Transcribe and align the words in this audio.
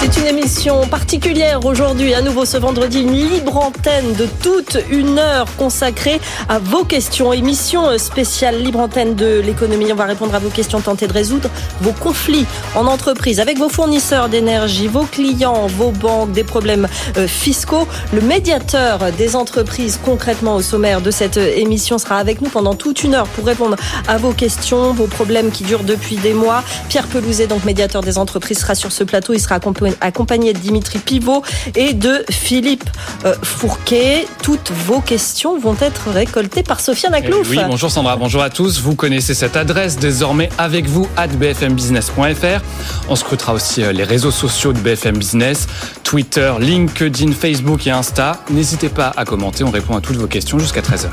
C'est 0.00 0.16
une 0.16 0.26
émission 0.26 0.86
particulière 0.86 1.64
aujourd'hui, 1.64 2.14
à 2.14 2.22
nouveau 2.22 2.44
ce 2.44 2.56
vendredi, 2.56 3.00
une 3.00 3.12
libre 3.12 3.56
antenne 3.56 4.14
de 4.14 4.26
toute 4.42 4.78
une 4.90 5.18
heure 5.18 5.46
consacrée 5.56 6.20
à 6.48 6.58
vos 6.58 6.84
questions. 6.84 7.32
Émission 7.32 7.98
spéciale 7.98 8.62
libre 8.62 8.80
antenne 8.80 9.14
de 9.14 9.40
l'économie. 9.40 9.92
On 9.92 9.96
va 9.96 10.06
répondre 10.06 10.34
à 10.34 10.38
vos 10.38 10.48
questions, 10.48 10.80
tenter 10.80 11.06
de 11.06 11.12
résoudre 11.12 11.50
vos 11.80 11.92
conflits 11.92 12.46
en 12.74 12.86
entreprise 12.86 13.38
avec 13.38 13.58
vos 13.58 13.68
fournisseurs 13.68 14.28
d'énergie, 14.28 14.86
vos 14.86 15.04
clients, 15.04 15.66
vos 15.66 15.90
banques, 15.90 16.32
des 16.32 16.44
problèmes 16.44 16.88
euh, 17.18 17.26
fiscaux. 17.28 17.86
Le 18.12 18.22
médiateur 18.22 19.12
des 19.18 19.36
entreprises 19.36 20.00
concrètement 20.02 20.56
au 20.56 20.62
sommaire 20.62 21.02
de 21.02 21.10
cette 21.10 21.36
émission 21.36 21.98
sera 21.98 22.16
avec 22.16 22.40
nous 22.40 22.50
pendant 22.50 22.74
toute 22.74 23.02
une 23.04 23.14
heure 23.14 23.26
pour 23.28 23.44
répondre 23.44 23.76
à 24.08 24.16
vos 24.16 24.32
questions, 24.32 24.92
vos 24.92 25.06
problèmes 25.06 25.50
qui 25.50 25.64
durent 25.64 25.84
depuis 25.84 26.16
des 26.16 26.32
mois. 26.32 26.64
Pierre 26.88 27.06
Pelouzet, 27.06 27.46
donc 27.46 27.64
médiateur 27.64 28.02
des 28.02 28.16
entreprises, 28.16 28.60
sera 28.60 28.74
sur 28.74 28.90
ce 28.90 29.04
plateau. 29.04 29.34
Il 29.34 29.40
sera 29.40 29.56
accompagné 29.56 29.81
accompagné 30.00 30.52
de 30.52 30.58
Dimitri 30.58 30.98
Pivot 30.98 31.42
et 31.74 31.92
de 31.92 32.24
Philippe 32.30 32.88
euh, 33.24 33.34
Fourquet. 33.42 34.26
Toutes 34.42 34.70
vos 34.70 35.00
questions 35.00 35.58
vont 35.58 35.76
être 35.80 36.10
récoltées 36.10 36.62
par 36.62 36.80
Sofiane 36.80 37.14
Aklouf. 37.14 37.48
Oui, 37.50 37.58
bonjour 37.66 37.90
Sandra, 37.90 38.16
bonjour 38.16 38.42
à 38.42 38.50
tous. 38.50 38.80
Vous 38.80 38.94
connaissez 38.94 39.34
cette 39.34 39.56
adresse 39.56 39.98
désormais 39.98 40.48
avec 40.58 40.86
vous, 40.86 41.08
at 41.16 41.28
bfmbusiness.fr. 41.28 42.62
On 43.08 43.16
scrutera 43.16 43.54
aussi 43.54 43.82
euh, 43.82 43.92
les 43.92 44.04
réseaux 44.04 44.30
sociaux 44.30 44.72
de 44.72 44.78
BFM 44.78 45.16
Business, 45.18 45.66
Twitter, 46.04 46.52
LinkedIn, 46.58 47.32
Facebook 47.32 47.86
et 47.86 47.90
Insta. 47.90 48.38
N'hésitez 48.50 48.88
pas 48.88 49.12
à 49.16 49.24
commenter, 49.24 49.64
on 49.64 49.70
répond 49.70 49.96
à 49.96 50.00
toutes 50.00 50.16
vos 50.16 50.26
questions 50.26 50.58
jusqu'à 50.58 50.80
13h. 50.80 51.08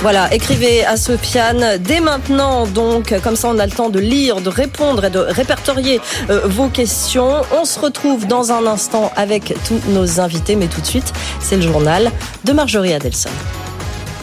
Voilà, 0.00 0.32
écrivez 0.32 0.84
à 0.84 0.96
Sofiane 0.96 1.78
dès 1.80 2.00
maintenant, 2.00 2.66
donc 2.66 3.14
comme 3.22 3.34
ça 3.34 3.48
on 3.48 3.58
a 3.58 3.66
le 3.66 3.72
temps 3.72 3.88
de 3.88 3.98
lire, 3.98 4.40
de 4.40 4.50
répondre 4.50 5.04
et 5.04 5.10
de 5.10 5.18
répertorier 5.18 6.00
euh, 6.30 6.42
vos 6.44 6.68
questions. 6.68 7.42
On 7.58 7.64
se 7.64 7.80
retrouve 7.80 7.95
dans 8.28 8.52
un 8.52 8.66
instant 8.66 9.10
avec 9.16 9.54
tous 9.66 9.80
nos 9.88 10.20
invités, 10.20 10.56
mais 10.56 10.66
tout 10.66 10.80
de 10.80 10.86
suite, 10.86 11.12
c'est 11.40 11.56
le 11.56 11.62
journal 11.62 12.10
de 12.44 12.52
Marjorie 12.52 12.92
Adelson. 12.92 13.30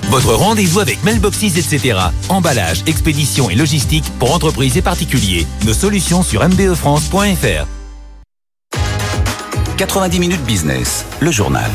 Votre 0.09 0.33
rendez-vous 0.33 0.79
avec 0.79 1.03
Mailboxes, 1.03 1.43
etc. 1.43 1.99
Emballage, 2.29 2.83
expédition 2.85 3.49
et 3.49 3.55
logistique 3.55 4.05
pour 4.19 4.33
entreprises 4.33 4.77
et 4.77 4.81
particuliers. 4.81 5.47
Nos 5.65 5.73
solutions 5.73 6.23
sur 6.23 6.47
mbefrance.fr. 6.47 7.67
90 9.77 10.19
minutes 10.19 10.43
business, 10.43 11.05
le 11.19 11.31
journal. 11.31 11.69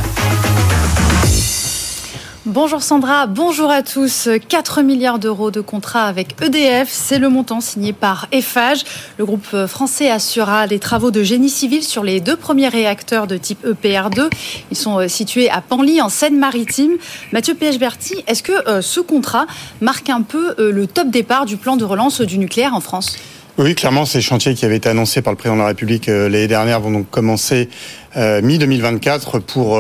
Bonjour 2.49 2.83
Sandra, 2.83 3.27
bonjour 3.27 3.71
à 3.71 3.83
tous. 3.83 4.27
4 4.49 4.81
milliards 4.81 5.19
d'euros 5.19 5.51
de 5.51 5.61
contrats 5.61 6.05
avec 6.05 6.29
EDF, 6.41 6.89
c'est 6.91 7.19
le 7.19 7.29
montant 7.29 7.61
signé 7.61 7.93
par 7.93 8.27
Eiffage. 8.33 8.85
Le 9.19 9.27
groupe 9.27 9.67
français 9.67 10.09
assurera 10.09 10.65
les 10.65 10.79
travaux 10.79 11.11
de 11.11 11.23
génie 11.23 11.51
civil 11.51 11.83
sur 11.83 12.05
les 12.05 12.21
deux 12.21 12.37
premiers 12.37 12.69
réacteurs 12.69 13.27
de 13.27 13.37
type 13.37 13.67
EPR2. 13.67 14.31
Ils 14.71 14.79
sont 14.79 14.99
euh, 14.99 15.09
situés 15.09 15.51
à 15.51 15.61
Panly, 15.61 16.01
en 16.01 16.09
Seine-Maritime. 16.09 16.93
Mathieu 17.33 17.53
Berti, 17.79 18.25
est-ce 18.27 18.43
que 18.43 18.67
euh, 18.67 18.81
ce 18.81 19.01
contrat 19.01 19.47
marque 19.83 20.09
un 20.09 20.23
peu 20.23 20.55
euh, 20.59 20.73
le 20.73 20.87
top 20.87 21.11
départ 21.11 21.45
du 21.45 21.59
plan 21.59 21.77
de 21.77 21.85
relance 21.85 22.23
du 22.23 22.39
nucléaire 22.39 22.73
en 22.73 22.81
France? 22.81 23.19
Oui, 23.59 23.75
clairement, 23.75 24.07
ces 24.07 24.23
chantiers 24.23 24.55
qui 24.55 24.65
avaient 24.65 24.77
été 24.77 24.89
annoncés 24.89 25.21
par 25.21 25.35
le 25.35 25.37
président 25.37 25.57
de 25.57 25.63
la 25.63 25.67
République 25.67 26.07
l'année 26.07 26.47
dernière 26.47 26.81
vont 26.81 26.93
donc 26.93 27.11
commencer 27.11 27.69
mi-2024 28.15 29.41
pour 29.41 29.77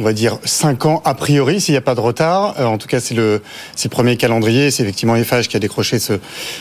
on 0.00 0.04
va 0.04 0.12
dire 0.12 0.38
5 0.44 0.86
ans 0.86 1.02
a 1.04 1.14
priori 1.14 1.60
s'il 1.60 1.72
n'y 1.72 1.78
a 1.78 1.82
pas 1.82 1.94
de 1.94 2.00
retard. 2.00 2.54
Euh, 2.58 2.64
en 2.64 2.78
tout 2.78 2.88
cas, 2.88 3.00
c'est 3.00 3.14
le, 3.14 3.40
premier 3.90 4.16
calendrier. 4.16 4.70
C'est 4.70 4.82
effectivement 4.82 5.14
Eiffage 5.14 5.48
qui 5.48 5.56
a 5.56 5.60
décroché 5.60 5.98
ce, 5.98 6.14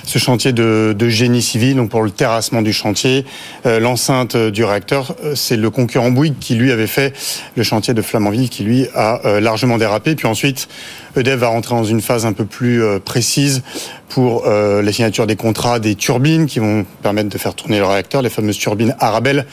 ce 0.06 0.20
chantier 0.20 0.54
de, 0.54 0.96
de, 0.98 1.10
génie 1.10 1.42
civil. 1.42 1.76
Donc 1.76 1.90
pour 1.90 2.04
le 2.04 2.12
terrassement 2.12 2.62
du 2.62 2.74
chantier, 2.74 3.26
euh, 3.66 3.80
l'enceinte 3.80 4.38
du 4.38 4.64
réacteur, 4.64 5.16
euh, 5.24 5.36
c'est 5.36 5.58
le 5.58 5.70
concurrent 5.70 6.12
Bouygues 6.12 6.38
qui 6.40 6.56
lui 6.56 6.72
avait 6.72 6.88
fait 6.88 7.16
le 7.56 7.64
chantier 7.64 7.94
de 7.94 8.02
Flamanville 8.02 8.50
qui 8.50 8.64
lui 8.64 8.88
a 8.94 9.40
largement 9.40 9.78
dérapé. 9.78 10.16
Puis 10.16 10.28
ensuite, 10.28 10.68
EDF 11.16 11.36
va 11.36 11.48
rentrer 11.48 11.76
dans 11.76 11.84
une 11.84 12.02
phase 12.02 12.26
un 12.26 12.34
peu 12.34 12.46
plus 12.46 12.82
précise 13.06 13.64
pour 14.10 14.46
la 14.46 14.92
signature 14.92 15.28
des 15.28 15.36
contrats 15.36 15.80
des 15.80 15.96
turbines 15.96 16.46
qui 16.46 16.60
vont 16.60 16.86
permettre 17.02 17.30
de 17.30 17.38
faire 17.38 17.56
tourner 17.56 17.80
le 17.80 17.86
réacteur, 17.86 18.22
les 18.22 18.30
fameuses 18.30 18.58
turbines 18.58 18.96
Arabelle 19.00 19.46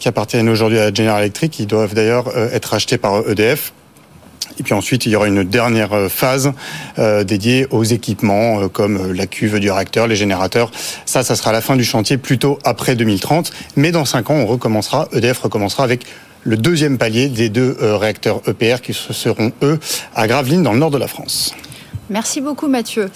qui 0.00 0.08
appartiennent 0.08 0.48
aujourd'hui 0.48 0.78
à 0.78 0.92
General 0.92 1.20
Electric, 1.20 1.52
qui 1.52 1.66
doivent 1.66 1.94
d'ailleurs 1.94 2.28
euh, 2.34 2.50
être 2.52 2.74
achetés 2.74 2.98
par 2.98 3.28
EDF. 3.28 3.72
Et 4.58 4.62
puis 4.62 4.74
ensuite, 4.74 5.06
il 5.06 5.12
y 5.12 5.16
aura 5.16 5.28
une 5.28 5.44
dernière 5.44 5.92
euh, 5.92 6.08
phase 6.08 6.52
euh, 6.98 7.22
dédiée 7.22 7.66
aux 7.70 7.84
équipements 7.84 8.68
comme 8.68 9.12
la 9.12 9.26
cuve 9.26 9.60
du 9.60 9.70
réacteur, 9.70 10.06
les 10.06 10.16
générateurs. 10.16 10.70
Ça, 11.04 11.22
ça 11.22 11.36
sera 11.36 11.52
la 11.52 11.60
fin 11.60 11.76
du 11.76 11.84
chantier 11.84 12.16
plutôt 12.16 12.58
après 12.64 12.96
2030. 12.96 13.52
Mais 13.76 13.92
dans 13.92 14.06
cinq 14.06 14.30
ans, 14.30 14.34
on 14.34 14.46
recommencera, 14.46 15.08
EDF 15.12 15.38
recommencera 15.38 15.84
avec 15.84 16.06
le 16.42 16.56
deuxième 16.56 16.98
palier 16.98 17.28
des 17.28 17.48
deux 17.48 17.76
réacteurs 17.80 18.40
EPR 18.46 18.80
qui 18.82 18.94
seront, 18.94 19.52
eux, 19.62 19.78
à 20.14 20.26
Gravelines, 20.26 20.62
dans 20.62 20.72
le 20.72 20.78
nord 20.78 20.90
de 20.90 20.98
la 20.98 21.08
France. 21.08 21.54
Merci 22.10 22.40
beaucoup 22.40 22.66
Mathieu. 22.66 23.08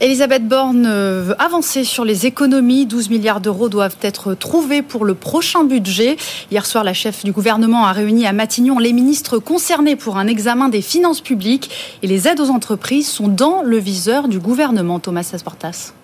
Elisabeth 0.00 0.46
Borne 0.46 0.84
euh, 0.86 1.22
veut 1.28 1.40
avancer 1.40 1.82
sur 1.82 2.04
les 2.04 2.26
économies. 2.26 2.84
12 2.84 3.08
milliards 3.08 3.40
d'euros 3.40 3.70
doivent 3.70 3.96
être 4.02 4.34
trouvés 4.34 4.82
pour 4.82 5.06
le 5.06 5.14
prochain 5.14 5.64
budget. 5.64 6.18
Hier 6.50 6.66
soir, 6.66 6.84
la 6.84 6.92
chef 6.92 7.24
du 7.24 7.32
gouvernement 7.32 7.86
a 7.86 7.92
réuni 7.92 8.26
à 8.26 8.34
Matignon 8.34 8.78
les 8.78 8.92
ministres 8.92 9.38
concernés 9.38 9.96
pour 9.96 10.18
un 10.18 10.26
examen 10.26 10.68
des 10.68 10.82
finances 10.82 11.22
publiques 11.22 11.70
et 12.02 12.06
les 12.06 12.28
aides 12.28 12.40
aux 12.40 12.50
entreprises 12.50 13.08
sont 13.08 13.28
dans 13.28 13.62
le 13.62 13.78
viseur 13.78 14.28
du 14.28 14.38
gouvernement. 14.38 15.00
Thomas 15.00 15.30
Asportas. 15.32 15.94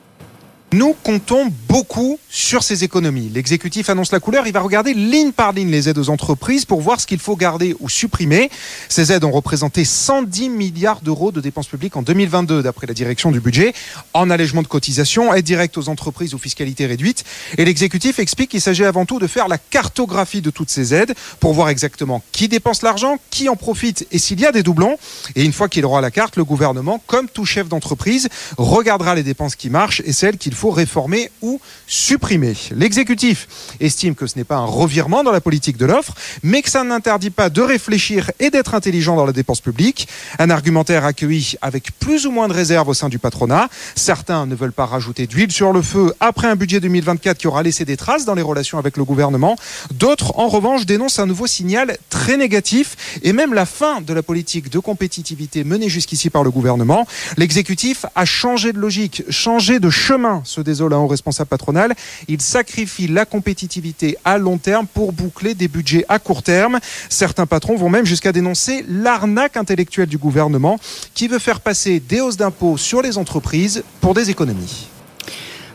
Nous 0.72 0.94
comptons 1.02 1.52
beaucoup 1.68 2.20
sur 2.28 2.62
ces 2.62 2.84
économies. 2.84 3.28
L'exécutif 3.28 3.90
annonce 3.90 4.12
la 4.12 4.20
couleur, 4.20 4.46
il 4.46 4.52
va 4.52 4.60
regarder 4.60 4.94
ligne 4.94 5.32
par 5.32 5.50
ligne 5.50 5.68
les 5.68 5.88
aides 5.88 5.98
aux 5.98 6.10
entreprises 6.10 6.64
pour 6.64 6.80
voir 6.80 7.00
ce 7.00 7.08
qu'il 7.08 7.18
faut 7.18 7.34
garder 7.34 7.74
ou 7.80 7.88
supprimer. 7.88 8.50
Ces 8.88 9.10
aides 9.10 9.24
ont 9.24 9.32
représenté 9.32 9.84
110 9.84 10.48
milliards 10.48 11.00
d'euros 11.00 11.32
de 11.32 11.40
dépenses 11.40 11.66
publiques 11.66 11.96
en 11.96 12.02
2022 12.02 12.62
d'après 12.62 12.86
la 12.86 12.94
direction 12.94 13.32
du 13.32 13.40
budget, 13.40 13.74
en 14.14 14.30
allègement 14.30 14.62
de 14.62 14.68
cotisations, 14.68 15.34
aides 15.34 15.44
directes 15.44 15.76
aux 15.76 15.88
entreprises 15.88 16.34
ou 16.34 16.38
fiscalité 16.38 16.86
réduite. 16.86 17.24
Et 17.58 17.64
l'exécutif 17.64 18.20
explique 18.20 18.50
qu'il 18.50 18.60
s'agit 18.60 18.84
avant 18.84 19.06
tout 19.06 19.18
de 19.18 19.26
faire 19.26 19.48
la 19.48 19.58
cartographie 19.58 20.40
de 20.40 20.50
toutes 20.50 20.70
ces 20.70 20.94
aides 20.94 21.14
pour 21.40 21.52
voir 21.52 21.68
exactement 21.68 22.22
qui 22.30 22.46
dépense 22.46 22.82
l'argent, 22.82 23.18
qui 23.30 23.48
en 23.48 23.56
profite 23.56 24.06
et 24.12 24.20
s'il 24.20 24.38
y 24.38 24.46
a 24.46 24.52
des 24.52 24.62
doublons. 24.62 24.96
Et 25.34 25.44
une 25.44 25.52
fois 25.52 25.68
qu'il 25.68 25.84
aura 25.84 26.00
la 26.00 26.12
carte, 26.12 26.36
le 26.36 26.44
gouvernement, 26.44 27.02
comme 27.08 27.28
tout 27.28 27.44
chef 27.44 27.68
d'entreprise, 27.68 28.28
regardera 28.56 29.16
les 29.16 29.24
dépenses 29.24 29.56
qui 29.56 29.68
marchent 29.68 30.00
et 30.04 30.12
celles 30.12 30.38
qu'il 30.38 30.54
faut 30.54 30.59
réformer 30.68 31.30
ou 31.40 31.60
supprimer. 31.86 32.54
L'exécutif 32.72 33.48
estime 33.80 34.14
que 34.14 34.26
ce 34.26 34.36
n'est 34.36 34.44
pas 34.44 34.56
un 34.56 34.66
revirement 34.66 35.24
dans 35.24 35.32
la 35.32 35.40
politique 35.40 35.76
de 35.76 35.86
l'offre, 35.86 36.14
mais 36.42 36.62
que 36.62 36.70
ça 36.70 36.84
n'interdit 36.84 37.30
pas 37.30 37.48
de 37.48 37.62
réfléchir 37.62 38.30
et 38.38 38.50
d'être 38.50 38.74
intelligent 38.74 39.16
dans 39.16 39.24
la 39.24 39.32
dépense 39.32 39.60
publique. 39.60 40.08
Un 40.38 40.50
argumentaire 40.50 41.04
accueilli 41.04 41.56
avec 41.62 41.98
plus 41.98 42.26
ou 42.26 42.30
moins 42.30 42.48
de 42.48 42.52
réserve 42.52 42.88
au 42.88 42.94
sein 42.94 43.08
du 43.08 43.18
patronat. 43.18 43.68
Certains 43.94 44.46
ne 44.46 44.54
veulent 44.54 44.72
pas 44.72 44.86
rajouter 44.86 45.26
d'huile 45.26 45.52
sur 45.52 45.72
le 45.72 45.82
feu 45.82 46.12
après 46.20 46.48
un 46.48 46.56
budget 46.56 46.80
2024 46.80 47.38
qui 47.38 47.46
aura 47.46 47.62
laissé 47.62 47.84
des 47.84 47.96
traces 47.96 48.24
dans 48.24 48.34
les 48.34 48.42
relations 48.42 48.78
avec 48.78 48.96
le 48.96 49.04
gouvernement. 49.04 49.56
D'autres, 49.94 50.38
en 50.38 50.48
revanche, 50.48 50.86
dénoncent 50.86 51.18
un 51.18 51.26
nouveau 51.26 51.46
signal 51.46 51.96
très 52.10 52.36
négatif 52.36 53.20
et 53.22 53.32
même 53.32 53.54
la 53.54 53.66
fin 53.66 54.00
de 54.00 54.12
la 54.12 54.22
politique 54.22 54.70
de 54.70 54.78
compétitivité 54.78 55.64
menée 55.64 55.88
jusqu'ici 55.88 56.30
par 56.30 56.44
le 56.44 56.50
gouvernement. 56.50 57.06
L'exécutif 57.36 58.06
a 58.14 58.24
changé 58.24 58.72
de 58.72 58.78
logique, 58.78 59.22
changé 59.30 59.80
de 59.80 59.90
chemin 59.90 60.42
se 60.50 60.60
désole 60.60 60.92
un 60.92 60.98
haut 60.98 61.06
responsable 61.06 61.48
patronal. 61.48 61.94
Il 62.28 62.40
sacrifie 62.40 63.08
la 63.08 63.24
compétitivité 63.24 64.16
à 64.24 64.38
long 64.38 64.58
terme 64.58 64.86
pour 64.86 65.12
boucler 65.12 65.54
des 65.54 65.68
budgets 65.68 66.04
à 66.08 66.18
court 66.18 66.42
terme. 66.42 66.78
Certains 67.08 67.46
patrons 67.46 67.76
vont 67.76 67.88
même 67.88 68.04
jusqu'à 68.04 68.32
dénoncer 68.32 68.84
l'arnaque 68.88 69.56
intellectuelle 69.56 70.08
du 70.08 70.18
gouvernement 70.18 70.78
qui 71.14 71.28
veut 71.28 71.38
faire 71.38 71.60
passer 71.60 72.00
des 72.00 72.20
hausses 72.20 72.36
d'impôts 72.36 72.76
sur 72.76 73.02
les 73.02 73.18
entreprises 73.18 73.82
pour 74.00 74.14
des 74.14 74.30
économies. 74.30 74.88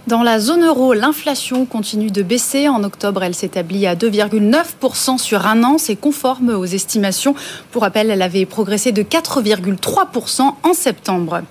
Dans 0.08 0.22
la 0.22 0.40
zone 0.40 0.64
euro, 0.64 0.94
l'inflation 0.94 1.66
continue 1.66 2.12
de 2.12 2.22
baisser. 2.22 2.70
En 2.70 2.84
octobre, 2.84 3.24
elle 3.24 3.34
s'établit 3.34 3.88
à 3.88 3.96
2,9% 3.96 5.18
sur 5.18 5.48
un 5.48 5.64
an. 5.64 5.80
C'est 5.80 5.96
conforme 5.96 6.50
aux 6.50 6.66
estimations. 6.66 7.34
Pour 7.72 7.82
rappel, 7.82 8.12
elle 8.12 8.22
avait 8.22 8.46
progressé 8.46 8.92
de 8.92 9.02
4,3% 9.02 10.54
en 10.62 10.74
septembre. 10.76 11.42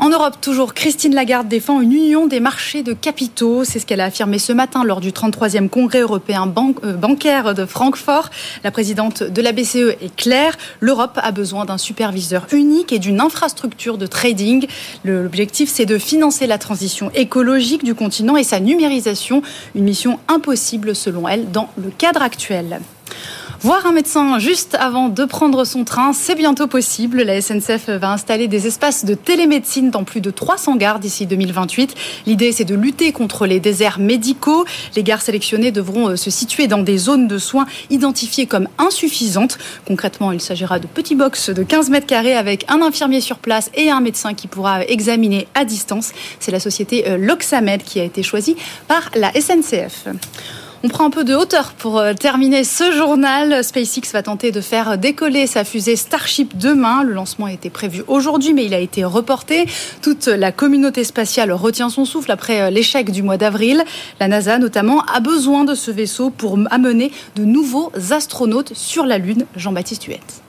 En 0.00 0.10
Europe, 0.10 0.36
toujours, 0.40 0.74
Christine 0.74 1.12
Lagarde 1.12 1.48
défend 1.48 1.80
une 1.80 1.92
union 1.92 2.28
des 2.28 2.38
marchés 2.38 2.84
de 2.84 2.92
capitaux. 2.92 3.64
C'est 3.64 3.80
ce 3.80 3.86
qu'elle 3.86 4.00
a 4.00 4.04
affirmé 4.04 4.38
ce 4.38 4.52
matin 4.52 4.84
lors 4.84 5.00
du 5.00 5.10
33e 5.10 5.68
congrès 5.68 6.02
européen 6.02 6.52
euh, 6.84 6.92
bancaire 6.92 7.52
de 7.52 7.66
Francfort. 7.66 8.30
La 8.62 8.70
présidente 8.70 9.24
de 9.24 9.42
la 9.42 9.50
BCE 9.50 9.96
est 10.00 10.14
claire. 10.14 10.56
L'Europe 10.78 11.18
a 11.20 11.32
besoin 11.32 11.64
d'un 11.64 11.78
superviseur 11.78 12.46
unique 12.52 12.92
et 12.92 13.00
d'une 13.00 13.20
infrastructure 13.20 13.98
de 13.98 14.06
trading. 14.06 14.68
L'objectif, 15.04 15.68
c'est 15.68 15.86
de 15.86 15.98
financer 15.98 16.46
la 16.46 16.58
transition 16.58 17.10
écologique 17.14 17.82
continent 17.94 18.36
et 18.36 18.44
sa 18.44 18.60
numérisation. 18.60 19.42
Une 19.74 19.84
mission 19.84 20.18
impossible, 20.28 20.94
selon 20.94 21.28
elle, 21.28 21.50
dans 21.50 21.68
le 21.76 21.90
cadre 21.90 22.22
actuel. 22.22 22.80
Voir 23.60 23.86
un 23.86 23.92
médecin 23.92 24.38
juste 24.38 24.76
avant 24.78 25.08
de 25.08 25.24
prendre 25.24 25.64
son 25.64 25.82
train, 25.82 26.12
c'est 26.12 26.36
bientôt 26.36 26.68
possible. 26.68 27.22
La 27.22 27.40
SNCF 27.40 27.88
va 27.88 28.12
installer 28.12 28.46
des 28.46 28.68
espaces 28.68 29.04
de 29.04 29.14
télémédecine 29.14 29.90
dans 29.90 30.04
plus 30.04 30.20
de 30.20 30.30
300 30.30 30.76
gares 30.76 31.00
d'ici 31.00 31.26
2028. 31.26 31.96
L'idée, 32.26 32.52
c'est 32.52 32.64
de 32.64 32.76
lutter 32.76 33.10
contre 33.10 33.46
les 33.46 33.58
déserts 33.58 33.98
médicaux. 33.98 34.64
Les 34.94 35.02
gares 35.02 35.22
sélectionnées 35.22 35.72
devront 35.72 36.10
euh, 36.10 36.16
se 36.16 36.30
situer 36.30 36.68
dans 36.68 36.78
des 36.78 36.98
zones 36.98 37.26
de 37.26 37.36
soins 37.36 37.66
identifiées 37.90 38.46
comme 38.46 38.68
insuffisantes. 38.78 39.58
Concrètement, 39.88 40.30
il 40.30 40.40
s'agira 40.40 40.78
de 40.78 40.86
petits 40.86 41.16
box 41.16 41.50
de 41.50 41.64
15 41.64 41.90
mètres 41.90 42.06
carrés 42.06 42.34
avec 42.34 42.64
un 42.68 42.80
infirmier 42.80 43.20
sur 43.20 43.38
place 43.40 43.72
et 43.74 43.90
un 43.90 44.00
médecin 44.00 44.34
qui 44.34 44.46
pourra 44.46 44.84
examiner 44.84 45.48
à 45.54 45.64
distance. 45.64 46.12
C'est 46.38 46.52
la 46.52 46.60
société 46.60 47.08
euh, 47.08 47.18
Loxamed 47.18 47.82
qui 47.82 47.98
a 47.98 48.04
été 48.04 48.22
choisie 48.22 48.54
par 48.86 49.10
la 49.16 49.32
SNCF. 49.32 50.06
On 50.84 50.88
prend 50.88 51.06
un 51.06 51.10
peu 51.10 51.24
de 51.24 51.34
hauteur 51.34 51.72
pour 51.72 51.98
euh, 51.98 52.14
terminer 52.14 52.62
ce 52.62 52.92
journal. 52.92 53.64
SpaceX 53.64 54.12
va 54.12 54.22
tenter 54.22 54.52
de 54.52 54.60
faire 54.60 54.96
décoller 54.96 55.48
sa 55.48 55.64
fusée 55.64 55.96
Starship 55.96 56.56
demain. 56.56 57.02
Le 57.02 57.14
lancement 57.14 57.48
était 57.48 57.68
prévu 57.68 58.04
aujourd'hui, 58.06 58.54
mais 58.54 58.64
il 58.64 58.72
a 58.74 58.78
été 58.78 59.02
reporté. 59.02 59.66
Toute 60.02 60.28
la 60.28 60.52
communauté 60.52 61.02
spatiale 61.02 61.50
retient 61.50 61.88
son 61.88 62.04
souffle 62.04 62.30
après 62.30 62.60
euh, 62.60 62.70
l'échec 62.70 63.10
du 63.10 63.24
mois 63.24 63.36
d'avril. 63.36 63.82
La 64.20 64.28
NASA, 64.28 64.58
notamment, 64.58 65.02
a 65.12 65.18
besoin 65.18 65.64
de 65.64 65.74
ce 65.74 65.90
vaisseau 65.90 66.30
pour 66.30 66.56
amener 66.70 67.10
de 67.34 67.42
nouveaux 67.42 67.90
astronautes 68.12 68.72
sur 68.74 69.04
la 69.04 69.18
Lune. 69.18 69.46
Jean-Baptiste 69.56 70.04
Huette. 70.04 70.42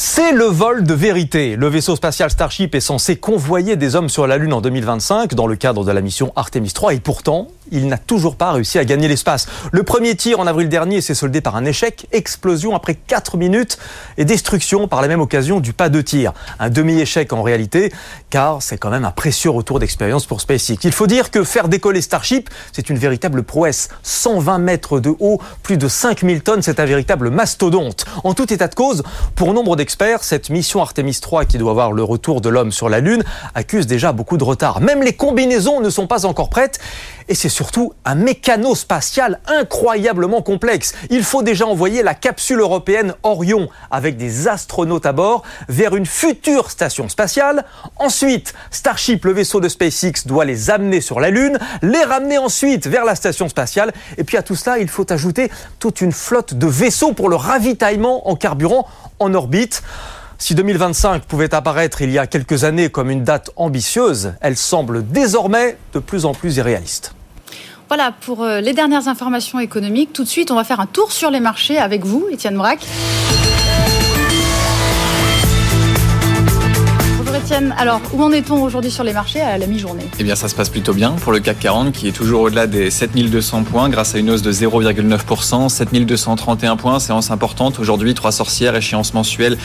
C'est 0.00 0.30
le 0.30 0.44
vol 0.44 0.84
de 0.84 0.94
vérité. 0.94 1.56
Le 1.56 1.66
vaisseau 1.66 1.96
spatial 1.96 2.30
Starship 2.30 2.72
est 2.76 2.80
censé 2.80 3.16
convoyer 3.16 3.74
des 3.74 3.96
hommes 3.96 4.08
sur 4.08 4.28
la 4.28 4.36
Lune 4.36 4.52
en 4.52 4.60
2025 4.60 5.34
dans 5.34 5.48
le 5.48 5.56
cadre 5.56 5.84
de 5.84 5.90
la 5.90 6.00
mission 6.00 6.32
Artemis 6.36 6.70
3 6.70 6.94
et 6.94 7.00
pourtant, 7.00 7.48
il 7.72 7.88
n'a 7.88 7.98
toujours 7.98 8.36
pas 8.36 8.52
réussi 8.52 8.78
à 8.78 8.84
gagner 8.84 9.08
l'espace. 9.08 9.48
Le 9.72 9.82
premier 9.82 10.14
tir 10.14 10.38
en 10.38 10.46
avril 10.46 10.68
dernier 10.68 11.00
s'est 11.00 11.16
soldé 11.16 11.40
par 11.40 11.56
un 11.56 11.64
échec, 11.64 12.06
explosion 12.12 12.76
après 12.76 12.94
4 12.94 13.36
minutes 13.36 13.76
et 14.18 14.24
destruction 14.24 14.86
par 14.86 15.02
la 15.02 15.08
même 15.08 15.20
occasion 15.20 15.58
du 15.58 15.72
pas 15.72 15.88
de 15.88 16.00
tir. 16.00 16.32
Un 16.60 16.70
demi-échec 16.70 17.32
en 17.32 17.42
réalité, 17.42 17.92
car 18.30 18.62
c'est 18.62 18.78
quand 18.78 18.90
même 18.90 19.04
un 19.04 19.10
précieux 19.10 19.50
retour 19.50 19.80
d'expérience 19.80 20.26
pour 20.26 20.40
SpaceX. 20.40 20.78
Il 20.84 20.92
faut 20.92 21.08
dire 21.08 21.32
que 21.32 21.42
faire 21.42 21.66
décoller 21.66 22.02
Starship, 22.02 22.50
c'est 22.72 22.88
une 22.88 22.98
véritable 22.98 23.42
prouesse. 23.42 23.88
120 24.04 24.58
mètres 24.58 25.00
de 25.00 25.12
haut, 25.18 25.40
plus 25.64 25.76
de 25.76 25.88
5000 25.88 26.42
tonnes, 26.42 26.62
c'est 26.62 26.78
un 26.78 26.86
véritable 26.86 27.30
mastodonte. 27.30 28.04
En 28.22 28.34
tout 28.34 28.52
état 28.52 28.68
de 28.68 28.76
cause, 28.76 29.02
pour 29.34 29.52
nombre 29.52 29.74
cette 30.20 30.50
mission 30.50 30.80
Artemis 30.80 31.18
3 31.20 31.44
qui 31.44 31.58
doit 31.58 31.70
avoir 31.70 31.92
le 31.92 32.04
retour 32.04 32.40
de 32.40 32.48
l'homme 32.48 32.72
sur 32.72 32.88
la 32.88 33.00
Lune 33.00 33.24
accuse 33.54 33.86
déjà 33.86 34.12
beaucoup 34.12 34.36
de 34.36 34.44
retard. 34.44 34.80
Même 34.80 35.02
les 35.02 35.14
combinaisons 35.14 35.80
ne 35.80 35.90
sont 35.90 36.06
pas 36.06 36.26
encore 36.26 36.50
prêtes 36.50 36.78
et 37.28 37.34
c'est 37.34 37.48
surtout 37.48 37.92
un 38.04 38.14
mécano 38.14 38.74
spatial 38.74 39.40
incroyablement 39.46 40.40
complexe. 40.40 40.94
Il 41.10 41.24
faut 41.24 41.42
déjà 41.42 41.66
envoyer 41.66 42.02
la 42.02 42.14
capsule 42.14 42.60
européenne 42.60 43.14
Orion 43.22 43.68
avec 43.90 44.16
des 44.16 44.48
astronautes 44.48 45.06
à 45.06 45.12
bord 45.12 45.42
vers 45.68 45.96
une 45.96 46.06
future 46.06 46.70
station 46.70 47.08
spatiale. 47.08 47.64
Ensuite, 47.96 48.54
Starship, 48.70 49.24
le 49.24 49.32
vaisseau 49.32 49.60
de 49.60 49.68
SpaceX, 49.68 50.26
doit 50.26 50.44
les 50.44 50.70
amener 50.70 51.00
sur 51.00 51.20
la 51.20 51.30
Lune, 51.30 51.58
les 51.82 52.02
ramener 52.02 52.38
ensuite 52.38 52.86
vers 52.86 53.04
la 53.04 53.14
station 53.14 53.48
spatiale. 53.48 53.92
Et 54.16 54.24
puis 54.24 54.36
à 54.36 54.42
tout 54.42 54.54
cela, 54.54 54.78
il 54.78 54.88
faut 54.88 55.10
ajouter 55.12 55.50
toute 55.78 56.00
une 56.00 56.12
flotte 56.12 56.54
de 56.54 56.66
vaisseaux 56.66 57.12
pour 57.12 57.28
le 57.28 57.36
ravitaillement 57.36 58.28
en 58.28 58.36
carburant 58.36 58.86
en 59.18 59.34
orbite. 59.34 59.82
Si 60.38 60.54
2025 60.54 61.24
pouvait 61.24 61.54
apparaître 61.54 62.00
il 62.02 62.10
y 62.10 62.18
a 62.18 62.26
quelques 62.26 62.64
années 62.64 62.90
comme 62.90 63.10
une 63.10 63.24
date 63.24 63.50
ambitieuse, 63.56 64.34
elle 64.40 64.56
semble 64.56 65.06
désormais 65.06 65.76
de 65.94 65.98
plus 65.98 66.24
en 66.24 66.32
plus 66.32 66.56
irréaliste. 66.56 67.12
Voilà 67.88 68.12
pour 68.12 68.44
euh, 68.44 68.60
les 68.60 68.74
dernières 68.74 69.08
informations 69.08 69.58
économiques. 69.58 70.12
Tout 70.12 70.22
de 70.22 70.28
suite, 70.28 70.50
on 70.50 70.54
va 70.54 70.64
faire 70.64 70.80
un 70.80 70.86
tour 70.86 71.10
sur 71.10 71.30
les 71.30 71.40
marchés 71.40 71.78
avec 71.78 72.04
vous, 72.04 72.28
Étienne 72.30 72.56
Braque. 72.56 72.86
Alors 77.78 78.00
où 78.12 78.22
en 78.22 78.30
est-on 78.30 78.62
aujourd'hui 78.62 78.90
sur 78.90 79.04
les 79.04 79.14
marchés 79.14 79.40
à 79.40 79.56
la 79.56 79.66
mi-journée? 79.66 80.04
Eh 80.18 80.24
bien 80.24 80.34
ça 80.34 80.48
se 80.48 80.54
passe 80.54 80.68
plutôt 80.68 80.92
bien 80.92 81.12
pour 81.12 81.32
le 81.32 81.40
CAC 81.40 81.58
40 81.60 81.92
qui 81.92 82.08
est 82.08 82.12
toujours 82.12 82.42
au-delà 82.42 82.66
des 82.66 82.90
7200 82.90 83.62
points 83.62 83.88
grâce 83.88 84.14
à 84.14 84.18
une 84.18 84.30
hausse 84.30 84.42
de 84.42 84.52
0,9%, 84.52 85.68
7231 85.70 86.76
points, 86.76 86.98
séance 86.98 87.30
importante 87.30 87.78
aujourd'hui, 87.78 88.12
trois 88.12 88.32
sorcières, 88.32 88.76
échéance 88.76 89.14
mensuelle 89.14 89.56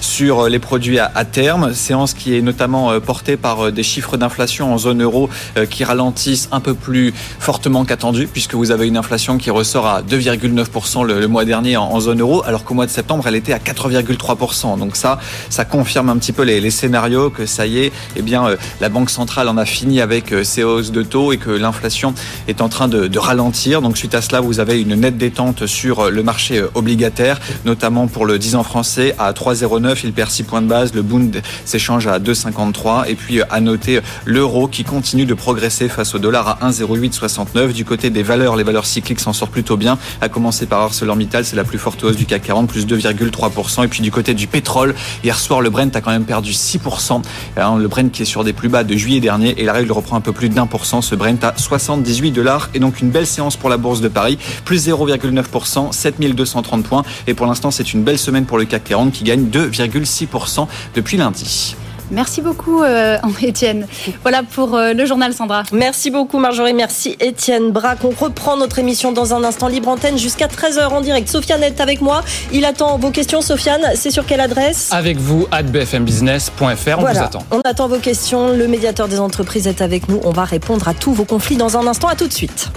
sur 0.00 0.48
les 0.48 0.60
produits 0.60 1.00
à, 1.00 1.24
terme, 1.24 1.74
séance 1.74 2.14
qui 2.14 2.36
est 2.36 2.40
notamment 2.40 2.92
euh, 2.92 3.00
portée 3.00 3.36
par 3.36 3.66
euh, 3.66 3.72
des 3.72 3.82
chiffres 3.82 4.16
d'inflation 4.16 4.72
en 4.72 4.78
zone 4.78 5.02
euro 5.02 5.28
euh, 5.56 5.66
qui 5.66 5.82
ralentissent 5.82 6.48
un 6.52 6.60
peu 6.60 6.74
plus 6.74 7.12
fortement 7.40 7.84
qu'attendu 7.84 8.28
puisque 8.28 8.54
vous 8.54 8.70
avez 8.70 8.86
une 8.86 8.96
inflation 8.96 9.38
qui 9.38 9.50
ressort 9.50 9.86
à 9.86 10.02
2,9% 10.02 11.04
le, 11.04 11.26
mois 11.26 11.44
dernier 11.44 11.76
en, 11.76 11.98
zone 11.98 12.20
euro 12.20 12.44
alors 12.44 12.62
qu'au 12.62 12.74
mois 12.74 12.86
de 12.86 12.92
septembre 12.92 13.24
elle 13.26 13.34
était 13.34 13.52
à 13.52 13.58
4,3%. 13.58 14.78
Donc 14.78 14.94
ça, 14.94 15.18
ça 15.50 15.64
confirme 15.64 16.10
un 16.10 16.16
petit 16.16 16.32
peu 16.32 16.42
les 16.42 16.70
scénarios 16.70 17.23
que 17.30 17.46
ça 17.46 17.66
y 17.66 17.78
est, 17.78 17.92
eh 18.16 18.22
bien, 18.22 18.46
euh, 18.46 18.56
la 18.80 18.88
Banque 18.88 19.10
centrale 19.10 19.48
en 19.48 19.56
a 19.56 19.64
fini 19.64 20.00
avec 20.00 20.32
euh, 20.32 20.44
ses 20.44 20.64
hausses 20.64 20.92
de 20.92 21.02
taux 21.02 21.32
et 21.32 21.38
que 21.38 21.50
l'inflation 21.50 22.14
est 22.48 22.60
en 22.60 22.68
train 22.68 22.88
de, 22.88 23.18
ralentir. 23.18 23.80
Donc 23.80 23.96
suite 23.96 24.14
à 24.14 24.20
cela, 24.20 24.40
vous 24.40 24.60
avez 24.60 24.80
une 24.80 24.96
nette 24.96 25.16
détente 25.16 25.66
sur 25.66 26.00
euh, 26.00 26.10
le 26.10 26.22
marché 26.22 26.62
obligataire, 26.74 27.40
notamment 27.64 28.06
pour 28.06 28.26
le 28.26 28.38
10 28.38 28.56
ans 28.56 28.62
français 28.64 29.14
à 29.18 29.32
3,09. 29.32 30.00
Il 30.04 30.12
perd 30.12 30.30
6 30.30 30.42
points 30.42 30.62
de 30.62 30.66
base. 30.66 30.92
Le 30.94 31.02
Bund 31.02 31.40
s'échange 31.64 32.06
à 32.06 32.18
2,53. 32.18 33.08
Et 33.08 33.14
puis 33.14 33.40
à 33.42 33.60
noter 33.60 34.00
l'euro 34.24 34.68
qui 34.68 34.84
continue 34.84 35.26
de 35.26 35.34
progresser 35.34 35.88
face 35.88 36.14
au 36.14 36.18
dollar 36.18 36.58
à 36.60 36.70
1,0869. 36.70 37.72
Du 37.72 37.84
côté 37.84 38.10
des 38.10 38.22
valeurs, 38.22 38.56
les 38.56 38.64
valeurs 38.64 38.86
cycliques 38.86 39.20
s'en 39.20 39.32
sortent 39.32 39.52
plutôt 39.52 39.76
bien. 39.76 39.98
À 40.20 40.28
commencer 40.28 40.66
par 40.66 40.82
ArcelorMittal, 40.82 41.44
c'est 41.44 41.56
la 41.56 41.64
plus 41.64 41.78
forte 41.78 42.02
hausse 42.04 42.16
du 42.16 42.26
CAC 42.26 42.42
40, 42.42 42.68
plus 42.68 42.86
2,3%. 42.86 43.84
Et 43.84 43.88
puis 43.88 44.02
du 44.02 44.10
côté 44.10 44.34
du 44.34 44.46
pétrole, 44.46 44.94
hier 45.22 45.38
soir, 45.38 45.60
le 45.60 45.70
Brent 45.70 45.94
a 45.94 46.00
quand 46.00 46.10
même 46.10 46.24
perdu 46.24 46.52
6%. 46.52 47.13
Le 47.56 47.86
Brent 47.86 48.10
qui 48.10 48.22
est 48.22 48.26
sur 48.26 48.44
des 48.44 48.52
plus 48.52 48.68
bas 48.68 48.84
de 48.84 48.96
juillet 48.96 49.20
dernier 49.20 49.60
et 49.60 49.64
la 49.64 49.72
règle 49.72 49.92
reprend 49.92 50.16
un 50.16 50.20
peu 50.20 50.32
plus 50.32 50.48
d'un 50.48 50.66
pour 50.66 50.86
cent. 50.86 51.02
Ce 51.02 51.14
Brent 51.14 51.42
à 51.42 51.54
78 51.56 52.30
dollars 52.30 52.70
et 52.74 52.78
donc 52.78 53.00
une 53.00 53.10
belle 53.10 53.26
séance 53.26 53.56
pour 53.56 53.68
la 53.70 53.76
bourse 53.76 54.00
de 54.00 54.08
Paris, 54.08 54.38
plus 54.64 54.88
0,9%, 54.88 55.92
7230 55.92 56.84
points. 56.84 57.04
Et 57.26 57.34
pour 57.34 57.46
l'instant, 57.46 57.70
c'est 57.70 57.92
une 57.92 58.02
belle 58.02 58.18
semaine 58.18 58.46
pour 58.46 58.58
le 58.58 58.64
CAC 58.64 58.84
40 58.84 59.12
qui 59.12 59.24
gagne 59.24 59.44
2,6% 59.44 60.66
depuis 60.94 61.16
lundi. 61.16 61.76
Merci 62.14 62.40
beaucoup, 62.40 62.82
euh, 62.82 63.18
Étienne. 63.42 63.86
Voilà 64.22 64.42
pour 64.42 64.74
euh, 64.74 64.92
le 64.92 65.04
journal, 65.04 65.34
Sandra. 65.34 65.64
Merci 65.72 66.10
beaucoup, 66.10 66.38
Marjorie. 66.38 66.72
Merci, 66.72 67.16
Étienne 67.20 67.72
Braque. 67.72 68.04
On 68.04 68.10
reprend 68.10 68.56
notre 68.56 68.78
émission 68.78 69.12
dans 69.12 69.34
un 69.34 69.42
instant 69.44 69.68
libre 69.68 69.88
antenne 69.88 70.16
jusqu'à 70.16 70.46
13h 70.46 70.88
en 70.88 71.00
direct. 71.00 71.28
Sofiane 71.28 71.62
est 71.62 71.80
avec 71.80 72.00
moi. 72.00 72.22
Il 72.52 72.64
attend 72.64 72.98
vos 72.98 73.10
questions. 73.10 73.40
Sofiane, 73.40 73.82
c'est 73.94 74.10
sur 74.10 74.26
quelle 74.26 74.40
adresse? 74.40 74.88
Avec 74.92 75.18
vous, 75.18 75.46
at 75.50 75.64
bfmbusiness.fr. 75.64 76.98
On 76.98 77.02
vous 77.02 77.06
attend. 77.06 77.44
On 77.50 77.60
attend 77.64 77.88
vos 77.88 77.98
questions. 77.98 78.50
Le 78.50 78.68
médiateur 78.68 79.08
des 79.08 79.18
entreprises 79.18 79.66
est 79.66 79.82
avec 79.82 80.08
nous. 80.08 80.20
On 80.24 80.30
va 80.30 80.44
répondre 80.44 80.86
à 80.88 80.94
tous 80.94 81.12
vos 81.12 81.24
conflits 81.24 81.56
dans 81.56 81.76
un 81.76 81.86
instant. 81.86 82.08
À 82.08 82.14
tout 82.14 82.28
de 82.28 82.32
suite. 82.32 82.68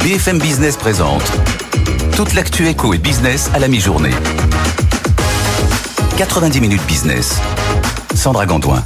BFM 0.00 0.38
Business 0.38 0.76
présente 0.76 1.24
toute 2.16 2.32
l'actu 2.32 2.66
éco 2.68 2.94
et 2.94 2.98
business 2.98 3.50
à 3.52 3.58
la 3.58 3.68
mi-journée. 3.68 4.14
90 6.16 6.60
minutes 6.62 6.86
business. 6.86 7.40
Sandra 8.16 8.46
Gondouin. 8.46 8.82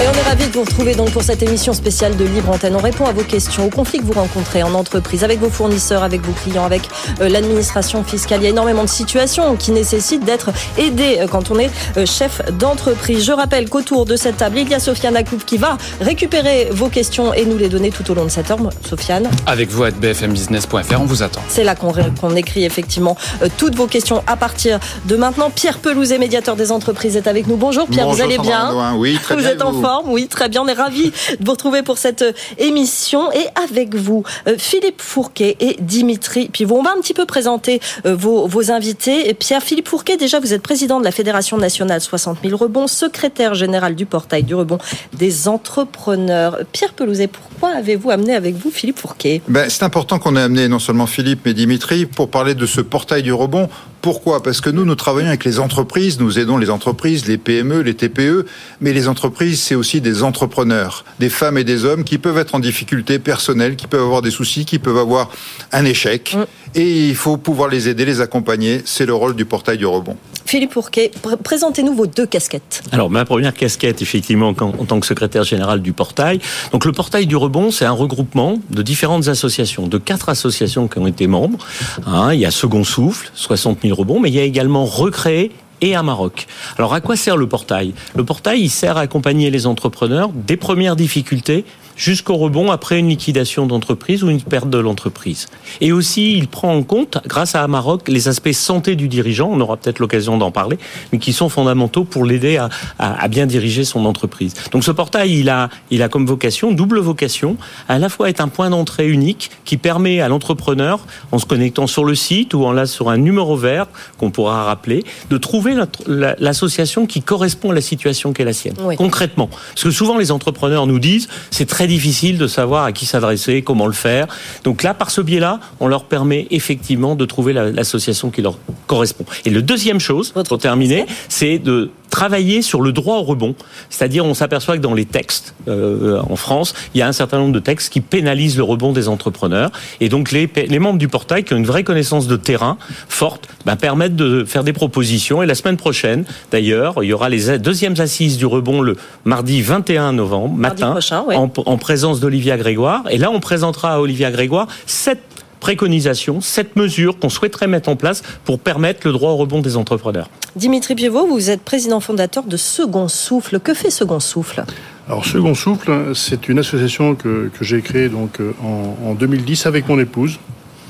Et 0.00 0.06
on 0.06 0.12
est 0.12 0.22
ravis 0.22 0.46
de 0.46 0.52
vous 0.52 0.60
retrouver 0.60 0.94
donc 0.94 1.10
pour 1.10 1.24
cette 1.24 1.42
émission 1.42 1.72
spéciale 1.72 2.16
de 2.16 2.24
Libre 2.24 2.50
Antenne. 2.50 2.76
On 2.76 2.80
répond 2.80 3.06
à 3.06 3.12
vos 3.12 3.24
questions, 3.24 3.66
aux 3.66 3.70
conflits 3.70 3.98
que 3.98 4.04
vous 4.04 4.12
rencontrez 4.12 4.62
en 4.62 4.72
entreprise, 4.74 5.24
avec 5.24 5.40
vos 5.40 5.50
fournisseurs, 5.50 6.04
avec 6.04 6.20
vos 6.20 6.30
clients, 6.32 6.64
avec 6.64 6.82
euh, 7.20 7.28
l'administration 7.28 8.04
fiscale. 8.04 8.40
Il 8.42 8.44
y 8.44 8.46
a 8.46 8.50
énormément 8.50 8.84
de 8.84 8.88
situations 8.88 9.56
qui 9.56 9.72
nécessitent 9.72 10.24
d'être 10.24 10.50
aidées 10.78 11.18
euh, 11.18 11.26
quand 11.26 11.50
on 11.50 11.58
est 11.58 11.68
euh, 11.96 12.06
chef 12.06 12.40
d'entreprise. 12.52 13.24
Je 13.24 13.32
rappelle 13.32 13.68
qu'autour 13.68 14.06
de 14.06 14.14
cette 14.14 14.36
table, 14.36 14.58
il 14.58 14.68
y 14.68 14.74
a 14.74 14.78
Sofiane 14.78 15.16
Akoub 15.16 15.38
qui 15.44 15.56
va 15.56 15.76
récupérer 16.00 16.68
vos 16.70 16.88
questions 16.88 17.34
et 17.34 17.44
nous 17.44 17.58
les 17.58 17.68
donner 17.68 17.90
tout 17.90 18.08
au 18.08 18.14
long 18.14 18.24
de 18.24 18.30
cette 18.30 18.52
heure. 18.52 18.58
Sofiane 18.88 19.28
Avec 19.46 19.68
vous 19.68 19.82
à 19.82 19.90
bfmbusiness.fr, 19.90 21.00
on 21.00 21.06
vous 21.06 21.24
attend. 21.24 21.40
C'est 21.48 21.64
là 21.64 21.74
qu'on 21.74 22.36
écrit 22.36 22.64
effectivement 22.64 23.16
toutes 23.56 23.74
vos 23.74 23.88
questions 23.88 24.22
à 24.28 24.36
partir 24.36 24.78
de 25.06 25.16
maintenant. 25.16 25.50
Pierre 25.50 25.78
Pelouzet, 25.78 26.18
médiateur 26.18 26.54
des 26.54 26.70
entreprises, 26.70 27.16
est 27.16 27.26
avec 27.26 27.48
nous. 27.48 27.56
Bonjour 27.56 27.88
Pierre, 27.88 28.08
vous 28.08 28.22
allez 28.22 28.38
bien 28.38 28.94
Oui, 28.94 29.18
très 29.22 29.34
vous 29.34 29.40
bien. 29.40 29.50
Êtes 29.50 29.62
en 29.62 29.87
oui, 30.06 30.28
très 30.28 30.48
bien. 30.48 30.62
On 30.62 30.68
est 30.68 30.72
ravis 30.72 31.10
de 31.10 31.44
vous 31.44 31.52
retrouver 31.52 31.82
pour 31.82 31.98
cette 31.98 32.22
euh, 32.22 32.32
émission. 32.58 33.32
Et 33.32 33.46
avec 33.62 33.94
vous, 33.94 34.24
euh, 34.46 34.56
Philippe 34.58 35.00
Fourquet 35.00 35.56
et 35.60 35.76
Dimitri 35.80 36.48
Pivot. 36.48 36.76
On 36.76 36.82
va 36.82 36.92
un 36.96 37.00
petit 37.00 37.14
peu 37.14 37.26
présenter 37.26 37.80
euh, 38.06 38.14
vos, 38.14 38.46
vos 38.46 38.70
invités. 38.70 39.32
Pierre-Philippe 39.34 39.88
Fourquet, 39.88 40.16
déjà, 40.16 40.40
vous 40.40 40.52
êtes 40.52 40.62
président 40.62 40.98
de 41.00 41.04
la 41.04 41.12
Fédération 41.12 41.56
nationale 41.56 42.00
60 42.00 42.38
000 42.44 42.56
rebonds, 42.56 42.86
secrétaire 42.86 43.54
général 43.54 43.94
du 43.94 44.06
portail 44.06 44.42
du 44.42 44.54
rebond 44.54 44.78
des 45.14 45.48
entrepreneurs. 45.48 46.58
Pierre 46.72 46.92
Pelouzet, 46.92 47.28
pourquoi 47.28 47.70
avez-vous 47.70 48.10
amené 48.10 48.34
avec 48.34 48.56
vous 48.56 48.70
Philippe 48.70 48.98
Fourquet? 48.98 49.42
Ben, 49.48 49.68
C'est 49.68 49.84
important 49.84 50.18
qu'on 50.18 50.36
ait 50.36 50.42
amené 50.42 50.68
non 50.68 50.78
seulement 50.78 51.06
Philippe, 51.06 51.40
mais 51.44 51.54
Dimitri 51.54 52.06
pour 52.06 52.30
parler 52.30 52.54
de 52.54 52.66
ce 52.66 52.80
portail 52.80 53.22
du 53.22 53.32
rebond. 53.32 53.68
Pourquoi? 54.00 54.42
Parce 54.42 54.60
que 54.60 54.70
nous, 54.70 54.84
nous 54.84 54.94
travaillons 54.94 55.28
avec 55.28 55.44
les 55.44 55.58
entreprises, 55.58 56.20
nous 56.20 56.38
aidons 56.38 56.56
les 56.56 56.70
entreprises, 56.70 57.26
les 57.26 57.38
PME, 57.38 57.80
les 57.80 57.94
TPE, 57.94 58.46
mais 58.80 58.92
les 58.92 59.08
entreprises, 59.08 59.60
c'est 59.60 59.74
aussi 59.74 60.00
des 60.00 60.22
entrepreneurs, 60.22 61.04
des 61.18 61.28
femmes 61.28 61.58
et 61.58 61.64
des 61.64 61.84
hommes 61.84 62.04
qui 62.04 62.18
peuvent 62.18 62.38
être 62.38 62.54
en 62.54 62.60
difficulté 62.60 63.18
personnelle, 63.18 63.76
qui 63.76 63.86
peuvent 63.86 64.02
avoir 64.02 64.22
des 64.22 64.30
soucis, 64.30 64.64
qui 64.64 64.78
peuvent 64.78 64.98
avoir 64.98 65.30
un 65.72 65.84
échec. 65.84 66.36
Mm. 66.36 66.44
Et 66.74 67.08
il 67.08 67.16
faut 67.16 67.36
pouvoir 67.36 67.68
les 67.68 67.88
aider, 67.88 68.04
les 68.04 68.20
accompagner. 68.20 68.82
C'est 68.84 69.06
le 69.06 69.14
rôle 69.14 69.34
du 69.34 69.44
portail 69.44 69.78
du 69.78 69.86
rebond. 69.86 70.16
Philippe 70.44 70.72
Pourquet, 70.72 71.10
présentez-nous 71.44 71.92
vos 71.92 72.06
deux 72.06 72.24
casquettes. 72.24 72.82
Alors, 72.90 73.10
ma 73.10 73.26
première 73.26 73.52
casquette, 73.52 74.00
effectivement, 74.00 74.48
en 74.48 74.84
tant 74.86 74.98
que 74.98 75.06
secrétaire 75.06 75.44
général 75.44 75.82
du 75.82 75.92
portail. 75.92 76.40
Donc, 76.72 76.86
le 76.86 76.92
portail 76.92 77.26
du 77.26 77.36
rebond, 77.36 77.70
c'est 77.70 77.84
un 77.84 77.92
regroupement 77.92 78.58
de 78.70 78.80
différentes 78.80 79.28
associations, 79.28 79.88
de 79.88 79.98
quatre 79.98 80.30
associations 80.30 80.88
qui 80.88 80.98
ont 80.98 81.06
été 81.06 81.26
membres. 81.26 81.58
Hein, 82.06 82.32
il 82.32 82.40
y 82.40 82.46
a 82.46 82.50
Second 82.50 82.84
Souffle, 82.84 83.30
60 83.34 83.80
000 83.82 83.87
mais 84.20 84.30
il 84.30 84.34
y 84.34 84.40
a 84.40 84.44
également 84.44 84.84
Recréer 84.84 85.52
et 85.80 85.94
à 85.94 86.02
Maroc. 86.02 86.46
Alors 86.76 86.94
à 86.94 87.00
quoi 87.00 87.16
sert 87.16 87.36
le 87.36 87.46
portail? 87.46 87.94
Le 88.14 88.24
portail, 88.24 88.60
il 88.60 88.70
sert 88.70 88.96
à 88.96 89.00
accompagner 89.00 89.50
les 89.50 89.66
entrepreneurs 89.66 90.30
des 90.34 90.56
premières 90.56 90.96
difficultés 90.96 91.64
jusqu'au 91.98 92.36
rebond 92.36 92.70
après 92.70 92.98
une 92.98 93.08
liquidation 93.08 93.66
d'entreprise 93.66 94.22
ou 94.22 94.30
une 94.30 94.40
perte 94.40 94.70
de 94.70 94.78
l'entreprise. 94.78 95.48
Et 95.82 95.92
aussi, 95.92 96.32
il 96.38 96.48
prend 96.48 96.74
en 96.74 96.82
compte, 96.82 97.18
grâce 97.26 97.54
à 97.54 97.62
Amarok, 97.62 98.08
les 98.08 98.28
aspects 98.28 98.52
santé 98.52 98.96
du 98.96 99.08
dirigeant, 99.08 99.50
on 99.52 99.60
aura 99.60 99.76
peut-être 99.76 99.98
l'occasion 99.98 100.38
d'en 100.38 100.50
parler, 100.50 100.78
mais 101.12 101.18
qui 101.18 101.32
sont 101.32 101.48
fondamentaux 101.48 102.04
pour 102.04 102.24
l'aider 102.24 102.56
à, 102.56 102.70
à, 102.98 103.22
à, 103.22 103.28
bien 103.28 103.46
diriger 103.46 103.84
son 103.84 104.06
entreprise. 104.06 104.54
Donc 104.70 104.84
ce 104.84 104.92
portail, 104.92 105.38
il 105.38 105.50
a, 105.50 105.68
il 105.90 106.02
a 106.02 106.08
comme 106.08 106.24
vocation, 106.24 106.70
double 106.72 107.00
vocation, 107.00 107.56
à 107.88 107.98
la 107.98 108.08
fois 108.08 108.30
être 108.30 108.40
un 108.40 108.48
point 108.48 108.70
d'entrée 108.70 109.08
unique 109.08 109.50
qui 109.64 109.76
permet 109.76 110.20
à 110.20 110.28
l'entrepreneur, 110.28 111.00
en 111.32 111.38
se 111.38 111.46
connectant 111.46 111.88
sur 111.88 112.04
le 112.04 112.14
site 112.14 112.54
ou 112.54 112.64
en 112.64 112.72
là 112.72 112.86
sur 112.86 113.10
un 113.10 113.16
numéro 113.18 113.56
vert 113.56 113.86
qu'on 114.18 114.30
pourra 114.30 114.64
rappeler, 114.64 115.04
de 115.30 115.36
trouver 115.36 115.74
l'association 116.06 117.06
qui 117.06 117.22
correspond 117.22 117.70
à 117.70 117.74
la 117.74 117.80
situation 117.80 118.32
qui 118.32 118.42
est 118.42 118.44
la 118.44 118.52
sienne, 118.52 118.76
oui. 118.82 118.94
concrètement. 118.94 119.48
Parce 119.48 119.82
que 119.82 119.90
souvent 119.90 120.16
les 120.16 120.30
entrepreneurs 120.30 120.86
nous 120.86 121.00
disent, 121.00 121.28
c'est 121.50 121.66
très 121.66 121.87
difficile 121.88 122.38
de 122.38 122.46
savoir 122.46 122.84
à 122.84 122.92
qui 122.92 123.06
s'adresser, 123.06 123.62
comment 123.62 123.86
le 123.86 123.92
faire. 123.92 124.28
Donc 124.64 124.82
là, 124.82 124.94
par 124.94 125.10
ce 125.10 125.20
biais-là, 125.20 125.58
on 125.80 125.88
leur 125.88 126.04
permet 126.04 126.46
effectivement 126.50 127.16
de 127.16 127.24
trouver 127.24 127.52
l'association 127.52 128.30
qui 128.30 128.42
leur 128.42 128.58
correspond. 128.86 129.24
Et 129.44 129.50
le 129.50 129.62
deuxième 129.62 129.98
chose, 129.98 130.32
pour 130.32 130.58
terminer, 130.58 131.06
c'est 131.28 131.58
de 131.58 131.90
travailler 132.10 132.62
sur 132.62 132.80
le 132.80 132.92
droit 132.92 133.16
au 133.16 133.22
rebond. 133.22 133.54
C'est-à-dire, 133.90 134.24
on 134.24 134.34
s'aperçoit 134.34 134.76
que 134.76 134.82
dans 134.82 134.94
les 134.94 135.04
textes 135.04 135.54
euh, 135.68 136.20
en 136.28 136.36
France, 136.36 136.74
il 136.94 136.98
y 136.98 137.02
a 137.02 137.06
un 137.06 137.12
certain 137.12 137.38
nombre 137.38 137.52
de 137.52 137.60
textes 137.60 137.92
qui 137.92 138.00
pénalisent 138.00 138.56
le 138.56 138.62
rebond 138.62 138.92
des 138.92 139.08
entrepreneurs. 139.08 139.70
Et 140.00 140.08
donc, 140.08 140.32
les, 140.32 140.50
les 140.68 140.78
membres 140.78 140.98
du 140.98 141.08
portail 141.08 141.44
qui 141.44 141.54
ont 141.54 141.56
une 141.56 141.66
vraie 141.66 141.84
connaissance 141.84 142.26
de 142.26 142.36
terrain 142.36 142.78
forte 143.08 143.48
bah, 143.64 143.76
permettent 143.76 144.16
de 144.16 144.44
faire 144.44 144.64
des 144.64 144.72
propositions. 144.72 145.42
Et 145.42 145.46
la 145.46 145.54
semaine 145.54 145.76
prochaine, 145.76 146.24
d'ailleurs, 146.50 147.02
il 147.02 147.06
y 147.06 147.12
aura 147.12 147.28
les 147.28 147.58
deuxièmes 147.58 147.98
assises 147.98 148.36
du 148.36 148.46
rebond 148.46 148.80
le 148.80 148.96
mardi 149.24 149.62
21 149.62 150.12
novembre 150.12 150.54
matin, 150.54 150.92
prochain, 150.92 151.22
ouais. 151.22 151.36
en, 151.36 151.50
en 151.66 151.76
présence 151.78 152.20
d'Olivia 152.20 152.56
Grégoire. 152.56 153.04
Et 153.10 153.18
là, 153.18 153.30
on 153.30 153.40
présentera 153.40 153.94
à 153.94 153.98
Olivia 153.98 154.30
Grégoire 154.30 154.68
sept 154.86 155.20
préconisations, 155.58 156.40
sept 156.40 156.76
mesures 156.76 157.18
qu'on 157.18 157.28
souhaiterait 157.28 157.66
mettre 157.66 157.88
en 157.88 157.96
place 157.96 158.22
pour 158.44 158.58
permettre 158.58 159.06
le 159.06 159.12
droit 159.12 159.32
au 159.32 159.36
rebond 159.36 159.60
des 159.60 159.76
entrepreneurs. 159.76 160.30
Dimitri 160.56 160.94
Pivot, 160.94 161.26
vous 161.26 161.50
êtes 161.50 161.62
président 161.62 162.00
fondateur 162.00 162.44
de 162.44 162.56
Second 162.56 163.08
Souffle. 163.08 163.60
Que 163.60 163.74
fait 163.74 163.90
Second 163.90 164.20
Souffle? 164.20 164.64
Alors 165.08 165.24
Second 165.24 165.54
Souffle, 165.54 166.12
c'est 166.14 166.48
une 166.48 166.58
association 166.58 167.14
que, 167.14 167.50
que 167.56 167.64
j'ai 167.64 167.80
créée 167.80 168.08
donc 168.08 168.40
en, 168.62 168.96
en, 169.10 169.14
2010 169.14 169.66
avec 169.66 169.88
mon 169.88 169.98
épouse. 169.98 170.38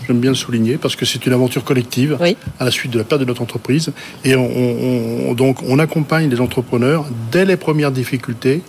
J'aime 0.07 0.21
bien 0.21 0.31
le 0.31 0.37
souligner 0.37 0.79
parce 0.79 0.97
que 0.97 1.05
c'est 1.05 1.27
une 1.27 1.33
aventure 1.33 1.65
collective 1.65 2.17
oui. 2.21 2.37
à 2.59 2.65
la 2.65 2.71
suite 2.71 2.91
de 2.91 2.99
la 2.99 3.05
perte 3.05 3.21
de 3.21 3.27
notre 3.27 3.43
entreprise. 3.43 3.93
Et 4.25 4.35
on, 4.35 5.31
on, 5.31 5.35
donc 5.35 5.63
on 5.63 5.79
accompagne 5.79 6.31
les 6.31 6.41
entrepreneurs 6.41 7.05
dès 7.31 7.45
les 7.45 7.57
premières 7.57 7.93
difficultés 7.93 8.63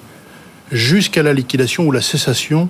jusqu'à 0.72 1.24
la 1.24 1.34
liquidation 1.34 1.88
ou 1.88 1.92
la 1.92 2.02
cessation 2.02 2.70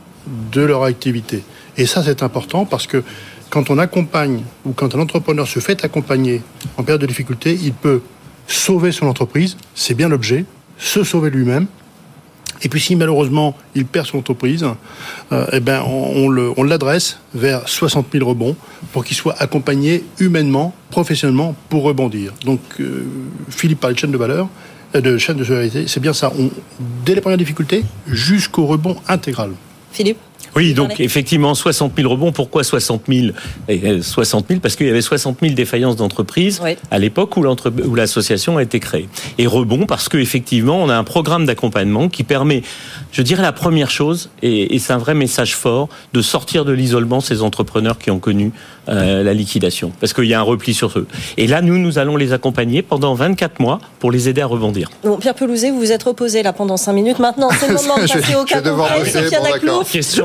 de 0.51 0.61
leur 0.61 0.83
activité. 0.83 1.43
Et 1.79 1.85
ça, 1.85 2.03
c'est 2.03 2.21
important 2.23 2.65
parce 2.65 2.85
que 2.87 3.03
quand 3.49 3.69
on 3.69 3.77
accompagne 3.77 4.43
ou 4.65 4.73
quand 4.73 4.93
un 4.95 4.99
entrepreneur 4.99 5.47
se 5.47 5.59
fait 5.59 5.83
accompagner 5.85 6.41
en 6.77 6.83
période 6.83 7.01
de 7.01 7.07
difficulté, 7.07 7.57
il 7.63 7.73
peut 7.73 8.01
sauver 8.47 8.91
son 8.91 9.07
entreprise, 9.07 9.55
c'est 9.75 9.93
bien 9.93 10.09
l'objet, 10.09 10.43
se 10.77 11.05
sauver 11.05 11.29
lui-même. 11.29 11.67
Et 12.61 12.67
puis 12.67 12.81
si 12.81 12.97
malheureusement 12.97 13.55
il 13.75 13.85
perd 13.85 14.07
son 14.07 14.17
entreprise, 14.17 14.65
euh, 15.31 15.45
eh 15.53 15.61
ben 15.61 15.81
on, 15.81 16.63
l'adresse 16.63 17.19
vers 17.33 17.69
60 17.69 18.07
000 18.11 18.27
rebonds 18.27 18.57
pour 18.91 19.05
qu'il 19.05 19.15
soit 19.15 19.35
accompagné 19.39 20.03
humainement, 20.19 20.75
professionnellement 20.89 21.55
pour 21.69 21.83
rebondir. 21.83 22.33
Donc 22.43 22.59
euh, 22.81 23.05
Philippe 23.49 23.79
parlait 23.79 23.93
de 23.93 23.99
chaîne 23.99 24.11
de 24.11 24.17
valeur, 24.17 24.49
euh, 24.95 24.99
de 24.99 25.17
chaîne 25.17 25.37
de 25.37 25.45
solidarité, 25.45 25.87
c'est 25.87 26.01
bien 26.01 26.11
ça. 26.11 26.33
Dès 27.05 27.15
les 27.15 27.21
premières 27.21 27.37
difficultés 27.37 27.85
jusqu'au 28.05 28.65
rebond 28.65 28.97
intégral. 29.07 29.51
Philippe? 29.93 30.17
Oui, 30.55 30.73
donc 30.73 30.99
effectivement, 30.99 31.53
60 31.53 31.93
000 31.95 32.09
rebonds. 32.09 32.31
Pourquoi 32.31 32.63
60 32.63 33.03
000 33.07 33.27
60 34.01 34.45
000 34.47 34.59
parce 34.59 34.75
qu'il 34.75 34.87
y 34.87 34.89
avait 34.89 35.01
60 35.01 35.37
000 35.41 35.53
défaillances 35.53 35.95
d'entreprises 35.95 36.59
oui. 36.63 36.75
à 36.91 36.99
l'époque 36.99 37.37
où 37.37 37.95
l'association 37.95 38.57
a 38.57 38.63
été 38.63 38.79
créée. 38.79 39.07
Et 39.37 39.47
rebond 39.47 39.85
parce 39.85 40.09
qu'effectivement, 40.09 40.81
on 40.81 40.89
a 40.89 40.95
un 40.95 41.03
programme 41.03 41.45
d'accompagnement 41.45 42.09
qui 42.09 42.23
permet, 42.23 42.63
je 43.11 43.21
dirais 43.21 43.43
la 43.43 43.51
première 43.51 43.91
chose, 43.91 44.29
et, 44.41 44.75
et 44.75 44.79
c'est 44.79 44.93
un 44.93 44.97
vrai 44.97 45.13
message 45.13 45.55
fort, 45.55 45.89
de 46.13 46.21
sortir 46.21 46.65
de 46.65 46.71
l'isolement 46.71 47.21
ces 47.21 47.41
entrepreneurs 47.41 47.97
qui 47.97 48.11
ont 48.11 48.19
connu 48.19 48.51
euh, 48.89 49.23
la 49.23 49.35
liquidation, 49.35 49.91
parce 49.99 50.13
qu'il 50.13 50.25
y 50.25 50.33
a 50.33 50.39
un 50.39 50.43
repli 50.43 50.73
sur 50.73 50.97
eux. 50.97 51.05
Et 51.37 51.45
là, 51.45 51.61
nous, 51.61 51.77
nous 51.77 51.99
allons 51.99 52.15
les 52.17 52.33
accompagner 52.33 52.81
pendant 52.81 53.13
24 53.13 53.59
mois 53.59 53.79
pour 53.99 54.11
les 54.11 54.29
aider 54.29 54.41
à 54.41 54.47
rebondir. 54.47 54.89
Bon, 55.03 55.17
Pierre 55.17 55.35
Pelouzet, 55.35 55.69
vous 55.69 55.79
vous 55.79 55.91
êtes 55.91 56.01
reposé 56.01 56.41
là 56.41 56.53
pendant 56.53 56.75
5 56.75 56.93
minutes. 56.93 57.19
Maintenant, 57.19 57.49
c'est 57.51 57.67
le 57.67 57.73
moment 57.75 57.97
de 57.97 58.07
passer 58.07 58.35
au 58.35 58.45
cas 58.45 58.61
concret. 58.61 59.05
Sophia 59.05 59.41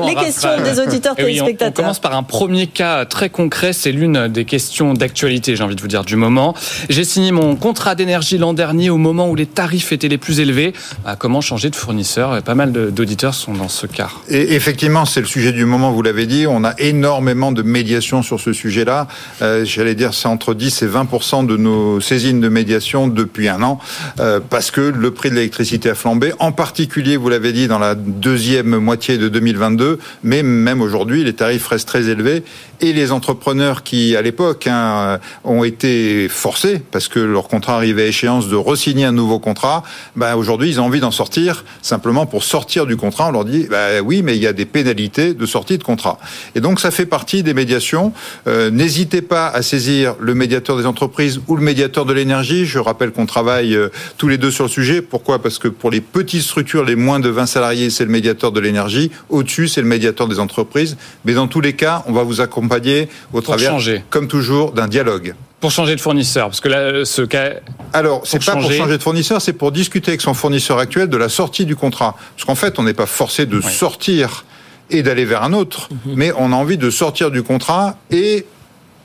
Les 0.07 0.15
questions 0.15 0.61
des 0.63 0.79
auditeurs 0.79 1.15
téléspectateurs. 1.15 1.45
Oui, 1.45 1.55
on, 1.61 1.67
on, 1.67 1.71
commence 1.71 1.99
par 1.99 2.15
un 2.15 2.23
premier 2.23 2.67
cas 2.67 3.05
très 3.05 3.29
concret. 3.29 3.73
C'est 3.73 3.91
l'une 3.91 4.27
des 4.27 4.45
questions 4.45 4.93
d'actualité, 4.93 5.55
j'ai 5.55 5.63
envie 5.63 5.75
de 5.75 5.81
vous 5.81 5.87
dire, 5.87 6.03
du 6.03 6.15
moment. 6.15 6.55
J'ai 6.89 7.03
signé 7.03 7.31
mon 7.31 7.55
contrat 7.55 7.95
d'énergie 7.95 8.37
l'an 8.37 8.53
dernier 8.53 8.89
au 8.89 8.97
moment 8.97 9.29
où 9.29 9.35
les 9.35 9.45
tarifs 9.45 9.91
étaient 9.91 10.07
les 10.07 10.17
plus 10.17 10.39
élevés. 10.39 10.73
Bah, 11.03 11.15
comment 11.17 11.41
changer 11.41 11.69
de 11.69 11.75
fournisseur? 11.75 12.41
Pas 12.43 12.55
mal 12.55 12.71
d'auditeurs 12.71 13.33
sont 13.33 13.53
dans 13.53 13.69
ce 13.69 13.87
cas. 13.87 14.09
Et 14.29 14.55
effectivement, 14.55 15.05
c'est 15.05 15.21
le 15.21 15.27
sujet 15.27 15.51
du 15.51 15.65
moment, 15.65 15.91
vous 15.91 16.01
l'avez 16.01 16.25
dit. 16.25 16.45
On 16.47 16.63
a 16.63 16.73
énormément 16.77 17.51
de 17.51 17.61
médiation 17.61 18.21
sur 18.21 18.39
ce 18.39 18.53
sujet-là. 18.53 19.07
Euh, 19.41 19.65
J'allais 19.65 19.95
dire, 19.95 20.13
c'est 20.13 20.27
entre 20.27 20.53
10 20.53 20.83
et 20.83 20.87
20 20.87 21.45
de 21.45 21.57
nos 21.57 21.99
saisines 22.01 22.39
de 22.39 22.49
médiation 22.49 23.07
depuis 23.07 23.47
un 23.47 23.61
an, 23.61 23.79
euh, 24.19 24.39
parce 24.49 24.71
que 24.71 24.81
le 24.81 25.11
prix 25.11 25.29
de 25.29 25.35
l'électricité 25.35 25.89
a 25.89 25.95
flambé. 25.95 26.33
En 26.39 26.51
particulier, 26.51 27.17
vous 27.17 27.29
l'avez 27.29 27.53
dit, 27.53 27.67
dans 27.67 27.79
la 27.79 27.95
deuxième 27.95 28.77
moitié 28.77 29.17
de 29.17 29.29
2022, 29.29 29.94
mais 30.23 30.43
même 30.43 30.81
aujourd'hui, 30.81 31.23
les 31.23 31.33
tarifs 31.33 31.67
restent 31.67 31.87
très 31.87 32.09
élevés. 32.09 32.43
Et 32.81 32.91
les 32.91 33.11
entrepreneurs 33.11 33.83
qui, 33.83 34.15
à 34.15 34.21
l'époque, 34.21 34.67
hein, 34.67 35.19
ont 35.43 35.63
été 35.63 36.27
forcés, 36.29 36.81
parce 36.91 37.07
que 37.07 37.19
leur 37.19 37.47
contrat 37.47 37.75
arrivait 37.75 38.03
à 38.03 38.07
échéance, 38.07 38.49
de 38.49 38.55
resigner 38.55 39.05
un 39.05 39.11
nouveau 39.11 39.39
contrat, 39.39 39.83
ben, 40.15 40.35
aujourd'hui, 40.35 40.69
ils 40.69 40.81
ont 40.81 40.85
envie 40.85 40.99
d'en 40.99 41.11
sortir. 41.11 41.63
Simplement, 41.81 42.25
pour 42.25 42.43
sortir 42.43 42.85
du 42.85 42.97
contrat, 42.97 43.29
on 43.29 43.31
leur 43.31 43.45
dit, 43.45 43.67
ben, 43.69 44.01
oui, 44.03 44.21
mais 44.23 44.35
il 44.35 44.43
y 44.43 44.47
a 44.47 44.53
des 44.53 44.65
pénalités 44.65 45.33
de 45.33 45.45
sortie 45.45 45.77
de 45.77 45.83
contrat. 45.83 46.19
Et 46.53 46.59
donc, 46.59 46.79
ça 46.79 46.91
fait 46.91 47.05
partie 47.05 47.43
des 47.43 47.53
médiations. 47.53 48.11
Euh, 48.47 48.69
N'hésitez 48.71 49.21
pas 49.21 49.47
à 49.47 49.61
saisir 49.61 50.15
le 50.19 50.35
médiateur 50.35 50.77
des 50.77 50.85
entreprises 50.85 51.39
ou 51.47 51.55
le 51.55 51.63
médiateur 51.63 52.05
de 52.05 52.13
l'énergie. 52.13 52.65
Je 52.65 52.79
rappelle 52.79 53.11
qu'on 53.11 53.25
travaille 53.25 53.75
euh, 53.75 53.89
tous 54.17 54.27
les 54.27 54.37
deux 54.37 54.51
sur 54.51 54.65
le 54.65 54.69
sujet. 54.69 55.01
Pourquoi? 55.01 55.41
Parce 55.41 55.59
que 55.59 55.67
pour 55.67 55.91
les 55.91 56.01
petites 56.01 56.41
structures, 56.41 56.83
les 56.83 56.95
moins 56.95 57.19
de 57.19 57.29
20 57.29 57.45
salariés, 57.45 57.89
c'est 57.89 58.05
le 58.05 58.11
médiateur 58.11 58.51
de 58.51 58.59
l'énergie. 58.59 59.11
Au-dessus, 59.29 59.67
c'est 59.67 59.81
le 59.85 59.89
médiateur 59.89 60.27
des 60.27 60.39
entreprises. 60.39 60.97
Mais 61.23 61.33
dans 61.33 61.47
tous 61.47 61.61
les 61.61 61.73
cas, 61.73 62.03
on 62.07 62.11
va 62.11 62.23
vous 62.23 62.41
accompagner 62.41 63.07
au 63.33 63.41
travers, 63.41 63.71
changer. 63.71 64.03
comme 64.09 64.27
toujours, 64.27 64.71
d'un 64.73 64.87
dialogue. 64.87 65.35
Pour 65.61 65.71
changer 65.71 65.95
de 65.95 66.01
fournisseur, 66.01 66.47
parce 66.47 66.59
que 66.59 66.69
là, 66.69 67.05
ce 67.05 67.21
cas. 67.21 67.53
Alors, 67.93 68.21
c'est 68.25 68.43
pas 68.43 68.53
changer... 68.53 68.67
pour 68.67 68.85
changer 68.85 68.97
de 68.97 69.03
fournisseur, 69.03 69.41
c'est 69.41 69.53
pour 69.53 69.71
discuter 69.71 70.11
avec 70.11 70.21
son 70.21 70.33
fournisseur 70.33 70.77
actuel 70.79 71.07
de 71.09 71.17
la 71.17 71.29
sortie 71.29 71.65
du 71.65 71.75
contrat. 71.75 72.15
Parce 72.35 72.45
qu'en 72.45 72.55
fait, 72.55 72.77
on 72.79 72.83
n'est 72.83 72.93
pas 72.93 73.05
forcé 73.05 73.45
de 73.45 73.57
oui. 73.57 73.63
sortir 73.71 74.45
et 74.91 75.01
d'aller 75.01 75.25
vers 75.25 75.41
un 75.43 75.53
autre, 75.53 75.89
-hmm. 75.89 76.13
mais 76.15 76.31
on 76.37 76.51
a 76.51 76.55
envie 76.55 76.77
de 76.77 76.89
sortir 76.91 77.31
du 77.31 77.41
contrat 77.41 77.97
et 78.11 78.45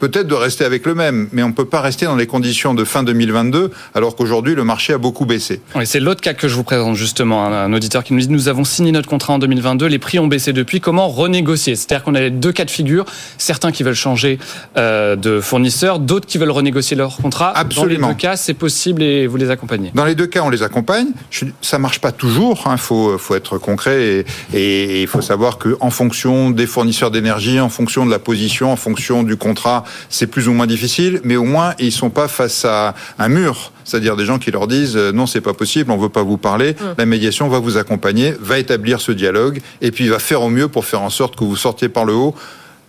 peut-être 0.01 0.27
de 0.27 0.35
rester 0.35 0.65
avec 0.65 0.87
le 0.87 0.95
même, 0.95 1.29
mais 1.31 1.43
on 1.43 1.49
ne 1.49 1.53
peut 1.53 1.67
pas 1.67 1.81
rester 1.81 2.07
dans 2.07 2.17
les 2.17 2.27
conditions 2.27 2.75
de 2.75 2.85
fin 2.85 3.03
2022, 3.03 3.71
alors 3.95 4.17
qu'aujourd'hui, 4.17 4.55
le 4.55 4.65
marché 4.65 4.95
a 4.95 4.99
beaucoup 4.99 5.27
baissé. 5.27 5.61
Oui, 5.77 5.87
c'est 5.87 6.01
l'autre 6.01 6.21
cas 6.21 6.35
que 6.35 6.49
je 6.49 6.55
vous 6.55 6.65
présente 6.65 6.97
justement, 6.97 7.45
un, 7.47 7.73
auditeur 7.73 8.03
qui 8.03 8.15
nous 8.15 8.21
dit, 8.21 8.29
nous 8.29 8.49
avons 8.49 8.65
signé 8.65 8.91
notre 8.91 9.09
contrat 9.09 9.35
en 9.35 9.39
2022, 9.39 9.87
les 9.87 9.99
prix 9.99 10.19
ont 10.19 10.27
baissé 10.27 10.53
depuis, 10.53 10.81
comment 10.81 11.09
renégocier? 11.09 11.77
C'est-à-dire 11.77 12.03
qu'on 12.03 12.15
a 12.15 12.21
les 12.21 12.31
deux 12.31 12.53
cas 12.53 12.65
de 12.65 12.71
figure, 12.71 13.05
certains 13.39 13.71
qui 13.71 13.83
veulent 13.83 13.95
changer 13.95 14.39
euh, 14.77 15.17
de 15.17 15.41
fournisseur, 15.41 15.99
d'autres 15.99 16.27
qui 16.27 16.39
veulent 16.39 16.51
renégocier 16.51 16.97
leur 16.97 17.19
contrat. 17.19 17.53
Absolument. 17.57 18.01
Dans 18.01 18.09
les 18.09 18.15
deux 18.15 18.21
cas, 18.21 18.37
c'est 18.37 18.55
possible 18.55 19.03
et 19.03 19.27
vous 19.27 19.37
les 19.37 19.51
accompagnez. 19.51 19.93
Dans 19.95 20.07
les 20.07 20.15
deux 20.15 20.27
cas, 20.27 20.43
on 20.43 20.51
les 20.51 20.63
accompagne. 20.63 21.09
Ça 21.61 21.79
marche 21.79 22.01
pas 22.01 22.13
toujours, 22.13 22.63
il 22.67 22.71
hein, 22.71 22.77
faut, 22.79 23.19
faut 23.19 23.35
être 23.35 23.59
concret 23.59 24.25
et 24.55 25.03
il 25.03 25.07
faut 25.07 25.21
savoir 25.21 25.59
qu'en 25.59 25.91
fonction 25.91 26.51
des 26.51 26.67
fournisseurs 26.67 27.11
d'énergie, 27.11 27.61
en 27.61 27.69
fonction 27.69 28.07
de 28.07 28.11
la 28.11 28.19
position, 28.19 28.73
en 28.73 28.77
fonction 28.77 29.23
du 29.23 29.37
contrat, 29.37 29.85
c'est 30.09 30.27
plus 30.27 30.49
ou 30.49 30.53
moins 30.53 30.67
difficile, 30.67 31.21
mais 31.25 31.37
au 31.37 31.45
moins 31.45 31.75
ils 31.79 31.93
sont 31.93 32.11
pas 32.11 32.29
face 32.29 32.65
à 32.65 32.95
un 33.19 33.29
mur, 33.29 33.73
c'est-à-dire 33.85 34.17
des 34.17 34.25
gens 34.25 34.39
qui 34.39 34.51
leur 34.51 34.67
disent 34.67 34.97
euh, 34.97 35.13
non 35.13 35.27
c'est 35.27 35.41
pas 35.41 35.55
possible, 35.55 35.91
on 35.91 35.97
veut 35.97 36.09
pas 36.09 36.23
vous 36.23 36.39
parler, 36.39 36.73
mmh. 36.73 36.85
la 36.99 37.07
médiation 37.07 37.49
va 37.49 37.59
vous 37.59 37.77
accompagner, 37.77 38.35
va 38.41 38.59
établir 38.59 39.01
ce 39.01 39.13
dialogue 39.13 39.61
et 39.81 39.91
puis 39.91 40.09
va 40.09 40.19
faire 40.19 40.43
au 40.43 40.51
mieux 40.51 40.69
pour 40.69 40.85
faire 40.85 41.03
en 41.03 41.11
sorte 41.11 41.37
que 41.37 41.45
vous 41.45 41.57
sortiez 41.57 41.89
par 41.89 42.05
le 42.05 42.15
haut 42.15 42.35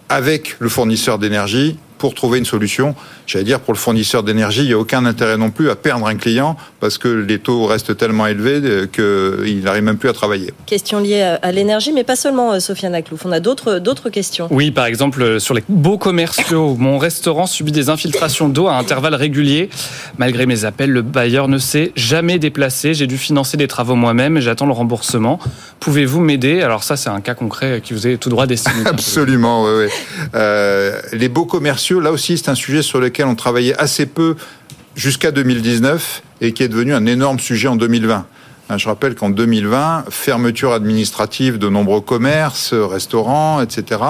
avec 0.10 0.58
le 0.60 0.70
fournisseur 0.70 1.20
d'énergie 1.20 1.78
pour 2.02 2.16
trouver 2.16 2.40
une 2.40 2.46
solution. 2.46 2.96
J'allais 3.28 3.46
dire, 3.46 3.60
pour 3.60 3.74
le 3.74 3.78
fournisseur 3.78 4.24
d'énergie, 4.24 4.62
il 4.62 4.68
n'y 4.70 4.74
a 4.74 4.80
aucun 4.80 5.06
intérêt 5.06 5.38
non 5.38 5.52
plus 5.52 5.70
à 5.70 5.76
perdre 5.76 6.08
un 6.08 6.16
client 6.16 6.58
parce 6.80 6.98
que 6.98 7.08
les 7.08 7.38
taux 7.38 7.68
restent 7.68 7.96
tellement 7.96 8.26
élevés 8.26 8.88
qu'il 8.92 9.62
n'arrive 9.64 9.84
même 9.84 9.98
plus 9.98 10.10
à 10.10 10.14
travailler. 10.14 10.52
Question 10.66 11.00
liée 11.00 11.38
à 11.40 11.52
l'énergie, 11.52 11.94
mais 11.94 12.04
pas 12.04 12.16
seulement, 12.16 12.54
euh, 12.54 12.60
Sofiane 12.60 12.96
Aklouf. 12.96 13.24
On 13.24 13.32
a 13.32 13.40
d'autres, 13.40 13.78
d'autres 13.78 14.10
questions. 14.10 14.48
Oui, 14.50 14.72
par 14.72 14.88
exemple, 14.88 15.22
euh, 15.22 15.38
sur 15.38 15.54
les 15.54 15.64
beaux 15.70 16.00
commerciaux. 16.00 16.76
Mon 16.80 16.98
restaurant 16.98 17.46
subit 17.46 17.72
des 17.72 17.90
infiltrations 17.90 18.50
d'eau 18.50 18.68
à 18.68 18.74
intervalles 18.74 19.14
réguliers. 19.14 19.70
Malgré 20.18 20.48
mes 20.48 20.66
appels, 20.66 20.90
le 20.90 21.04
bailleur 21.04 21.48
ne 21.50 21.60
s'est 21.60 21.92
jamais 21.96 22.40
déplacé. 22.40 22.96
J'ai 22.96 23.06
dû 23.06 23.20
financer 23.20 23.58
des 23.58 23.68
travaux 23.68 23.94
moi-même 23.94 24.38
et 24.38 24.42
j'attends 24.42 24.66
le 24.66 24.74
remboursement. 24.74 25.38
Pouvez-vous 25.80 26.20
m'aider? 26.20 26.64
Alors 26.64 26.84
ça, 26.84 26.98
c'est 26.98 27.10
un 27.10 27.22
cas 27.22 27.36
concret 27.36 27.80
qui 27.84 27.94
vous 27.94 28.08
est 28.08 28.18
tout 28.18 28.30
droit 28.30 28.48
destiné. 28.48 28.82
Absolument, 28.86 29.66
oui. 29.66 29.86
oui. 29.86 30.28
Euh, 30.34 31.00
les 31.14 31.30
beaux 31.30 31.46
commerciaux 31.46 31.91
là 32.00 32.12
aussi, 32.12 32.38
c'est 32.38 32.50
un 32.50 32.56
sujet 32.56 32.82
sur 32.82 33.00
lequel 33.00 33.26
on 33.26 33.36
travaillait 33.36 33.78
assez 33.78 34.06
peu 34.06 34.36
jusqu'à 34.96 35.32
2019 35.32 36.24
et 36.42 36.54
qui 36.54 36.64
est 36.64 36.68
devenu 36.68 36.94
un 36.94 37.06
énorme 37.06 37.40
sujet 37.40 37.68
en 37.68 37.76
2020. 37.76 38.26
Hein, 38.72 38.78
je 38.78 38.88
rappelle 38.88 39.16
qu'en 39.16 39.30
2020, 39.30 40.06
fermeture 40.10 40.72
administrative 40.72 41.58
de 41.58 41.68
nombreux 41.68 42.00
commerces, 42.00 42.74
restaurants, 42.74 43.62
etc. 43.62 44.02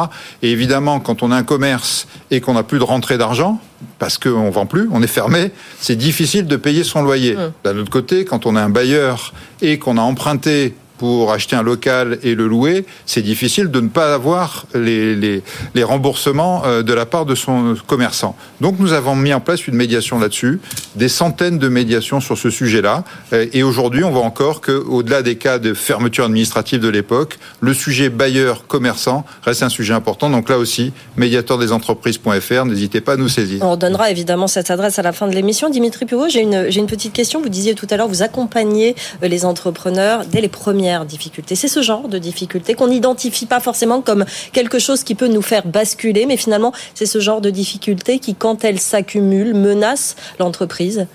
Et 0.43 0.51
évidemment, 0.51 1.00
quand 1.00 1.23
on 1.23 1.31
a 1.31 1.35
un 1.35 1.43
commerce 1.43 2.07
et 2.29 2.41
qu'on 2.41 2.53
n'a 2.53 2.63
plus 2.63 2.77
de 2.77 2.83
rentrée 2.83 3.17
d'argent, 3.17 3.59
parce 3.97 4.19
qu'on 4.19 4.45
ne 4.45 4.51
vend 4.51 4.67
plus, 4.67 4.88
on 4.91 5.01
est 5.01 5.07
fermé, 5.07 5.51
c'est 5.79 5.95
difficile 5.95 6.45
de 6.45 6.55
payer 6.57 6.83
son 6.83 7.01
loyer. 7.01 7.33
Mmh. 7.35 7.51
D'un 7.63 7.77
autre 7.77 7.89
côté, 7.89 8.23
quand 8.23 8.45
on 8.45 8.55
a 8.55 8.61
un 8.61 8.69
bailleur 8.69 9.33
et 9.63 9.79
qu'on 9.79 9.97
a 9.97 10.01
emprunté 10.01 10.75
pour 11.01 11.34
acheter 11.34 11.55
un 11.55 11.63
local 11.63 12.20
et 12.22 12.36
le 12.36 12.48
louer, 12.48 12.86
c'est 13.08 13.24
difficile 13.24 13.72
de 13.72 13.81
ne 13.81 13.88
pas 13.88 14.13
avoir 14.13 14.67
les, 14.75 15.41
remboursements 15.81 16.62
euh, 16.63 16.84
de 16.84 16.93
la 16.93 17.08
part 17.08 17.25
de 17.25 17.34
son 17.34 17.75
commerçant. 17.88 18.36
Donc 18.62 18.75
nous 18.77 18.93
avons 18.93 19.15
mis 19.15 19.34
en 19.34 19.39
place 19.39 19.65
une 19.65 19.74
médiation 19.74 20.20
là-dessus, 20.20 20.60
des 20.96 21.10
centaines 21.10 21.58
de 21.58 21.70
médiations 21.70 22.20
sur 22.20 22.38
ce 22.38 22.51
sujet-là. 22.51 23.03
Euh, 23.34 23.48
et 23.51 23.63
aujourd'hui, 23.63 24.03
on 24.03 24.12
voit 24.12 24.22
encore 24.22 24.62
qu'au-delà 24.62 25.24
des 25.24 25.38
cas 25.38 25.58
de 25.58 25.74
fermeture 25.74 26.25
administrative 26.25 26.79
de 26.79 26.89
l'époque, 26.89 27.39
le 27.62 27.74
sujet 27.74 28.10
bailleur-commerçant 28.10 29.25
reste 29.41 29.63
un 29.63 29.70
sujet 29.70 29.96
important. 29.96 30.29
Donc 30.29 30.50
là 30.50 30.60
aussi, 30.60 30.93
médiateur 31.17 31.58
des 31.58 31.72
entreprises.fr, 31.72 32.65
n'hésitez 32.65 33.01
pas 33.01 33.13
à 33.13 33.17
nous 33.17 33.27
saisir. 33.27 33.63
On 33.63 33.75
donnera 33.75 34.12
évidemment 34.12 34.46
cette 34.46 34.70
adresse 34.70 35.00
à 35.00 35.01
la 35.01 35.13
fin 35.13 35.25
de 35.25 35.34
l'émission. 35.34 35.72
Dimitri 35.72 36.05
Pivot, 36.05 36.29
j'ai 36.29 36.41
une, 36.41 36.67
une 36.75 36.86
petite 36.86 37.13
question. 37.13 37.41
Vous 37.41 37.50
disiez 37.50 37.74
tout 37.74 37.88
à 37.89 37.98
l'heure, 37.98 38.08
vous 38.08 38.22
accompagnez 38.22 38.96
euh, 39.24 39.27
les 39.27 39.46
entrepreneurs 39.46 40.25
dès 40.27 40.41
les 40.41 40.48
premières 40.48 40.90
difficulté. 41.05 41.55
C'est 41.55 41.67
ce 41.67 41.81
genre 41.81 42.07
de 42.07 42.17
difficulté 42.17 42.74
qu'on 42.74 42.88
n'identifie 42.88 43.45
pas 43.45 43.60
forcément 43.60 44.01
comme 44.01 44.25
quelque 44.53 44.79
chose 44.79 45.03
qui 45.03 45.15
peut 45.15 45.27
nous 45.27 45.41
faire 45.41 45.65
basculer, 45.65 46.25
mais 46.25 46.38
finalement, 46.38 46.74
c'est 46.93 47.05
ce 47.05 47.19
genre 47.19 47.41
de 47.41 47.50
difficulté 47.50 48.19
qui, 48.19 48.36
quand 48.36 48.63
elles 48.63 48.79
s'accumulent, 48.79 49.53
menace 49.53 50.15
l'entreprise 50.39 51.07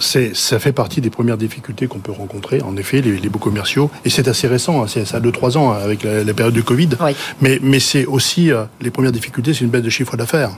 ça 0.00 0.58
fait 0.58 0.72
partie 0.72 1.00
des 1.00 1.10
premières 1.10 1.36
difficultés 1.36 1.86
qu'on 1.86 1.98
peut 1.98 2.12
rencontrer, 2.12 2.60
en 2.62 2.76
effet, 2.76 3.00
les, 3.00 3.28
beaux 3.28 3.38
commerciaux. 3.38 3.90
Et 4.04 4.10
c'est 4.10 4.28
assez 4.28 4.48
récent, 4.48 4.82
hein, 4.82 4.86
c'est 4.88 5.04
ça 5.04 5.20
2-3 5.20 5.56
ans 5.56 5.72
hein, 5.72 5.78
avec 5.82 6.02
la, 6.02 6.34
période 6.34 6.54
de 6.54 6.60
Covid. 6.60 6.90
Mais, 7.40 7.58
mais 7.62 7.80
c'est 7.80 8.04
aussi, 8.04 8.50
euh, 8.50 8.64
les 8.80 8.90
premières 8.90 9.12
difficultés, 9.12 9.54
c'est 9.54 9.64
une 9.64 9.70
baisse 9.70 9.82
de 9.82 9.90
chiffre 9.90 10.16
d'affaires. 10.16 10.50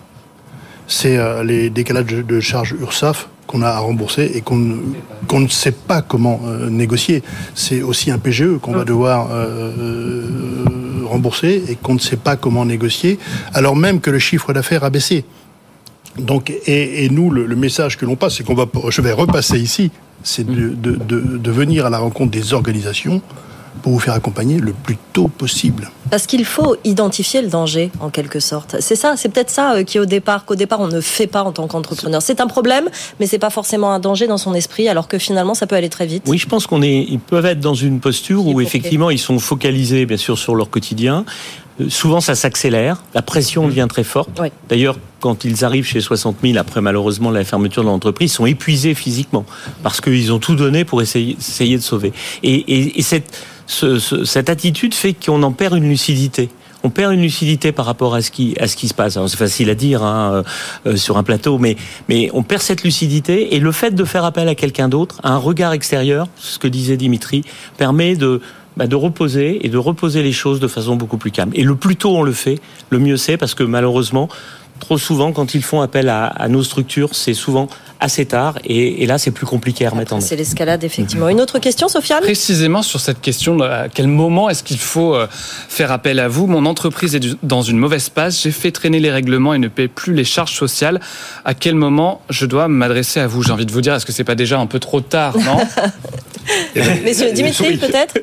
C'est 0.87 1.19
euh, 1.19 1.45
les 1.45 1.69
décalages 1.69 2.07
de 2.07 2.41
charges 2.41 2.75
URSAF 2.81 3.29
qu'on 3.49 3.63
a 3.63 3.69
à 3.69 3.79
rembourser 3.79 4.31
et 4.35 4.43
qu'on 4.43 5.41
ne 5.41 5.49
sait 5.49 5.73
pas 5.73 6.03
comment 6.03 6.41
euh, 6.45 6.71
négocier. 6.71 7.25
C'est 7.55 7.83
aussi 7.83 8.13
un 8.13 8.19
PGE 8.19 8.59
qu'on 8.63 8.73
va 8.73 8.85
devoir 8.85 9.33
euh, 9.33 9.73
euh, 9.79 11.05
rembourser 11.07 11.65
et 11.69 11.75
qu'on 11.75 11.95
ne 11.95 11.99
sait 11.99 12.19
pas 12.19 12.37
comment 12.37 12.65
négocier, 12.65 13.19
alors 13.55 13.75
même 13.75 14.01
que 14.01 14.11
le 14.11 14.21
chiffre 14.21 14.53
d'affaires 14.53 14.85
a 14.85 14.91
baissé. 14.91 15.25
Donc, 16.19 16.53
et, 16.67 17.09
nous, 17.11 17.31
le, 17.31 17.57
message 17.57 17.97
que 17.97 18.05
l'on 18.05 18.17
passe, 18.17 18.37
c'est 18.37 18.45
qu'on 18.45 18.55
va, 18.55 18.67
je 18.91 19.01
vais 19.01 19.13
repasser 19.13 19.59
ici, 19.59 19.91
c'est 20.23 20.45
de, 20.45 20.75
de 20.75 21.51
venir 21.51 21.87
à 21.87 21.91
la 21.91 21.99
rencontre 21.99 22.33
des 22.33 22.53
organisations 22.53 23.23
pour 23.83 23.93
vous 23.93 23.99
faire 23.99 24.15
accompagner 24.15 24.59
le 24.59 24.73
plus 24.73 24.97
tôt 25.13 25.29
possible. 25.29 25.91
Parce 26.11 26.27
qu'il 26.27 26.45
faut 26.45 26.77
identifier 26.85 27.43
le 27.43 27.49
danger, 27.49 27.91
en 28.01 28.11
quelque 28.11 28.41
sorte. 28.41 28.77
C'est 28.81 28.97
ça, 28.97 29.15
c'est 29.17 29.29
peut-être 29.29 29.51
ça 29.51 29.75
euh, 29.75 29.85
qui, 29.85 29.99
au 29.99 30.07
départ, 30.07 30.45
qu'au 30.45 30.55
départ, 30.55 30.81
on 30.81 30.89
ne 30.89 31.01
fait 31.01 31.27
pas 31.27 31.43
en 31.43 31.53
tant 31.53 31.67
qu'entrepreneur. 31.67 32.23
C'est 32.23 32.41
un 32.41 32.47
problème, 32.47 32.89
mais 33.21 33.27
c'est 33.27 33.39
pas 33.39 33.51
forcément 33.51 33.93
un 33.93 33.99
danger 33.99 34.27
dans 34.27 34.39
son 34.39 34.55
esprit, 34.55 34.89
alors 34.89 35.09
que 35.09 35.19
finalement, 35.19 35.55
ça 35.55 35.67
peut 35.67 35.77
aller 35.77 35.89
très 35.91 36.07
vite. 36.07 36.25
Oui, 36.27 36.39
je 36.39 36.47
pense 36.47 36.67
qu'on 36.67 36.83
est, 36.83 37.07
ils 37.09 37.19
peuvent 37.19 37.47
être 37.47 37.61
dans 37.61 37.75
une 37.75 38.01
posture 38.01 38.47
où 38.47 38.61
effectivement, 38.61 39.11
ils 39.11 39.19
sont 39.19 39.39
focalisés, 39.39 40.07
bien 40.07 40.17
sûr, 40.17 40.39
sur 40.39 40.55
leur 40.55 40.71
quotidien. 40.71 41.25
Euh, 41.81 41.89
souvent, 41.89 42.21
ça 42.21 42.35
s'accélère. 42.35 43.03
La 43.15 43.23
pression 43.23 43.65
mmh. 43.65 43.69
devient 43.69 43.87
très 43.89 44.05
forte. 44.05 44.31
D'ailleurs, 44.69 44.99
quand 45.21 45.45
ils 45.45 45.65
arrivent 45.65 45.87
chez 45.87 46.01
60 46.01 46.39
000, 46.43 46.59
après 46.59 46.81
malheureusement 46.81 47.31
la 47.31 47.45
fermeture 47.45 47.83
de 47.83 47.89
l'entreprise, 47.89 48.31
ils 48.31 48.35
sont 48.35 48.47
épuisés 48.47 48.95
physiquement 48.95 49.45
parce 49.83 50.01
qu'ils 50.01 50.33
ont 50.33 50.39
tout 50.39 50.55
donné 50.55 50.85
pour 50.85 51.03
essayer, 51.03 51.37
essayer 51.39 51.77
de 51.77 51.83
sauver. 51.83 52.13
Et, 52.43 52.55
et, 52.55 52.99
et 52.99 53.03
cette 53.03 53.37
ce, 53.67 54.25
cette 54.25 54.49
attitude 54.49 54.95
fait 54.95 55.13
qu'on 55.13 55.43
en 55.43 55.53
perd 55.53 55.77
une 55.77 55.89
lucidité 55.89 56.49
on 56.85 56.91
perd 56.91 57.13
une 57.13 57.23
lucidité 57.23 57.73
par 57.73 57.87
rapport 57.87 58.15
à 58.15 58.23
ce 58.23 58.31
qui 58.31 58.55
à 58.61 58.69
ce 58.69 58.77
qui 58.77 58.89
se 58.89 58.95
passe. 58.95 59.19
c'est 59.27 59.37
facile 59.37 59.71
à 59.71 59.75
dire 59.75 60.03
hein, 60.03 60.45
euh, 60.87 60.97
sur 60.97 61.19
un 61.19 61.23
plateau, 61.23 61.59
mais 61.59 61.77
mais 62.09 62.31
on 62.35 62.43
perd 62.43 62.63
cette 62.63 62.85
lucidité 62.85 63.55
et 63.55 63.61
le 63.61 63.73
fait 63.73 63.95
de 63.95 64.05
faire 64.05 64.25
appel 64.25 64.49
à 64.49 64.55
quelqu'un 64.55 64.89
d'autre, 64.89 65.21
à 65.23 65.33
un 65.33 65.39
regard 65.39 65.73
extérieur, 65.73 66.29
ce 66.37 66.59
que 66.59 66.69
disait 66.69 66.97
Dimitri, 66.97 67.45
permet 67.77 68.17
de 68.17 68.41
bah, 68.79 68.87
de 68.87 68.97
reposer 68.97 69.67
et 69.67 69.69
de 69.69 69.77
reposer 69.77 70.23
les 70.23 70.33
choses 70.33 70.61
de 70.61 70.69
façon 70.69 70.97
beaucoup 70.97 71.19
plus 71.19 71.33
calme. 71.33 71.51
Et 71.55 71.65
le 71.65 71.75
plus 71.75 71.97
tôt 71.97 72.17
on 72.17 72.23
le 72.23 72.33
fait, 72.33 72.61
le 72.91 73.01
mieux 73.01 73.17
c'est 73.17 73.37
parce 73.37 73.55
que 73.55 73.65
malheureusement 73.65 74.29
trop 74.79 74.99
souvent, 74.99 75.33
quand 75.33 75.55
ils 75.55 75.63
font 75.63 75.81
appel 75.81 76.09
à, 76.09 76.27
à 76.27 76.49
nos 76.49 76.63
structures, 76.63 77.15
c'est 77.15 77.35
souvent 77.35 77.69
assez 78.01 78.27
tard. 78.27 78.59
Et, 78.65 79.03
et 79.03 79.07
là, 79.07 79.19
c'est 79.19 79.31
plus 79.31 79.47
compliqué 79.47 79.87
à 79.87 79.91
remettre 79.91 80.13
en. 80.13 80.21
C'est 80.21 80.37
l'escalade, 80.37 80.85
effectivement. 80.85 81.29
Une 81.29 81.41
autre 81.41 81.59
question, 81.59 81.89
Sofiane? 81.89 82.21
Précisément 82.21 82.83
sur 82.83 83.01
cette 83.01 83.21
question, 83.21 83.61
à 83.61 83.89
quel 83.89 84.07
moment 84.07 84.49
est-ce 84.51 84.63
qu'il 84.63 84.79
faut 84.79 85.15
euh, 85.15 85.27
faire 85.31 85.93
appel 85.93 86.21
à 86.21 86.29
vous 86.29 86.47
Mon 86.47 86.67
entreprise 86.67 87.15
est 87.15 87.23
dans 87.43 87.63
une 87.63 87.79
mauvaise 87.79 88.09
passe. 88.09 88.43
J'ai 88.43 88.51
fait 88.51 88.71
traîner 88.71 89.01
les 89.01 89.11
règlements 89.11 89.55
et 89.55 89.59
ne 89.59 89.69
paie 89.69 89.89
plus 89.89 90.15
les 90.15 90.25
charges 90.25 90.55
sociales. 90.55 91.01
À 91.45 91.55
quel 91.55 91.75
moment 91.75 92.23
je 92.31 92.47
dois 92.47 92.69
m'adresser 92.69 93.21
à 93.21 93.27
vous? 93.27 93.43
J'ai 93.43 93.53
envie 93.53 93.67
de 93.67 93.73
vous 93.73 93.81
dire, 93.81 93.95
est-ce 93.95 94.07
que 94.07 94.13
c'est 94.13 94.25
pas 94.25 94.35
déjà 94.35 94.59
un 94.59 94.67
peu 94.67 94.79
trop 94.79 95.01
tard, 95.01 95.37
non? 95.39 95.59
Messieurs, 97.05 97.33
Dimitri, 97.33 97.77
peut-être? 97.77 98.15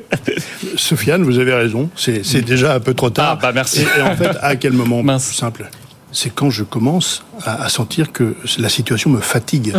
Sofiane, 0.76 1.22
vous 1.22 1.38
avez 1.38 1.54
raison. 1.54 1.90
C'est 1.96 2.44
déjà 2.44 2.74
un 2.74 2.80
peu 2.80 2.94
trop 2.94 3.10
tard. 3.10 3.38
Ah, 3.38 3.42
bah 3.42 3.52
merci. 3.54 3.84
Et, 3.98 4.02
en 4.02 4.16
fait, 4.16 4.36
à 4.40 4.56
quel 4.56 4.72
moment? 4.72 5.02
Mince. 5.02 5.32
Simple 5.32 5.68
c'est 6.16 6.30
quand 6.30 6.48
je 6.48 6.64
commence 6.64 7.22
à, 7.44 7.68
sentir 7.68 8.10
que 8.10 8.34
la 8.58 8.70
situation 8.70 9.10
me 9.10 9.20
fatigue. 9.20 9.74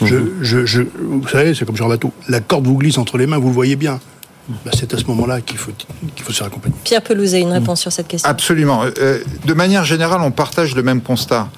Mmh. 0.00 0.06
Je, 0.40 0.82
vous 1.00 1.26
savez, 1.26 1.52
c'est 1.52 1.64
comme 1.64 1.76
sur 1.76 1.86
un 1.86 1.88
bateau. 1.88 2.12
La 2.28 2.40
corde 2.40 2.66
vous 2.66 2.78
glisse 2.78 2.96
entre 2.96 3.18
les 3.18 3.26
mains, 3.26 3.38
vous 3.38 3.48
le 3.48 3.54
voyez 3.54 3.74
bien. 3.74 3.98
Bah, 4.64 4.70
c'est 4.72 4.94
à 4.94 4.98
ce 4.98 5.04
moment-là 5.06 5.40
qu'il 5.40 5.58
faut, 5.58 5.72
qu'il 6.14 6.24
faut 6.24 6.32
se 6.32 6.44
raccompagner. 6.44 6.76
Pierre 6.84 7.02
Pelouzet, 7.02 7.40
une 7.40 7.50
réponse 7.50 7.80
sur 7.80 7.90
cette 7.90 8.06
question. 8.06 8.30
Absolument. 8.30 8.84
Euh, 9.00 9.18
de 9.46 9.54
manière 9.54 9.84
générale, 9.84 10.20
on 10.20 10.30
partage 10.30 10.76
le 10.76 10.82
même 10.84 11.00
constat. 11.00 11.48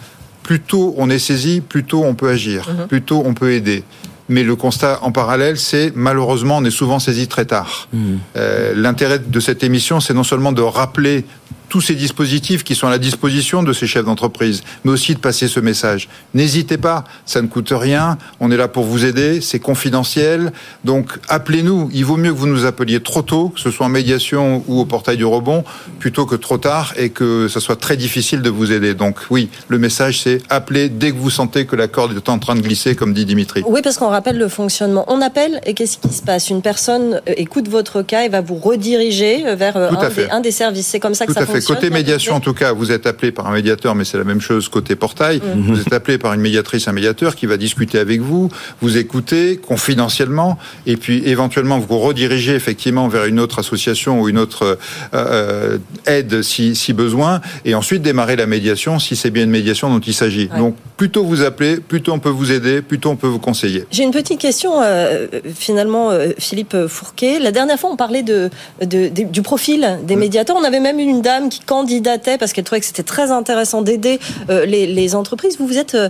Plus 0.42 0.60
tôt 0.60 0.94
on 0.96 1.10
est 1.10 1.18
saisi, 1.18 1.60
plus 1.60 1.84
tôt 1.84 2.04
on 2.04 2.14
peut 2.14 2.30
agir, 2.30 2.70
mmh. 2.70 2.86
plus 2.86 3.02
tôt 3.02 3.22
on 3.26 3.34
peut 3.34 3.52
aider. 3.52 3.84
Mais 4.28 4.44
le 4.44 4.56
constat 4.56 5.00
en 5.02 5.12
parallèle, 5.12 5.58
c'est 5.58 5.92
malheureusement, 5.94 6.56
on 6.56 6.64
est 6.64 6.70
souvent 6.70 7.00
saisi 7.00 7.28
très 7.28 7.44
tard. 7.44 7.88
Mmh. 7.92 7.98
Euh, 8.36 8.72
l'intérêt 8.74 9.18
de 9.18 9.40
cette 9.40 9.62
émission, 9.62 10.00
c'est 10.00 10.14
non 10.14 10.24
seulement 10.24 10.52
de 10.52 10.62
rappeler 10.62 11.24
tous 11.68 11.80
ces 11.80 11.94
dispositifs 11.94 12.64
qui 12.64 12.74
sont 12.74 12.86
à 12.86 12.90
la 12.90 12.98
disposition 12.98 13.62
de 13.62 13.72
ces 13.72 13.86
chefs 13.86 14.04
d'entreprise, 14.04 14.62
mais 14.84 14.92
aussi 14.92 15.14
de 15.14 15.18
passer 15.18 15.48
ce 15.48 15.60
message. 15.60 16.08
N'hésitez 16.34 16.78
pas, 16.78 17.04
ça 17.24 17.42
ne 17.42 17.46
coûte 17.46 17.72
rien, 17.72 18.18
on 18.40 18.50
est 18.50 18.56
là 18.56 18.68
pour 18.68 18.84
vous 18.84 19.04
aider, 19.04 19.40
c'est 19.40 19.58
confidentiel, 19.58 20.52
donc 20.84 21.18
appelez-nous. 21.28 21.90
Il 21.92 22.04
vaut 22.04 22.16
mieux 22.16 22.32
que 22.32 22.38
vous 22.38 22.46
nous 22.46 22.64
appeliez 22.64 23.00
trop 23.00 23.22
tôt, 23.22 23.50
que 23.50 23.60
ce 23.60 23.70
soit 23.70 23.86
en 23.86 23.90
médiation 23.90 24.64
ou 24.66 24.80
au 24.80 24.84
portail 24.84 25.16
du 25.16 25.24
rebond, 25.24 25.64
plutôt 25.98 26.26
que 26.26 26.36
trop 26.36 26.58
tard 26.58 26.94
et 26.96 27.10
que 27.10 27.48
ce 27.48 27.60
soit 27.60 27.76
très 27.76 27.96
difficile 27.96 28.42
de 28.42 28.50
vous 28.50 28.72
aider. 28.72 28.94
Donc 28.94 29.18
oui, 29.30 29.48
le 29.68 29.78
message 29.78 30.20
c'est 30.22 30.40
appelez 30.48 30.88
dès 30.88 31.12
que 31.12 31.16
vous 31.16 31.30
sentez 31.30 31.66
que 31.66 31.76
la 31.76 31.88
corde 31.88 32.16
est 32.16 32.28
en 32.28 32.38
train 32.38 32.54
de 32.54 32.60
glisser, 32.60 32.94
comme 32.94 33.12
dit 33.12 33.24
Dimitri. 33.24 33.62
Oui, 33.66 33.80
parce 33.82 33.98
qu'on 33.98 34.08
rappelle 34.08 34.38
le 34.38 34.48
fonctionnement. 34.48 35.04
On 35.08 35.20
appelle 35.20 35.60
et 35.66 35.74
qu'est-ce 35.74 35.98
qui 35.98 36.12
se 36.12 36.22
passe? 36.22 36.50
Une 36.50 36.62
personne 36.62 37.20
euh, 37.28 37.34
écoute 37.36 37.68
votre 37.68 38.02
cas 38.02 38.24
et 38.24 38.28
va 38.28 38.40
vous 38.40 38.56
rediriger 38.56 39.46
euh, 39.46 39.54
vers 39.54 39.76
euh, 39.76 39.90
un 39.90 40.08
des, 40.08 40.30
un 40.30 40.40
des, 40.40 40.50
services. 40.50 40.86
C'est 40.86 41.00
comme 41.00 41.14
ça 41.14 41.26
que 41.26 41.32
Tout 41.32 41.38
ça 41.38 41.44
à 41.44 41.55
fait. 41.60 41.66
Côté 41.66 41.90
médiation, 41.90 42.34
en 42.34 42.40
tout 42.40 42.54
cas, 42.54 42.72
vous 42.72 42.92
êtes 42.92 43.06
appelé 43.06 43.32
par 43.32 43.46
un 43.46 43.52
médiateur, 43.52 43.94
mais 43.94 44.04
c'est 44.04 44.18
la 44.18 44.24
même 44.24 44.40
chose 44.40 44.68
côté 44.68 44.96
portail. 44.96 45.38
Mmh. 45.38 45.60
Vous 45.62 45.80
êtes 45.80 45.92
appelé 45.92 46.18
par 46.18 46.32
une 46.32 46.40
médiatrice, 46.40 46.88
un 46.88 46.92
médiateur 46.92 47.34
qui 47.36 47.46
va 47.46 47.56
discuter 47.56 47.98
avec 47.98 48.20
vous, 48.20 48.48
vous 48.80 48.96
écouter 48.96 49.56
confidentiellement, 49.56 50.58
et 50.86 50.96
puis 50.96 51.22
éventuellement 51.26 51.78
vous 51.78 51.98
redirigez 51.98 52.54
effectivement 52.54 53.08
vers 53.08 53.24
une 53.24 53.40
autre 53.40 53.58
association 53.58 54.20
ou 54.20 54.28
une 54.28 54.38
autre 54.38 54.78
euh, 55.14 55.78
aide 56.06 56.42
si, 56.42 56.74
si, 56.74 56.92
besoin, 56.92 57.40
et 57.64 57.74
ensuite 57.74 58.02
démarrer 58.02 58.36
la 58.36 58.46
médiation 58.46 58.98
si 58.98 59.16
c'est 59.16 59.30
bien 59.30 59.44
une 59.44 59.50
médiation 59.50 59.90
dont 59.90 60.00
il 60.00 60.14
s'agit. 60.14 60.48
Ouais. 60.52 60.58
Donc, 60.58 60.76
plutôt 60.96 61.24
vous 61.24 61.42
appeler, 61.42 61.76
plutôt 61.76 62.12
on 62.12 62.18
peut 62.18 62.30
vous 62.30 62.52
aider, 62.52 62.82
plutôt 62.82 63.10
on 63.10 63.16
peut 63.16 63.26
vous 63.26 63.38
conseiller. 63.38 63.84
J'ai 63.90 64.02
une 64.02 64.12
petite 64.12 64.40
question, 64.40 64.80
euh, 64.82 65.26
finalement, 65.54 66.10
euh, 66.10 66.28
Philippe 66.38 66.76
Fourquet. 66.88 67.38
La 67.38 67.52
dernière 67.52 67.78
fois, 67.78 67.90
on 67.90 67.96
parlait 67.96 68.22
de, 68.22 68.50
de, 68.80 69.08
de 69.08 69.24
du 69.24 69.42
profil 69.42 69.98
des 70.04 70.16
médiateurs. 70.16 70.56
On 70.58 70.64
avait 70.64 70.80
même 70.80 70.98
une 70.98 71.20
dame 71.20 71.45
qui 71.48 71.60
candidatait 71.60 72.38
parce 72.38 72.52
qu'elle 72.52 72.64
trouvait 72.64 72.80
que 72.80 72.86
c'était 72.86 73.02
très 73.02 73.30
intéressant 73.30 73.82
d'aider 73.82 74.18
euh, 74.50 74.66
les, 74.66 74.86
les, 74.86 75.14
entreprises. 75.14 75.58
Vous, 75.58 75.66
vous 75.66 75.78
êtes 75.78 75.94
euh, 75.94 76.08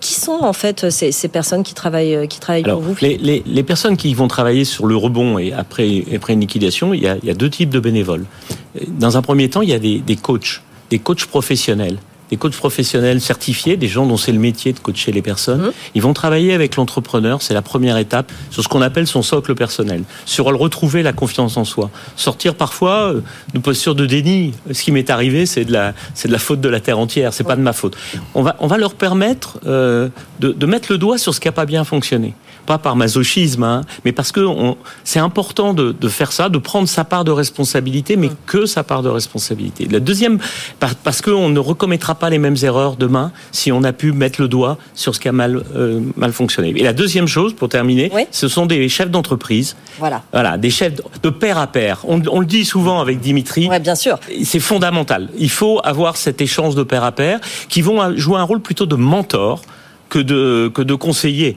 qui 0.00 0.14
sont 0.14 0.38
en 0.40 0.52
fait 0.52 0.90
ces, 0.90 1.12
ces 1.12 1.28
personnes 1.28 1.62
qui 1.62 1.74
travaillent, 1.74 2.28
qui 2.28 2.40
travaillent 2.40 2.64
Alors, 2.64 2.80
pour 2.80 2.88
vous 2.88 2.96
les, 3.00 3.16
les, 3.16 3.42
les, 3.46 3.62
personnes 3.62 3.96
qui 3.96 4.14
vont 4.14 4.28
travailler 4.28 4.64
sur 4.64 4.86
le 4.86 4.96
rebond 4.96 5.38
et 5.38 5.52
après, 5.52 6.04
après 6.14 6.32
une 6.32 6.40
liquidation, 6.40 6.94
il 6.94 7.02
y, 7.02 7.08
a, 7.08 7.16
il 7.22 7.28
y 7.28 7.30
a 7.30 7.34
deux 7.34 7.50
types 7.50 7.70
de 7.70 7.80
bénévoles. 7.80 8.24
Dans 8.86 9.16
un 9.16 9.22
premier 9.22 9.50
temps, 9.50 9.62
il 9.62 9.68
y 9.68 9.74
a 9.74 9.78
des, 9.78 9.98
des 9.98 10.16
coachs, 10.16 10.62
des 10.90 10.98
coachs 10.98 11.26
professionnels 11.26 11.98
des 12.30 12.36
coachs 12.36 12.56
professionnels 12.56 13.20
certifiés, 13.20 13.76
des 13.76 13.88
gens 13.88 14.06
dont 14.06 14.16
c'est 14.16 14.32
le 14.32 14.38
métier 14.38 14.72
de 14.72 14.78
coacher 14.78 15.12
les 15.12 15.22
personnes. 15.22 15.68
Mmh. 15.68 15.72
Ils 15.94 16.02
vont 16.02 16.12
travailler 16.12 16.52
avec 16.52 16.76
l'entrepreneur, 16.76 17.42
c'est 17.42 17.54
la 17.54 17.62
première 17.62 17.96
étape, 17.96 18.30
sur 18.50 18.62
ce 18.62 18.68
qu'on 18.68 18.82
appelle 18.82 19.06
son 19.06 19.22
socle 19.22 19.54
personnel, 19.54 20.02
sur 20.24 20.50
le 20.50 20.56
retrouver 20.56 21.02
la 21.02 21.12
confiance 21.12 21.56
en 21.56 21.64
soi. 21.64 21.90
Sortir 22.16 22.54
parfois 22.54 23.12
euh, 23.12 23.20
de 23.54 23.58
posture 23.58 23.94
de 23.94 24.06
déni. 24.06 24.54
Ce 24.72 24.82
qui 24.82 24.92
m'est 24.92 25.10
arrivé, 25.10 25.46
c'est 25.46 25.64
de 25.64 25.72
la, 25.72 25.94
c'est 26.14 26.28
de 26.28 26.32
la 26.32 26.38
faute 26.38 26.60
de 26.60 26.68
la 26.68 26.80
terre 26.80 26.98
entière, 26.98 27.32
c'est 27.32 27.44
ouais. 27.44 27.48
pas 27.48 27.56
de 27.56 27.62
ma 27.62 27.72
faute. 27.72 27.96
On 28.34 28.42
va, 28.42 28.56
on 28.60 28.66
va 28.66 28.78
leur 28.78 28.94
permettre 28.94 29.58
euh, 29.66 30.08
de, 30.40 30.52
de 30.52 30.66
mettre 30.66 30.92
le 30.92 30.98
doigt 30.98 31.18
sur 31.18 31.34
ce 31.34 31.40
qui 31.40 31.48
n'a 31.48 31.52
pas 31.52 31.66
bien 31.66 31.84
fonctionné 31.84 32.34
pas 32.68 32.76
par 32.76 32.96
masochisme, 32.96 33.62
hein, 33.62 33.80
mais 34.04 34.12
parce 34.12 34.30
que 34.30 34.44
c'est 35.02 35.20
important 35.20 35.72
de, 35.72 35.90
de, 35.98 36.08
faire 36.08 36.32
ça, 36.32 36.50
de 36.50 36.58
prendre 36.58 36.86
sa 36.86 37.02
part 37.02 37.24
de 37.24 37.30
responsabilité, 37.30 38.16
mais 38.16 38.30
que 38.44 38.66
sa 38.66 38.84
part 38.84 39.02
de 39.02 39.08
responsabilité. 39.08 39.88
La 39.90 40.00
deuxième, 40.00 40.38
parce 40.78 41.22
qu'on 41.22 41.48
ne 41.48 41.58
recommettra 41.58 42.14
pas 42.14 42.28
les 42.28 42.38
mêmes 42.38 42.58
erreurs 42.62 42.96
demain 42.96 43.32
si 43.52 43.72
on 43.72 43.84
a 43.84 43.94
pu 43.94 44.12
mettre 44.12 44.42
le 44.42 44.48
doigt 44.48 44.76
sur 44.94 45.14
ce 45.14 45.20
qui 45.20 45.28
a 45.28 45.32
mal, 45.32 45.62
euh, 45.76 46.00
mal 46.16 46.32
fonctionné. 46.32 46.74
Et 46.76 46.82
la 46.82 46.92
deuxième 46.92 47.26
chose, 47.26 47.54
pour 47.54 47.70
terminer, 47.70 48.10
oui. 48.12 48.26
ce 48.30 48.48
sont 48.48 48.66
des 48.66 48.86
chefs 48.90 49.10
d'entreprise. 49.10 49.74
Voilà. 49.98 50.22
Voilà, 50.30 50.58
des 50.58 50.68
chefs 50.68 50.92
de 51.22 51.30
pair 51.30 51.56
à 51.56 51.68
pair. 51.68 52.04
On, 52.06 52.20
on 52.30 52.40
le 52.40 52.46
dit 52.46 52.66
souvent 52.66 53.00
avec 53.00 53.20
Dimitri. 53.20 53.66
Ouais, 53.66 53.80
bien 53.80 53.94
sûr. 53.94 54.20
C'est 54.44 54.60
fondamental. 54.60 55.30
Il 55.38 55.50
faut 55.50 55.80
avoir 55.84 56.18
cet 56.18 56.42
échange 56.42 56.74
de 56.74 56.82
pair 56.82 57.02
à 57.02 57.12
pair 57.12 57.40
qui 57.70 57.80
vont 57.80 58.14
jouer 58.14 58.36
un 58.36 58.42
rôle 58.42 58.60
plutôt 58.60 58.84
de 58.84 58.96
mentor 58.96 59.62
que 60.10 60.18
de, 60.18 60.70
que 60.74 60.82
de 60.82 60.94
conseiller 60.94 61.56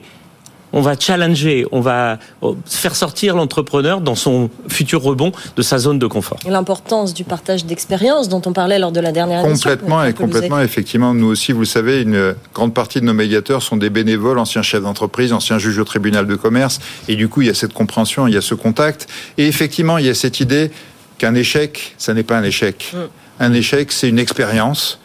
on 0.72 0.80
va 0.80 0.98
challenger, 0.98 1.66
on 1.72 1.80
va 1.80 2.18
faire 2.66 2.96
sortir 2.96 3.36
l'entrepreneur 3.36 4.00
dans 4.00 4.14
son 4.14 4.50
futur 4.68 5.02
rebond 5.02 5.32
de 5.56 5.62
sa 5.62 5.78
zone 5.78 5.98
de 5.98 6.06
confort. 6.06 6.38
L'importance 6.48 7.14
du 7.14 7.24
partage 7.24 7.64
d'expérience 7.64 8.28
dont 8.28 8.42
on 8.46 8.52
parlait 8.52 8.78
lors 8.78 8.92
de 8.92 9.00
la 9.00 9.12
dernière 9.12 9.42
complètement 9.42 10.02
émission. 10.02 10.24
Et 10.24 10.26
complètement, 10.26 10.60
effectivement, 10.60 11.14
nous 11.14 11.26
aussi, 11.26 11.52
vous 11.52 11.60
le 11.60 11.66
savez, 11.66 12.02
une 12.02 12.34
grande 12.54 12.74
partie 12.74 13.00
de 13.00 13.04
nos 13.04 13.14
médiateurs 13.14 13.62
sont 13.62 13.76
des 13.76 13.90
bénévoles, 13.90 14.38
anciens 14.38 14.62
chefs 14.62 14.82
d'entreprise, 14.82 15.32
anciens 15.32 15.58
juges 15.58 15.78
au 15.78 15.84
tribunal 15.84 16.26
de 16.26 16.34
commerce, 16.34 16.80
et 17.08 17.16
du 17.16 17.28
coup, 17.28 17.42
il 17.42 17.48
y 17.48 17.50
a 17.50 17.54
cette 17.54 17.72
compréhension, 17.72 18.26
il 18.26 18.34
y 18.34 18.36
a 18.36 18.42
ce 18.42 18.54
contact, 18.54 19.08
et 19.38 19.46
effectivement, 19.46 19.98
il 19.98 20.06
y 20.06 20.10
a 20.10 20.14
cette 20.14 20.40
idée 20.40 20.70
qu'un 21.18 21.34
échec, 21.34 21.94
ça 21.98 22.14
n'est 22.14 22.22
pas 22.22 22.36
un 22.36 22.42
échec. 22.42 22.92
Mm. 22.94 22.98
Un 23.40 23.52
échec, 23.52 23.92
c'est 23.92 24.08
une 24.08 24.18
expérience 24.18 24.98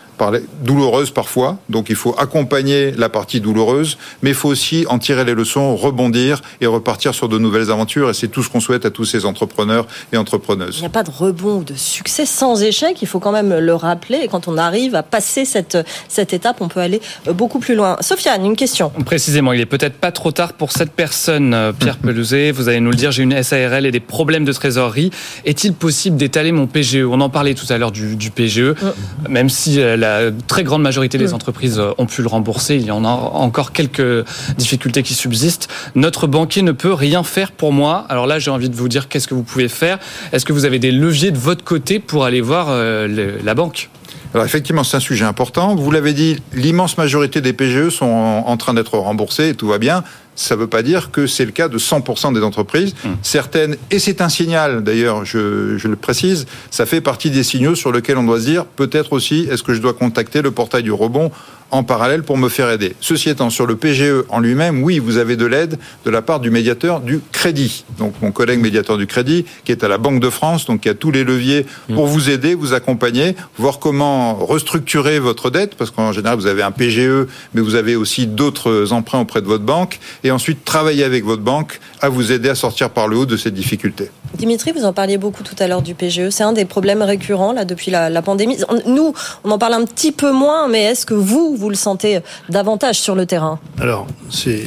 douloureuse 0.64 1.12
parfois, 1.12 1.58
donc 1.70 1.88
il 1.90 1.96
faut 1.96 2.16
accompagner 2.18 2.92
la 2.92 3.10
partie 3.10 3.40
douloureuse, 3.40 3.98
mais 4.22 4.32
il 4.32 4.36
faut 4.36 4.50
aussi 4.50 4.86
en 4.90 5.00
tirer 5.00 5.24
les 5.26 5.34
leçons, 5.34 5.76
rebondir 5.76 6.42
et 6.62 6.66
repartir 6.66 7.14
sur 7.14 7.30
de 7.30 7.38
nouvelles 7.38 7.72
aventures. 7.72 8.10
Et 8.10 8.14
c'est 8.14 8.28
tout 8.28 8.44
ce 8.44 8.50
qu'on 8.50 8.60
souhaite 8.60 8.86
à 8.86 8.90
tous 8.90 9.06
ces 9.06 9.26
entrepreneurs 9.26 9.88
et 10.12 10.18
entrepreneuses. 10.18 10.78
Il 10.78 10.82
n'y 10.82 10.88
a 10.88 10.90
pas 10.90 11.04
de 11.04 11.12
rebond 11.12 11.58
ou 11.60 11.64
de 11.64 11.76
succès 11.76 12.26
sans 12.26 12.62
échec, 12.62 13.02
il 13.02 13.08
faut 13.08 13.20
quand 13.20 13.32
même 13.32 13.58
le 13.58 13.76
rappeler. 13.76 14.20
Et 14.24 14.28
quand 14.28 14.48
on 14.48 14.58
arrive 14.58 14.96
à 14.96 15.04
passer 15.04 15.46
cette, 15.46 15.78
cette 16.08 16.34
étape, 16.34 16.58
on 16.62 16.68
peut 16.68 16.80
aller 16.80 17.02
beaucoup 17.34 17.60
plus 17.60 17.76
loin. 17.76 17.98
Sofiane, 18.02 18.46
une 18.46 18.56
question. 18.56 18.92
Précisément, 19.06 19.54
il 19.54 19.62
est 19.62 19.66
peut-être 19.66 19.96
pas 19.96 20.12
trop 20.12 20.32
tard 20.32 20.54
pour 20.54 20.72
cette 20.72 20.92
personne, 20.92 21.54
euh, 21.54 21.72
Pierre 21.74 21.98
Pelouzet. 22.02 22.52
Vous 22.52 22.70
allez 22.70 22.80
nous 22.80 22.92
le 22.92 22.96
dire, 22.96 23.12
j'ai 23.12 23.24
une 23.24 23.42
SARL 23.44 23.86
et 23.86 23.92
des 23.92 24.00
problèmes 24.00 24.46
de 24.46 24.52
trésorerie. 24.52 25.12
Est-il 25.46 25.74
possible 25.74 26.18
d'étaler 26.18 26.52
mon 26.52 26.68
PGE 26.68 27.06
On 27.10 27.22
en 27.22 27.30
parlait 27.30 27.54
tout 27.54 27.72
à 27.72 27.78
l'heure 27.78 27.92
du, 27.92 28.16
du 28.16 28.32
PGE, 28.32 28.60
mmh. 28.60 29.30
même 29.30 29.50
si 29.50 29.78
la 29.78 30.07
la 30.08 30.32
très 30.48 30.64
grande 30.64 30.82
majorité 30.82 31.18
des 31.18 31.34
entreprises 31.34 31.82
ont 31.98 32.06
pu 32.06 32.22
le 32.22 32.28
rembourser. 32.28 32.76
Il 32.76 32.86
y 32.86 32.92
en 32.92 33.06
a 33.06 33.10
encore 33.10 33.72
quelques 33.72 34.26
difficultés 34.58 35.04
qui 35.04 35.14
subsistent. 35.14 35.68
Notre 35.96 36.28
banquier 36.28 36.62
ne 36.62 36.72
peut 36.72 36.94
rien 36.94 37.24
faire 37.24 37.52
pour 37.52 37.74
moi. 37.74 38.06
Alors 38.10 38.28
là, 38.28 38.40
j'ai 38.40 38.52
envie 38.52 38.70
de 38.70 38.76
vous 38.76 38.88
dire 38.88 39.08
qu'est-ce 39.08 39.28
que 39.28 39.36
vous 39.36 39.44
pouvez 39.44 39.68
faire? 39.68 40.00
Est-ce 40.32 40.46
que 40.46 40.54
vous 40.54 40.66
avez 40.66 40.80
des 40.80 40.92
leviers 40.92 41.32
de 41.32 41.38
votre 41.38 41.64
côté 41.64 42.00
pour 42.00 42.26
aller 42.26 42.42
voir 42.42 42.68
euh, 42.70 43.38
la 43.44 43.54
banque? 43.54 43.90
Alors 44.34 44.46
effectivement, 44.46 44.84
c'est 44.84 44.98
un 44.98 45.02
sujet 45.02 45.26
important. 45.26 45.76
Vous 45.76 45.92
l'avez 45.92 46.14
dit, 46.14 46.38
l'immense 46.54 46.98
majorité 46.98 47.42
des 47.42 47.54
PGE 47.54 47.90
sont 47.90 48.06
en 48.06 48.58
train 48.58 48.74
d'être 48.74 48.98
remboursés 48.98 49.50
et 49.50 49.54
tout 49.56 49.68
va 49.68 49.78
bien 49.78 50.04
ça 50.38 50.56
ne 50.56 50.62
veut 50.62 50.68
pas 50.68 50.84
dire 50.84 51.12
que 51.12 51.28
c'est 51.28 51.44
le 51.44 51.52
cas 51.52 51.68
de 51.68 51.78
100% 51.78 52.34
des 52.34 52.42
entreprises. 52.42 52.94
Mmh. 53.04 53.10
Certaines, 53.24 53.76
et 53.92 54.00
c'est 54.00 54.22
un 54.22 54.30
signal 54.30 54.84
d'ailleurs, 54.84 55.26
je, 55.26 55.78
je, 55.78 55.88
le 55.88 55.96
précise, 55.96 56.46
ça 56.72 56.86
fait 56.86 57.02
partie 57.02 57.32
des 57.32 57.44
signaux 57.44 57.76
sur 57.76 57.92
lesquels 57.92 58.18
on 58.18 58.24
doit 58.24 58.40
se 58.40 58.46
dire 58.46 58.66
peut-être 58.66 59.14
aussi 59.14 59.48
est-ce 59.52 59.64
que 59.64 59.74
je 59.74 59.82
dois 59.82 59.94
contacter 59.94 60.42
le 60.42 60.52
portail 60.52 60.84
du 60.84 60.92
rebond 60.92 61.32
en 61.72 61.84
parallèle 61.84 62.24
pour 62.24 62.38
me 62.38 62.50
faire 62.50 62.70
aider. 62.70 62.96
Ceci 63.02 63.30
étant, 63.30 63.50
sur 63.50 63.66
le 63.66 63.76
PGE 63.76 64.24
en 64.30 64.40
lui-même, 64.40 64.84
oui, 64.84 65.00
vous 65.00 65.18
avez 65.18 65.36
de 65.36 65.46
l'aide 65.46 65.78
de 66.06 66.10
la 66.10 66.22
part 66.22 66.40
du 66.40 66.50
médiateur 66.50 67.02
du 67.02 67.22
crédit. 67.32 67.86
Donc 67.98 68.14
mon 68.22 68.32
collègue 68.32 68.60
médiateur 68.60 68.98
du 68.98 69.08
crédit, 69.08 69.46
qui 69.66 69.72
est 69.72 69.84
à 69.84 69.88
la 69.88 69.98
Banque 69.98 70.20
de 70.20 70.30
France, 70.30 70.66
donc 70.66 70.82
qui 70.82 70.90
a 70.90 70.94
tous 70.94 71.12
les 71.12 71.24
leviers 71.24 71.66
pour 71.94 72.08
vous 72.08 72.30
aider, 72.30 72.56
vous 72.56 72.74
accompagner, 72.74 73.36
voir 73.58 73.80
comment 73.80 74.36
restructurer 74.36 75.20
votre 75.20 75.50
dette, 75.50 75.76
parce 75.76 75.92
qu'en 75.92 76.12
général, 76.12 76.38
vous 76.38 76.48
avez 76.48 76.64
un 76.64 76.72
PGE, 76.72 77.28
mais 77.54 77.62
vous 77.62 77.76
avez 77.76 77.96
aussi 77.96 78.28
d'autres 78.28 78.94
emprunts 78.94 79.20
auprès 79.20 79.42
de 79.42 79.48
votre 79.48 79.64
banque, 79.64 80.00
et 80.24 80.32
ensuite 80.32 80.64
travailler 80.64 81.04
avec 81.04 81.24
votre 81.26 81.44
banque 81.44 81.80
à 82.02 82.10
vous 82.10 82.32
aider 82.32 82.50
à 82.50 82.56
sortir 82.56 82.90
par 82.90 83.08
le 83.08 83.18
haut 83.18 83.26
de 83.26 83.38
cette 83.38 83.54
difficulté. 83.54 84.10
Dimitri, 84.36 84.72
vous 84.72 84.86
en 84.86 84.94
parliez 84.94 85.18
beaucoup 85.18 85.44
tout 85.44 85.56
à 85.60 85.68
l'heure 85.68 85.82
du 85.82 85.96
PGE. 85.96 86.30
C'est 86.30 86.44
un 86.44 86.54
des 86.54 86.66
problèmes 86.66 87.02
récurrents 87.02 87.54
là 87.54 87.66
depuis 87.66 87.92
la, 87.92 88.10
la 88.10 88.22
pandémie. 88.22 88.58
Nous, 88.86 89.14
on 89.44 89.52
en 89.52 89.58
parle 89.58 89.74
un 89.74 89.86
petit 89.86 90.12
peu 90.12 90.32
moins, 90.32 90.68
mais 90.68 90.84
est-ce 90.84 91.06
que 91.06 91.14
vous, 91.14 91.56
vous 91.56 91.70
le 91.70 91.76
sentez 91.76 92.20
davantage 92.50 93.00
sur 93.00 93.16
le 93.16 93.26
terrain? 93.26 93.60
Alors, 93.80 94.08
c'est 94.30 94.62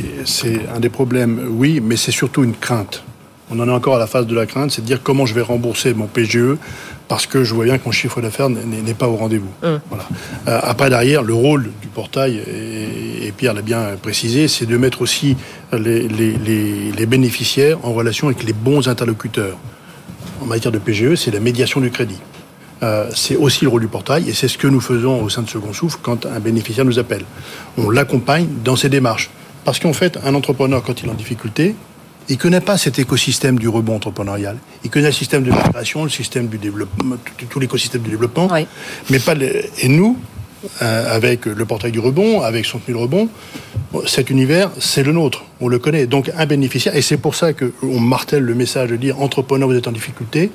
un 0.75 0.81
des 0.81 0.89
problèmes, 0.89 1.47
oui, 1.51 1.81
mais 1.81 1.97
c'est 1.97 2.13
surtout 2.13 2.43
une 2.43 2.55
crainte. 2.55 3.03
On 3.51 3.59
en 3.61 3.69
est 3.69 3.73
encore 3.73 3.97
à 3.97 3.99
la 3.99 4.07
phase 4.07 4.27
de 4.27 4.35
la 4.35 4.47
crainte, 4.47 4.71
c'est 4.71 4.83
de 4.83 4.87
dire 4.87 5.03
comment 5.03 5.27
je 5.27 5.35
vais 5.35 5.43
rembourser 5.43 5.93
mon 5.95 6.07
PGE 6.07 6.57
parce 7.11 7.27
que 7.27 7.43
je 7.43 7.55
vois 7.55 7.65
bien 7.65 7.77
que 7.77 7.87
mon 7.87 7.91
chiffre 7.91 8.21
d'affaires 8.21 8.49
n'est 8.49 8.95
pas 8.95 9.09
au 9.09 9.17
rendez-vous. 9.17 9.51
Mmh. 9.65 9.81
Voilà. 9.89 10.05
Euh, 10.47 10.61
après, 10.63 10.91
derrière, 10.91 11.25
le 11.25 11.35
rôle 11.35 11.73
du 11.83 11.89
portail, 11.89 12.37
et, 12.37 13.27
et 13.27 13.33
Pierre 13.33 13.53
l'a 13.53 13.63
bien 13.63 13.97
précisé, 14.01 14.47
c'est 14.47 14.65
de 14.65 14.77
mettre 14.77 15.03
aussi 15.03 15.37
les, 15.73 16.07
les, 16.07 16.37
les, 16.37 16.93
les, 16.93 17.07
bénéficiaires 17.07 17.79
en 17.83 17.93
relation 17.93 18.29
avec 18.29 18.45
les 18.45 18.53
bons 18.53 18.87
interlocuteurs. 18.87 19.57
En 20.41 20.47
matière 20.47 20.71
de 20.71 20.79
PGE, 20.79 21.17
c'est 21.17 21.33
la 21.33 21.41
médiation 21.41 21.81
du 21.81 21.91
crédit. 21.91 22.21
Euh, 22.85 23.11
c'est 23.13 23.35
aussi 23.35 23.65
le 23.65 23.71
rôle 23.71 23.81
du 23.81 23.89
portail 23.89 24.31
et 24.31 24.33
c'est 24.33 24.47
ce 24.47 24.57
que 24.57 24.69
nous 24.69 24.81
faisons 24.81 25.21
au 25.21 25.29
sein 25.29 25.43
de 25.43 25.51
Second 25.51 25.73
Souffle 25.73 25.99
quand 26.01 26.27
un 26.27 26.39
bénéficiaire 26.39 26.85
nous 26.85 27.01
appelle. 27.01 27.25
On 27.77 27.91
l'accompagne 27.91 28.47
dans 28.65 28.77
ses 28.77 28.89
démarches. 28.89 29.31
Parce 29.65 29.81
qu'en 29.81 29.93
fait, 29.93 30.17
un 30.25 30.37
entrepreneur, 30.37 30.81
quand 30.81 31.03
il 31.03 31.09
est 31.09 31.11
en 31.11 31.15
difficulté, 31.15 31.75
il 32.31 32.35
ne 32.35 32.39
connaît 32.39 32.61
pas 32.61 32.79
cet 32.79 32.99
écosystème 33.01 33.59
du 33.59 33.69
rebond 33.69 33.97
entrepreneurial. 33.97 34.57
Il 34.85 34.91
connaît 34.91 35.09
le 35.09 35.13
système 35.13 35.43
de 35.43 35.51
la 35.51 35.57
création, 35.57 36.05
le 36.05 36.11
système 36.11 36.47
du 36.47 36.59
développement, 36.59 37.17
tout 37.49 37.59
l'écosystème 37.59 38.03
du 38.03 38.11
développement, 38.11 38.49
oui. 38.53 38.67
mais 39.11 39.19
pas 39.19 39.35
les... 39.35 39.69
Et 39.83 39.89
nous, 39.89 40.17
euh, 40.81 41.17
avec 41.17 41.47
le 41.47 41.65
portail 41.65 41.91
du 41.91 41.99
rebond, 41.99 42.43
avec 42.43 42.67
son 42.67 42.81
mille 42.87 42.97
rebond. 42.97 43.29
Cet 44.07 44.31
univers, 44.31 44.71
c'est 44.79 45.03
le 45.03 45.13
nôtre, 45.13 45.45
on 45.61 45.67
le 45.67 45.81
connaît. 45.81 46.07
Donc 46.07 46.31
un 46.37 46.47
bénéficiaire, 46.47 46.95
et 46.95 47.03
c'est 47.03 47.17
pour 47.17 47.35
ça 47.35 47.53
qu'on 47.53 47.99
martèle 47.99 48.45
le 48.45 48.55
message 48.55 48.91
de 48.91 48.97
dire 48.97 49.21
entrepreneur, 49.21 49.69
vous 49.69 49.75
êtes 49.75 49.89
en 49.89 49.93
difficulté. 49.93 50.53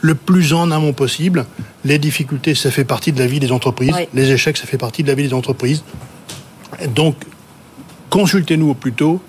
Le 0.00 0.16
plus 0.16 0.54
en 0.54 0.72
amont 0.72 0.92
possible, 0.92 1.46
les 1.84 1.98
difficultés, 1.98 2.56
ça 2.56 2.72
fait 2.72 2.84
partie 2.84 3.12
de 3.12 3.20
la 3.20 3.26
vie 3.26 3.38
des 3.38 3.52
entreprises. 3.52 3.94
Les 4.12 4.32
échecs, 4.32 4.56
ça 4.56 4.66
fait 4.66 4.78
partie 4.78 5.04
de 5.04 5.08
la 5.08 5.14
vie 5.14 5.28
des 5.28 5.34
entreprises. 5.34 5.84
Donc, 6.94 7.14
consultez-nous 8.10 8.70
au 8.70 8.74
plus 8.74 8.92
tôt 8.92 9.22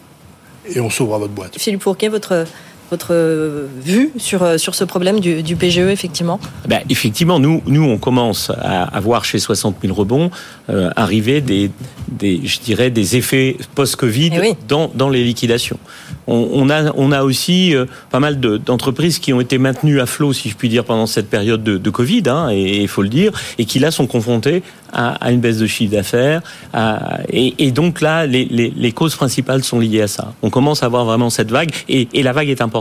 et 0.66 0.80
on 0.80 0.90
sauvera 0.90 1.18
votre 1.18 1.34
boîte. 1.34 1.58
Philippe 1.58 1.84
Fourquet, 1.84 2.08
votre 2.08 2.46
votre 2.92 3.68
vue 3.84 4.12
sur, 4.18 4.44
euh, 4.44 4.58
sur 4.58 4.76
ce 4.76 4.84
problème 4.84 5.20
du, 5.20 5.42
du 5.44 5.56
PGE, 5.56 5.80
effectivement 5.80 6.40
ben, 6.68 6.82
Effectivement, 6.90 7.40
nous, 7.40 7.62
nous, 7.66 7.84
on 7.84 7.98
commence 7.98 8.52
à 8.62 8.84
avoir 8.84 9.26
chez 9.26 9.40
60 9.40 9.78
000 9.82 9.94
rebonds 9.94 10.30
euh, 10.70 10.90
arriver 10.96 11.42
des, 11.42 11.72
des, 12.08 12.42
je 12.46 12.60
dirais, 12.60 12.90
des 12.92 13.16
effets 13.16 13.58
post-Covid 13.76 14.32
Eh 14.44 14.54
dans, 14.68 14.92
dans 14.94 15.10
les 15.10 15.24
liquidations. 15.24 15.80
On, 16.28 16.50
on, 16.54 16.70
a, 16.70 16.92
on 16.96 17.12
a 17.12 17.24
aussi 17.24 17.76
euh, 17.76 17.86
pas 18.12 18.20
mal 18.20 18.40
de- 18.40 18.58
d'entreprises 18.58 19.20
qui 19.20 19.34
ont 19.34 19.42
été 19.42 19.58
maintenues 19.58 20.00
à 20.00 20.06
flot, 20.06 20.32
si 20.34 20.50
je 20.50 20.56
puis 20.56 20.70
dire, 20.70 20.86
pendant 20.86 21.08
cette 21.08 21.30
période 21.30 21.64
de, 21.64 21.78
de 21.78 21.90
Covid, 21.90 22.24
hein, 22.28 22.50
et 22.52 22.82
il 22.82 22.88
faut 22.88 23.02
le 23.02 23.10
dire, 23.10 23.32
et 23.58 23.66
qui 23.66 23.80
là 23.80 23.92
sont 23.92 24.08
confrontées 24.08 24.64
à, 24.94 25.14
à 25.16 25.32
une 25.32 25.40
baisse 25.40 25.58
de 25.58 25.66
chiffre 25.68 25.92
d'affaires. 25.94 26.42
Et, 27.30 27.56
et 27.58 27.72
donc 27.72 28.00
là, 28.02 28.26
les, 28.26 28.46
les, 28.46 28.72
les 28.76 28.92
causes 28.92 29.16
principales 29.16 29.64
sont 29.64 29.80
liées 29.80 30.02
à 30.04 30.08
ça. 30.08 30.34
On 30.44 30.50
commence 30.50 30.84
à 30.84 30.86
avoir 30.86 31.04
vraiment 31.06 31.30
cette 31.30 31.50
vague, 31.52 31.72
et, 31.90 32.08
et 32.14 32.24
la 32.24 32.32
vague 32.34 32.50
est 32.50 32.62
importante. 32.62 32.73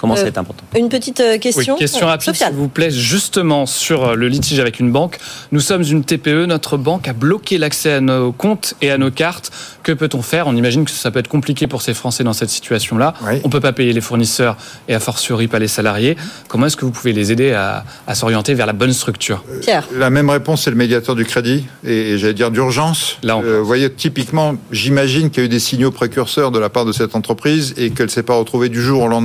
Commence 0.00 0.20
Euh, 0.20 0.24
à 0.24 0.28
être 0.28 0.38
importante. 0.38 0.66
Une 0.76 0.88
petite 0.88 1.20
euh, 1.20 1.38
question. 1.38 1.74
Oui, 1.74 1.78
question 1.80 2.06
Euh, 2.06 2.10
rapide, 2.10 2.34
s'il 2.34 2.46
vous 2.54 2.68
plaît, 2.68 2.90
justement 2.90 3.66
sur 3.66 4.04
euh, 4.04 4.14
le 4.14 4.28
litige 4.28 4.60
avec 4.60 4.80
une 4.80 4.92
banque. 4.92 5.18
Nous 5.52 5.60
sommes 5.60 5.82
une 5.82 6.04
TPE, 6.04 6.46
notre 6.46 6.76
banque 6.76 7.08
a 7.08 7.12
bloqué 7.12 7.58
l'accès 7.58 7.92
à 7.94 8.00
nos 8.00 8.32
comptes 8.32 8.74
et 8.82 8.90
à 8.90 8.98
nos 8.98 9.10
cartes. 9.10 9.50
Que 9.82 9.92
peut-on 9.92 10.22
faire? 10.22 10.46
On 10.46 10.56
imagine 10.56 10.84
que 10.84 10.90
ça 10.90 11.10
peut 11.10 11.18
être 11.18 11.28
compliqué 11.28 11.66
pour 11.66 11.82
ces 11.82 11.94
Français 11.94 12.24
dans 12.24 12.32
cette 12.32 12.50
situation-là. 12.50 13.14
On 13.44 13.48
peut 13.50 13.60
pas 13.60 13.72
payer 13.72 13.92
les 13.92 14.00
fournisseurs 14.00 14.56
et 14.88 14.94
a 14.94 15.00
fortiori 15.00 15.46
pas 15.48 15.58
les 15.58 15.68
salariés. 15.68 16.16
Comment 16.48 16.66
est-ce 16.66 16.76
que 16.76 16.84
vous 16.84 16.90
pouvez 16.90 17.12
les 17.12 17.32
aider 17.32 17.52
à, 17.52 17.84
à 18.06 18.14
s'orienter 18.14 18.54
vers 18.54 18.66
la 18.66 18.72
bonne 18.72 18.92
structure? 18.92 19.44
Pierre. 19.62 19.86
La 19.94 20.10
même 20.10 20.28
réponse, 20.30 20.62
c'est 20.64 20.70
le 20.70 20.76
médiateur 20.76 21.14
du 21.14 21.24
crédit, 21.24 21.66
et, 21.84 22.12
et 22.12 22.18
j'allais 22.18 22.34
dire 22.34 22.50
d'urgence. 22.50 23.18
Là, 23.22 23.36
vous 23.36 23.64
voyez, 23.64 23.90
typiquement, 23.92 24.56
j'imagine 24.72 25.30
qu'il 25.30 25.40
y 25.40 25.42
a 25.42 25.46
eu 25.46 25.48
des 25.48 25.60
signaux 25.60 25.90
précurseurs 25.90 26.50
de 26.50 26.58
la 26.58 26.68
part 26.68 26.84
de 26.84 26.92
cette 26.92 27.14
entreprise 27.16 27.74
et 27.76 27.90
qu'elle 27.90 28.06
ne 28.06 28.10
s'est 28.10 28.22
pas 28.22 28.34
retrouvée 28.36 28.68
du 28.68 28.82
jour 28.82 29.02
au 29.02 29.08
lendemain 29.08 29.15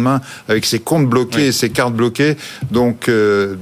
avec 0.48 0.66
ses 0.66 0.80
comptes 0.80 1.08
bloqués 1.08 1.48
et 1.48 1.52
ses 1.52 1.70
cartes 1.70 1.94
bloquées. 1.94 2.36
Donc, 2.72 3.10
euh, 3.10 3.56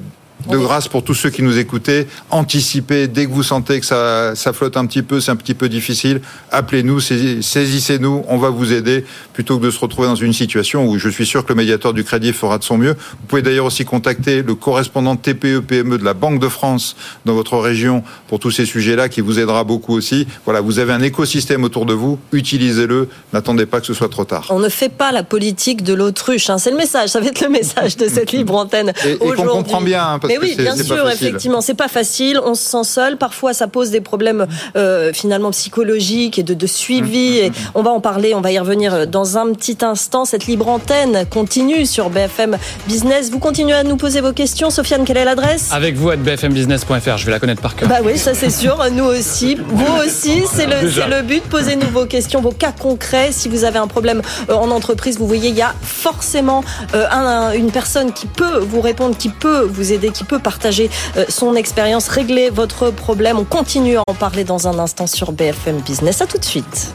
de 0.48 0.58
grâce 0.58 0.88
pour 0.88 1.04
tous 1.04 1.14
ceux 1.14 1.30
qui 1.30 1.44
nous 1.44 1.58
écoutaient, 1.58 2.08
anticipez 2.30 3.08
dès 3.08 3.26
que 3.26 3.32
vous 3.32 3.44
sentez 3.44 3.80
que 3.80 3.86
ça, 3.86 4.36
ça 4.36 4.54
flotte 4.54 4.78
un 4.78 4.86
petit 4.86 5.02
peu, 5.02 5.20
c'est 5.20 5.32
un 5.32 5.36
petit 5.36 5.54
peu 5.54 5.68
difficile, 5.70 6.22
appelez-nous, 6.52 7.00
saisis- 7.00 7.42
saisissez-nous, 7.42 8.24
on 8.28 8.38
va 8.38 8.50
vous 8.50 8.72
aider 8.72 9.04
plutôt 9.34 9.60
que 9.60 9.66
de 9.66 9.72
se 9.72 9.80
retrouver 9.80 10.08
dans 10.08 10.16
une 10.16 10.34
situation 10.34 10.86
où 10.88 10.98
je 10.98 11.10
suis 11.10 11.26
sûr 11.26 11.44
que 11.44 11.50
le 11.50 11.56
médiateur 11.56 11.94
du 11.94 12.04
crédit 12.04 12.32
fera 12.34 12.58
de 12.58 12.64
son 12.64 12.78
mieux. 12.78 12.94
Vous 12.94 13.28
pouvez 13.28 13.42
d'ailleurs 13.42 13.66
aussi 13.66 13.84
contacter 13.86 14.42
le 14.42 14.56
correspondant 14.56 15.16
TPE 15.16 15.60
PME 15.60 15.98
de 15.98 16.06
la 16.06 16.14
Banque 16.14 16.40
de 16.40 16.48
France 16.48 16.96
dans 17.26 17.34
votre 17.34 17.58
région 17.58 18.04
pour 18.28 18.40
tous 18.40 18.52
ces 18.52 18.66
sujets-là 18.66 19.10
qui 19.10 19.22
vous 19.22 19.40
aidera 19.40 19.64
beaucoup 19.64 19.94
aussi. 19.96 20.28
Voilà, 20.46 20.62
vous 20.62 20.80
avez 20.80 20.94
un 20.94 21.02
écosystème 21.02 21.64
autour 21.64 21.86
de 21.86 21.94
vous, 21.94 22.18
utilisez-le, 22.32 23.10
n'attendez 23.34 23.66
pas 23.66 23.82
que 23.82 23.86
ce 23.88 23.94
soit 23.94 24.10
trop 24.10 24.26
tard. 24.26 24.48
On 24.50 24.60
ne 24.60 24.70
fait 24.70 24.90
pas 24.90 25.12
la 25.12 25.24
politique 25.24 25.84
de 25.84 25.94
l'autruche. 25.94 26.50
hein. 26.50 26.58
C'est 26.58 26.72
le 26.72 26.78
message, 26.78 27.10
ça 27.10 27.20
va 27.20 27.28
être 27.28 27.42
le 27.42 27.50
message 27.50 27.98
de 27.98 28.08
cette 28.08 28.32
libre 28.40 28.56
antenne 28.56 28.94
Et- 29.06 29.12
et 29.12 29.18
qu'on 29.18 29.26
aujourd'hui. 29.32 29.52
comprend 29.54 29.82
bien, 29.82 30.04
hein, 30.14 30.20
parce 30.20 30.29
Mais 30.30 30.36
que 30.38 30.42
oui, 30.42 30.56
bien 30.58 30.76
sûr, 30.76 31.10
effectivement, 31.10 31.62
c'est 31.62 31.74
pas 31.74 31.88
facile. 31.88 32.40
On 32.44 32.56
se 32.56 32.64
sent 32.64 32.84
seul. 32.84 33.18
Parfois, 33.18 33.54
ça 33.54 33.68
pose 33.68 33.90
des 33.92 34.02
problèmes 34.02 34.48
euh, 34.78 35.12
finalement 35.14 35.52
psychologiques 35.52 36.40
et 36.40 36.44
de, 36.44 36.54
de 36.54 36.68
suivi. 36.68 37.38
Et 37.40 37.52
on 37.76 37.82
va 37.84 37.92
en 37.92 38.00
parler. 38.00 38.34
On 38.34 38.42
va 38.42 38.52
y 38.52 38.60
revenir 38.60 38.94
euh, 38.94 39.06
dans 39.06 39.38
un 39.38 39.52
petit 39.54 39.78
instant. 39.82 40.26
Cette 40.26 40.46
libre 40.48 40.68
antenne 40.70 41.26
continue 41.30 41.86
sur 41.86 42.10
BFM 42.10 42.58
Business. 42.88 43.30
Vous 43.32 43.40
continuez 43.40 43.74
à 43.74 43.84
nous 43.84 43.98
poser 43.98 44.22
vos 44.22 44.34
questions. 44.34 44.70
Sofiane, 44.70 45.04
quelle 45.06 45.18
est 45.18 45.26
l'adresse? 45.26 45.70
Avec 45.72 45.96
vous, 45.96 46.10
à 46.10 46.16
bfmbusiness.fr, 46.16 47.18
je 47.18 47.26
vais 47.26 47.32
la 47.32 47.40
connaître 47.40 47.62
par 47.62 47.76
cœur. 47.76 47.90
bah 47.90 47.98
oui, 48.04 48.18
ça 48.18 48.34
c'est 48.34 48.50
sûr, 48.50 48.84
nous 48.94 49.04
aussi, 49.06 49.56
vous 49.56 49.96
aussi, 50.06 50.44
c'est 50.54 50.66
le, 50.68 51.16
le 51.18 51.22
but. 51.24 51.44
Posez-nous 51.44 51.88
vos 51.92 52.06
questions, 52.06 52.42
vos 52.42 52.52
cas 52.52 52.72
concrets. 52.72 53.32
Si 53.32 53.50
vous 53.50 53.64
avez 53.64 53.80
un 53.80 53.88
problème 53.88 54.22
euh, 54.50 54.54
en 54.54 54.70
entreprise, 54.72 55.18
vous 55.18 55.28
voyez, 55.28 55.50
il 55.50 55.56
y 55.56 55.62
a 55.62 55.74
forcément 55.82 56.64
euh, 56.94 57.06
un- 57.12 57.26
un- 57.26 57.52
une 57.54 57.72
personne 57.72 58.12
qui 58.14 58.28
peut 58.28 58.60
vous 58.60 58.82
répondre, 58.82 59.16
qui 59.18 59.30
peut 59.30 59.62
vous 59.62 59.92
aider, 59.94 60.10
qui 60.20 60.26
peut 60.26 60.40
partager 60.40 60.90
euh, 61.16 61.24
son 61.30 61.56
expérience, 61.56 62.10
régler 62.10 62.50
votre 62.50 62.92
problème. 62.92 63.38
On 63.40 63.46
continue 63.46 63.98
à 63.98 64.02
en 64.06 64.14
parler 64.14 64.44
dans 64.44 64.68
un 64.68 64.78
instant 64.78 65.08
sur 65.08 65.32
BFM 65.32 65.80
Business. 65.80 66.22
À 66.22 66.28
tout 66.28 66.38
de 66.38 66.44
suite. 66.44 66.94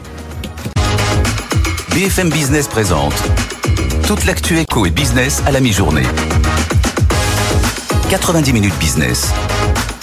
BFM 1.89 2.29
Business 2.29 2.67
présente 2.67 3.15
toute 4.05 4.25
l'actu 4.25 4.59
éco 4.59 4.85
et 4.85 4.91
business 4.91 5.41
à 5.47 5.51
la 5.51 5.59
mi-journée. 5.59 6.05
90 8.11 8.53
minutes 8.53 8.77
business. 8.77 9.29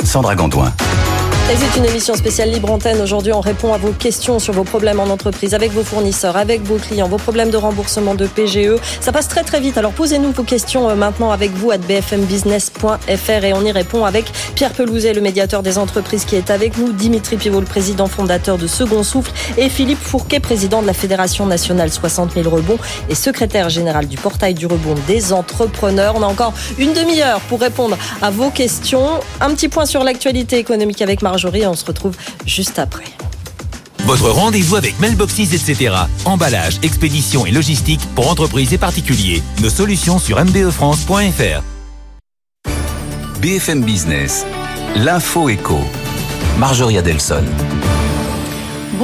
Sandra 0.02 0.34
Gandoin. 0.34 0.72
C'est 1.48 1.78
une 1.78 1.84
émission 1.86 2.14
spéciale 2.14 2.50
Libre 2.50 2.70
Antenne. 2.70 3.00
Aujourd'hui, 3.00 3.32
on 3.32 3.40
répond 3.40 3.72
à 3.72 3.78
vos 3.78 3.92
questions 3.92 4.38
sur 4.38 4.52
vos 4.52 4.64
problèmes 4.64 5.00
en 5.00 5.04
entreprise, 5.04 5.54
avec 5.54 5.72
vos 5.72 5.82
fournisseurs, 5.82 6.36
avec 6.36 6.62
vos 6.62 6.76
clients, 6.76 7.08
vos 7.08 7.16
problèmes 7.16 7.50
de 7.50 7.56
remboursement 7.56 8.14
de 8.14 8.26
PGE. 8.26 8.76
Ça 9.00 9.12
passe 9.12 9.28
très 9.28 9.42
très 9.42 9.60
vite. 9.60 9.78
Alors 9.78 9.92
posez-nous 9.92 10.32
vos 10.32 10.42
questions 10.42 10.88
euh, 10.88 10.94
maintenant 10.94 11.30
avec 11.30 11.50
vous 11.52 11.70
à 11.70 11.78
bfmbusiness.fr 11.78 13.44
et 13.44 13.52
on 13.54 13.64
y 13.64 13.72
répond 13.72 14.04
avec 14.04 14.26
Pierre 14.54 14.72
Pelouzet, 14.72 15.14
le 15.14 15.20
médiateur 15.20 15.62
des 15.62 15.78
entreprises 15.78 16.24
qui 16.24 16.36
est 16.36 16.50
avec 16.50 16.76
nous, 16.78 16.92
Dimitri 16.92 17.36
Pivot, 17.36 17.60
le 17.60 17.66
président 17.66 18.06
fondateur 18.06 18.58
de 18.58 18.66
Second 18.66 19.02
Souffle 19.02 19.32
et 19.56 19.68
Philippe 19.68 20.02
Fourquet, 20.02 20.40
président 20.40 20.82
de 20.82 20.86
la 20.86 20.94
Fédération 20.94 21.46
nationale 21.46 21.90
60 21.90 22.32
000 22.34 22.48
rebonds 22.48 22.78
et 23.08 23.14
secrétaire 23.14 23.68
général 23.68 24.06
du 24.06 24.16
portail 24.16 24.54
du 24.54 24.66
rebond 24.66 24.94
des 25.06 25.32
entrepreneurs. 25.32 26.14
On 26.16 26.22
a 26.22 26.26
encore 26.26 26.52
une 26.78 26.92
demi-heure 26.92 27.40
pour 27.42 27.60
répondre 27.60 27.96
à 28.20 28.30
vos 28.30 28.50
questions. 28.50 29.20
Un 29.40 29.54
petit 29.54 29.68
point 29.68 29.86
sur 29.86 30.04
l'actualité 30.04 30.58
économique 30.58 31.02
avec 31.02 31.22
Marjorie 31.32 31.62
et 31.62 31.66
on 31.66 31.74
se 31.74 31.86
retrouve 31.86 32.14
juste 32.44 32.78
après. 32.78 33.06
Votre 34.04 34.28
rendez-vous 34.30 34.76
avec 34.76 34.98
Mailboxes, 35.00 35.54
etc. 35.54 35.94
Emballage, 36.26 36.78
expédition 36.82 37.46
et 37.46 37.50
logistique 37.50 38.00
pour 38.14 38.30
entreprises 38.30 38.74
et 38.74 38.78
particuliers. 38.78 39.42
Nos 39.62 39.70
solutions 39.70 40.18
sur 40.18 40.38
mbefrance.fr. 40.44 41.62
BFM 43.40 43.82
Business. 43.82 44.44
L'info 44.94 45.48
éco. 45.48 45.78
Marjorie 46.58 46.98
Adelson. 46.98 47.44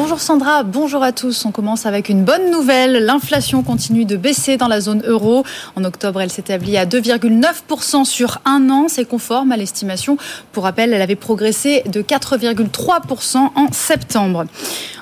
Bonjour 0.00 0.20
Sandra, 0.20 0.62
bonjour 0.62 1.02
à 1.02 1.10
tous. 1.10 1.44
On 1.44 1.50
commence 1.50 1.84
avec 1.84 2.08
une 2.08 2.22
bonne 2.22 2.52
nouvelle. 2.52 3.04
L'inflation 3.04 3.64
continue 3.64 4.04
de 4.04 4.16
baisser 4.16 4.56
dans 4.56 4.68
la 4.68 4.80
zone 4.80 5.02
euro. 5.04 5.42
En 5.74 5.82
octobre, 5.82 6.20
elle 6.20 6.30
s'établit 6.30 6.76
à 6.76 6.86
2,9% 6.86 8.04
sur 8.04 8.38
un 8.44 8.70
an. 8.70 8.86
C'est 8.86 9.04
conforme 9.04 9.50
à 9.50 9.56
l'estimation. 9.56 10.16
Pour 10.52 10.62
rappel, 10.62 10.92
elle 10.92 11.02
avait 11.02 11.16
progressé 11.16 11.82
de 11.86 12.00
4,3% 12.00 13.38
en 13.38 13.72
septembre. 13.72 14.44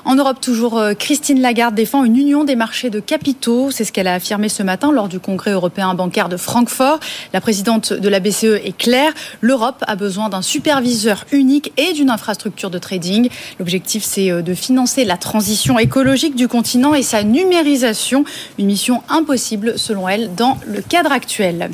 En 0.03 0.15
Europe, 0.15 0.39
toujours, 0.41 0.79
euh, 0.79 0.93
Christine 0.93 1.41
Lagarde 1.41 1.75
défend 1.75 2.03
une 2.03 2.15
union 2.15 2.43
des 2.45 2.55
marchés 2.55 2.89
de 2.89 3.01
capitaux. 3.01 3.71
C'est 3.71 3.83
ce 3.83 3.91
qu'elle 3.91 4.07
a 4.07 4.13
affirmé 4.13 4.47
ce 4.47 4.63
matin 4.63 4.91
lors 4.91 5.09
du 5.09 5.19
congrès 5.19 5.51
européen 5.51 5.93
bancaire 5.93 6.29
de 6.29 6.37
Francfort. 6.37 6.99
La 7.33 7.41
présidente 7.41 7.91
de 7.91 8.09
la 8.09 8.19
BCE 8.19 8.61
est 8.63 8.75
claire. 8.75 9.11
L'Europe 9.41 9.83
a 9.85 9.95
besoin 9.97 10.29
d'un 10.29 10.41
superviseur 10.41 11.25
unique 11.33 11.73
et 11.77 11.91
d'une 11.91 12.09
infrastructure 12.09 12.69
de 12.69 12.77
trading. 12.79 13.29
L'objectif, 13.59 14.03
c'est 14.03 14.31
euh, 14.31 14.41
de 14.41 14.53
financer 14.53 14.86
la 14.95 15.17
transition 15.17 15.77
écologique 15.77 16.35
du 16.35 16.47
continent 16.47 16.93
et 16.93 17.03
sa 17.03 17.23
numérisation. 17.23 18.23
Une 18.57 18.67
mission 18.67 19.03
impossible, 19.09 19.77
selon 19.77 20.07
elle, 20.07 20.33
dans 20.35 20.57
le 20.65 20.81
cadre 20.81 21.11
actuel. 21.11 21.69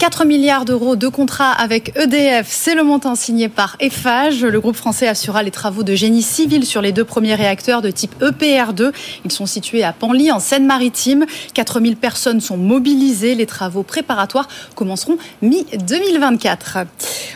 4 0.00 0.24
milliards 0.24 0.64
d'euros 0.64 0.96
de 0.96 1.08
contrats 1.08 1.52
avec 1.52 1.94
EDF, 1.94 2.46
c'est 2.48 2.74
le 2.74 2.82
montant 2.82 3.14
signé 3.14 3.50
par 3.50 3.76
Eiffage. 3.80 4.42
Le 4.42 4.58
groupe 4.58 4.74
français 4.74 5.06
assurera 5.06 5.42
les 5.42 5.50
travaux 5.50 5.82
de 5.82 5.94
génie 5.94 6.22
civil 6.22 6.64
sur 6.64 6.80
les 6.80 6.90
deux 6.90 7.04
premiers 7.04 7.34
réacteurs 7.34 7.82
de 7.82 7.90
type 7.90 8.14
E 8.22 8.30
EPR2. 8.30 8.92
Ils 9.26 9.30
sont 9.30 9.44
situés 9.44 9.84
à 9.84 9.92
Panly, 9.92 10.32
en 10.32 10.38
Seine-Maritime. 10.38 11.26
4000 11.52 11.96
personnes 11.96 12.40
sont 12.40 12.56
mobilisées. 12.56 13.34
Les 13.34 13.44
travaux 13.44 13.82
préparatoires 13.82 14.48
commenceront 14.74 15.18
mi-2024. 15.42 16.86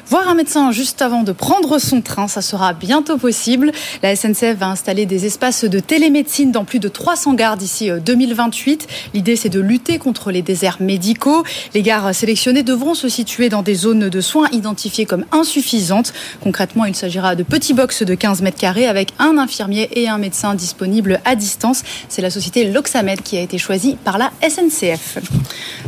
Voir 0.09 0.31
un 0.31 0.35
médecin 0.35 0.73
juste 0.73 1.03
avant 1.03 1.23
de 1.23 1.33
prendre 1.33 1.79
son 1.79 2.01
train, 2.01 2.29
ça 2.29 2.41
sera 2.41 2.73
bientôt 2.73 3.19
possible. 3.19 3.73
La 4.03 4.17
SNCF 4.17 4.57
va 4.57 4.69
installer 4.69 5.05
des 5.05 5.27
espaces 5.27 5.65
de 5.65 5.81
télémédecine 5.81 6.51
dans 6.51 6.65
plus 6.65 6.79
de 6.79 6.89
300 6.89 7.35
gares 7.35 7.59
d'ici 7.59 7.91
euh, 7.91 8.01
2028. 8.01 8.87
L'idée, 9.13 9.37
c'est 9.37 9.51
de 9.51 9.61
lutter 9.61 9.99
contre 9.99 10.31
les 10.31 10.41
déserts 10.41 10.79
médicaux. 10.81 11.45
Les 11.75 11.83
gares 11.83 12.15
sélectionnées 12.15 12.54
devront 12.63 12.95
se 12.95 13.09
situer 13.09 13.49
dans 13.49 13.63
des 13.63 13.75
zones 13.75 14.09
de 14.09 14.21
soins 14.21 14.49
identifiées 14.53 15.07
comme 15.07 15.25
insuffisantes. 15.33 16.13
Concrètement, 16.41 16.85
il 16.85 16.95
s'agira 16.95 17.35
de 17.35 17.43
petits 17.43 17.75
box 17.75 18.03
de 18.03 18.15
15 18.15 18.43
mètres 18.43 18.59
carrés 18.59 18.87
avec 18.87 19.13
un 19.19 19.39
infirmier 19.39 19.89
et 19.93 20.09
un 20.09 20.19
médecin 20.19 20.55
disponible 20.55 21.21
à 21.25 21.37
distance. 21.37 21.83
C'est 22.09 22.23
la 22.23 22.31
société 22.31 22.71
Loxamed 22.71 23.23
qui 23.23 23.37
a 23.37 23.41
été 23.41 23.59
choisie 23.59 23.97
par 24.05 24.19
la 24.19 24.31
SNCF. 24.43 25.19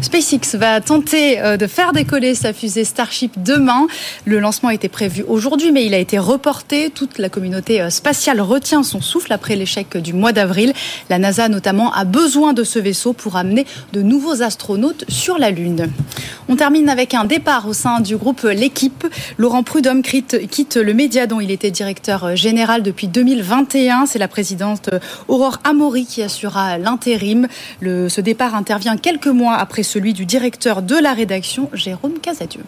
SpaceX 0.01 0.57
va 0.57 0.81
tenter 0.81 1.41
euh, 1.41 1.57
de 1.57 1.67
faire 1.67 1.93
décoller 1.93 2.35
sa 2.35 2.53
fusée 2.53 2.85
Starship 2.85 3.43
demain. 3.43 3.87
Le 4.25 4.39
lancement 4.39 4.71
était 4.71 4.89
prévu 4.89 5.25
aujourd'hui, 5.27 5.73
mais 5.73 5.87
il 5.87 5.95
a 5.95 5.99
été 5.99 6.19
reporté. 6.19 6.91
Toute 6.91 7.19
la 7.19 7.29
communauté 7.29 7.81
euh, 7.81 7.91
spatiale 7.91 8.41
retient 8.41 8.83
son 8.83 9.01
souffle 9.01 9.33
après 9.33 9.57
l'échec 9.57 9.97
du 9.97 10.13
mois 10.13 10.33
d'avril. 10.33 10.73
La 11.11 11.19
NASA 11.19 11.49
notamment 11.49 11.93
a 11.93 12.05
besoin 12.05 12.53
de 12.53 12.65
ce 12.65 12.79
vaisseau 12.79 13.13
pour 13.13 13.37
amener 13.37 13.67
de 13.93 14.03
nouveaux 14.03 14.43
astronautes 14.43 15.05
sur 15.09 15.39
la 15.39 15.51
Lune. 15.51 15.91
On 16.49 16.56
termine 16.57 16.89
avec 16.89 17.15
un 17.15 17.25
départ 17.25 17.69
au 17.69 17.73
sein 17.73 18.01
du 18.01 18.17
groupe 18.17 18.43
L'équipe. 18.43 19.07
Laurent 19.39 19.63
Prudhomme 19.63 20.03
quitte 20.03 20.77
le 20.77 20.95
média 20.95 21.27
dont 21.27 21.41
il 21.41 21.51
était 21.51 21.71
directeur 21.71 22.35
général 22.37 22.83
depuis 22.83 23.09
2021. 23.09 24.07
C'est 24.07 24.19
la 24.19 24.29
présidente 24.29 24.91
Aurore 25.29 25.59
Amaury 25.65 26.07
qui 26.07 26.23
assurera 26.23 26.79
l'intérim. 26.79 27.49
ce 27.83 28.21
départ 28.21 28.55
intervient 28.55 28.97
quelques 28.97 29.27
mois 29.27 29.55
après 29.55 29.83
celui 29.83 30.13
du 30.13 30.27
directeur 30.27 30.83
de 30.83 30.97
la 30.97 31.13
rédaction, 31.13 31.69
Jérôme 31.73 32.19
Casadieu. 32.21 32.63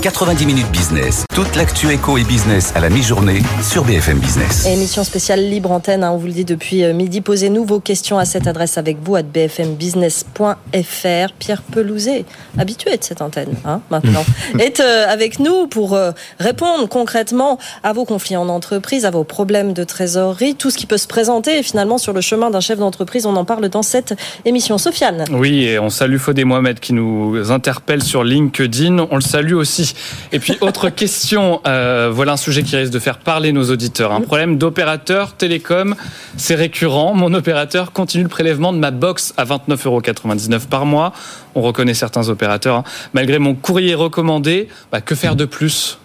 90 0.00 0.46
minutes 0.46 0.70
business. 0.70 1.24
Toute 1.34 1.56
l'actu 1.56 1.90
éco 1.90 2.18
et 2.18 2.22
business 2.22 2.72
à 2.76 2.80
la 2.80 2.88
mi-journée 2.88 3.42
sur 3.62 3.84
BFM 3.84 4.18
Business. 4.18 4.64
Émission 4.66 5.02
spéciale 5.02 5.40
libre 5.40 5.72
antenne, 5.72 6.04
hein, 6.04 6.12
on 6.12 6.18
vous 6.18 6.26
le 6.26 6.32
dit 6.32 6.44
depuis 6.44 6.84
euh, 6.84 6.92
midi. 6.92 7.20
Posez-nous 7.20 7.64
vos 7.64 7.80
questions 7.80 8.16
à 8.16 8.24
cette 8.24 8.46
adresse 8.46 8.78
avec 8.78 8.98
vous, 9.02 9.16
à 9.16 9.22
bfmbusiness.fr. 9.22 11.32
Pierre 11.38 11.62
Pelouzet, 11.62 12.24
habitué 12.58 12.96
de 12.96 13.02
cette 13.02 13.22
antenne 13.22 13.54
hein, 13.64 13.80
maintenant, 13.90 14.24
est 14.60 14.78
euh, 14.78 15.06
avec 15.08 15.40
nous 15.40 15.66
pour 15.66 15.94
euh, 15.94 16.12
répondre 16.38 16.88
concrètement 16.88 17.58
à 17.82 17.92
vos 17.92 18.04
conflits 18.04 18.36
en 18.36 18.48
entreprise, 18.48 19.04
à 19.04 19.10
vos 19.10 19.24
problèmes 19.24 19.72
de 19.72 19.82
trésorerie, 19.82 20.54
tout 20.54 20.70
ce 20.70 20.78
qui 20.78 20.86
peut 20.86 20.98
se 20.98 21.08
présenter 21.08 21.64
finalement 21.64 21.98
sur 21.98 22.12
le 22.12 22.20
chemin 22.20 22.50
d'un 22.50 22.60
chef 22.60 22.78
d'entreprise. 22.78 23.26
On 23.26 23.34
en 23.34 23.44
parle 23.44 23.68
dans 23.68 23.82
cette 23.82 24.14
émission. 24.44 24.78
Sofiane. 24.78 25.24
Oui, 25.32 25.64
et 25.64 25.80
on 25.80 25.90
salue 25.90 26.18
Faudé 26.18 26.44
Mohamed 26.44 26.78
qui 26.78 26.92
nous 26.92 27.50
interpelle 27.50 28.02
sur 28.02 28.22
LinkedIn. 28.22 29.08
On 29.10 29.16
le 29.16 29.20
salue 29.20 29.54
aussi 29.54 29.87
et 30.32 30.38
puis, 30.38 30.56
autre 30.60 30.88
question, 30.98 31.60
euh, 31.66 32.10
voilà 32.12 32.32
un 32.32 32.36
sujet 32.36 32.62
qui 32.62 32.76
risque 32.76 32.92
de 32.92 32.98
faire 32.98 33.18
parler 33.18 33.52
nos 33.52 33.70
auditeurs. 33.70 34.12
Un 34.12 34.20
problème 34.20 34.58
d'opérateur 34.58 35.34
télécom, 35.34 35.94
c'est 36.36 36.54
récurrent. 36.54 37.14
Mon 37.14 37.32
opérateur 37.34 37.92
continue 37.92 38.24
le 38.24 38.28
prélèvement 38.28 38.72
de 38.72 38.78
ma 38.78 38.90
box 38.90 39.34
à 39.36 39.44
29,99 39.44 39.86
euros 39.86 40.02
par 40.68 40.86
mois. 40.86 41.12
On 41.54 41.62
reconnaît 41.62 41.94
certains 41.94 42.28
opérateurs. 42.28 42.76
Hein. 42.76 42.84
Malgré 43.14 43.38
mon 43.38 43.54
courrier 43.54 43.94
recommandé, 43.94 44.68
bah, 44.92 45.00
que 45.00 45.14
faire 45.14 45.36
de 45.36 45.44
plus? 45.44 45.98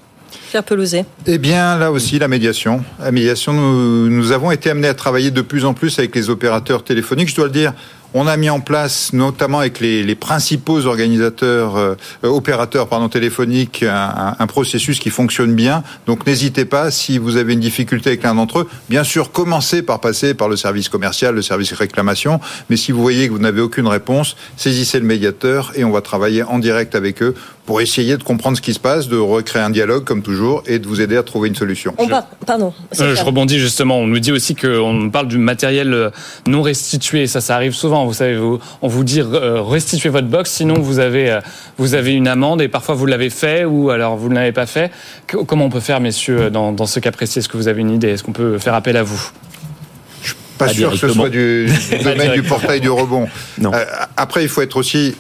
Pelouzet 0.62 1.06
Eh 1.26 1.39
bien, 1.39 1.78
là 1.78 1.91
aussi, 1.91 2.19
la 2.19 2.28
médiation. 2.28 2.84
La 3.00 3.12
médiation, 3.12 3.54
nous, 3.54 4.10
nous 4.10 4.32
avons 4.32 4.52
été 4.52 4.69
amenés 4.69 4.88
à 4.88 4.93
travailler 4.93 5.32
de 5.32 5.41
plus 5.41 5.65
en 5.65 5.74
plus 5.74 5.98
avec 5.98 6.15
les 6.15 6.30
opérateurs 6.30 6.84
téléphoniques. 6.84 7.30
Je 7.30 7.36
dois 7.36 7.46
le 7.46 7.52
dire, 7.52 7.74
on 8.13 8.28
a 8.28 8.38
mis 8.38 8.49
en 8.49 8.60
place, 8.60 9.13
notamment 9.13 9.60
avec 9.60 9.80
les, 9.80 10.15
principaux 10.15 10.86
organisateurs, 10.86 11.76
euh, 11.76 11.95
opérateurs 12.21 12.88
pardon, 12.88 13.10
téléphoniques, 13.10 13.84
un, 13.84 14.47
processus 14.47 14.99
qui 14.99 15.10
fonctionne 15.10 15.54
bien. 15.54 15.84
Donc 16.06 16.28
n'hésitez 16.28 16.65
pas, 16.65 16.91
si 16.91 17.17
vous 17.17 17.38
avez 17.38 17.54
une 17.54 17.60
difficulté 17.60 18.12
avec 18.12 18.23
l'un 18.23 18.36
d'entre 18.36 18.60
eux, 18.60 18.69
bien 18.89 19.04
sûr, 19.04 19.32
commencez 19.32 19.82
par 19.82 19.99
passer 19.99 20.34
par 20.34 20.49
le 20.49 20.56
service 20.56 20.89
commercial, 20.89 21.34
le 21.34 21.41
service 21.41 21.73
réclamation. 21.73 22.39
Mais 22.69 22.78
si 22.78 22.91
vous 22.91 23.02
voyez 23.02 23.28
que 23.28 23.34
vous 23.34 23.39
n'avez 23.39 23.62
aucune 23.62 23.88
réponse, 23.88 24.36
saisissez 24.58 24.99
le 24.99 25.06
médiateur 25.06 25.71
et 25.76 25.84
on 25.84 25.91
va 25.91 26.02
travailler 26.02 26.43
en 26.43 26.60
direct 26.60 26.95
avec 26.95 27.23
eux 27.23 27.34
pour 27.65 27.80
essayer 27.80 28.17
de 28.17 28.23
comprendre 28.23 28.58
ce 28.58 28.62
qui 28.62 28.73
se 28.73 28.80
passe, 28.80 29.08
de 29.08 29.17
recréer 29.17 29.62
un 29.62 29.69
dialogue 29.69 30.04
comme 30.04 30.21
toujours 30.21 30.63
et 30.65 30.80
de 30.80 30.88
vous 30.88 30.99
aider 30.99 31.15
à 31.15 31.23
trouver 31.23 31.47
une 31.47 31.56
solution. 31.56 31.93
On 31.97 32.08
pardon. 32.45 32.73
Euh, 32.99 33.15
je 33.15 33.23
rebondis 33.23 33.60
justement. 33.60 33.99
On 33.99 34.08
nous 34.08 34.19
dit 34.19 34.34
aussi 34.34 34.54
qu'on 34.54 35.10
parle 35.12 35.30
du 35.30 35.38
matériel 35.38 35.93
euh, 35.93 36.10
non 36.45 36.62
restitué. 36.62 37.26
Ça, 37.26 37.39
ça 37.39 37.56
arrive 37.56 37.73
souvent. 37.73 38.06
Vous 38.06 38.13
savez, 38.13 38.36
vous, 38.36 38.60
on 38.82 38.88
vous 38.88 39.04
dit 39.06 39.21
euh, 39.21 39.62
restituez 39.62 40.10
votre 40.10 40.28
box, 40.28 40.52
sinon 40.52 40.76
vous 40.76 40.99
avez 40.99 41.39
vous 41.78 41.93
avez 41.93 42.12
une 42.13 42.28
amende 42.28 42.62
et 42.62 42.67
parfois 42.67 42.95
vous 42.95 43.06
l'avez 43.06 43.30
fait 43.30 43.63
ou 43.63 43.91
alors 43.91 44.17
vous 44.17 44.28
ne 44.28 44.36
l'avez 44.36 44.52
pas 44.52 44.65
fait. 44.65 44.91
Comment 45.28 45.65
on 45.65 45.69
peut 45.69 45.80
faire, 45.80 46.02
messieurs, 46.02 46.49
dans, 46.49 46.73
dans 46.73 46.86
ce 46.86 46.99
cas 46.99 47.12
précis? 47.12 47.39
Est-ce 47.39 47.49
que 47.49 47.58
vous 47.58 47.69
avez 47.69 47.82
une 47.82 47.91
idée? 47.91 48.10
Est-ce 48.10 48.23
qu'on 48.23 48.34
peut 48.34 48.58
faire 48.60 48.73
appel 48.73 48.97
à 48.97 49.04
vous? 49.04 49.32
Je 50.21 50.30
suis 50.30 50.38
pas, 50.58 50.67
sûr 50.67 50.91
que 50.91 50.97
ce 50.97 51.10
soit 51.10 51.30
du, 51.30 51.69
domaine 52.04 52.34
du 52.34 52.43
portail 52.43 52.82
du 52.82 52.89
rebond. 52.89 53.28
Non. 53.58 53.71
après, 54.17 54.43
il 54.43 54.49
faut 54.49 54.62
être 54.62 54.76
aussi 54.76 55.15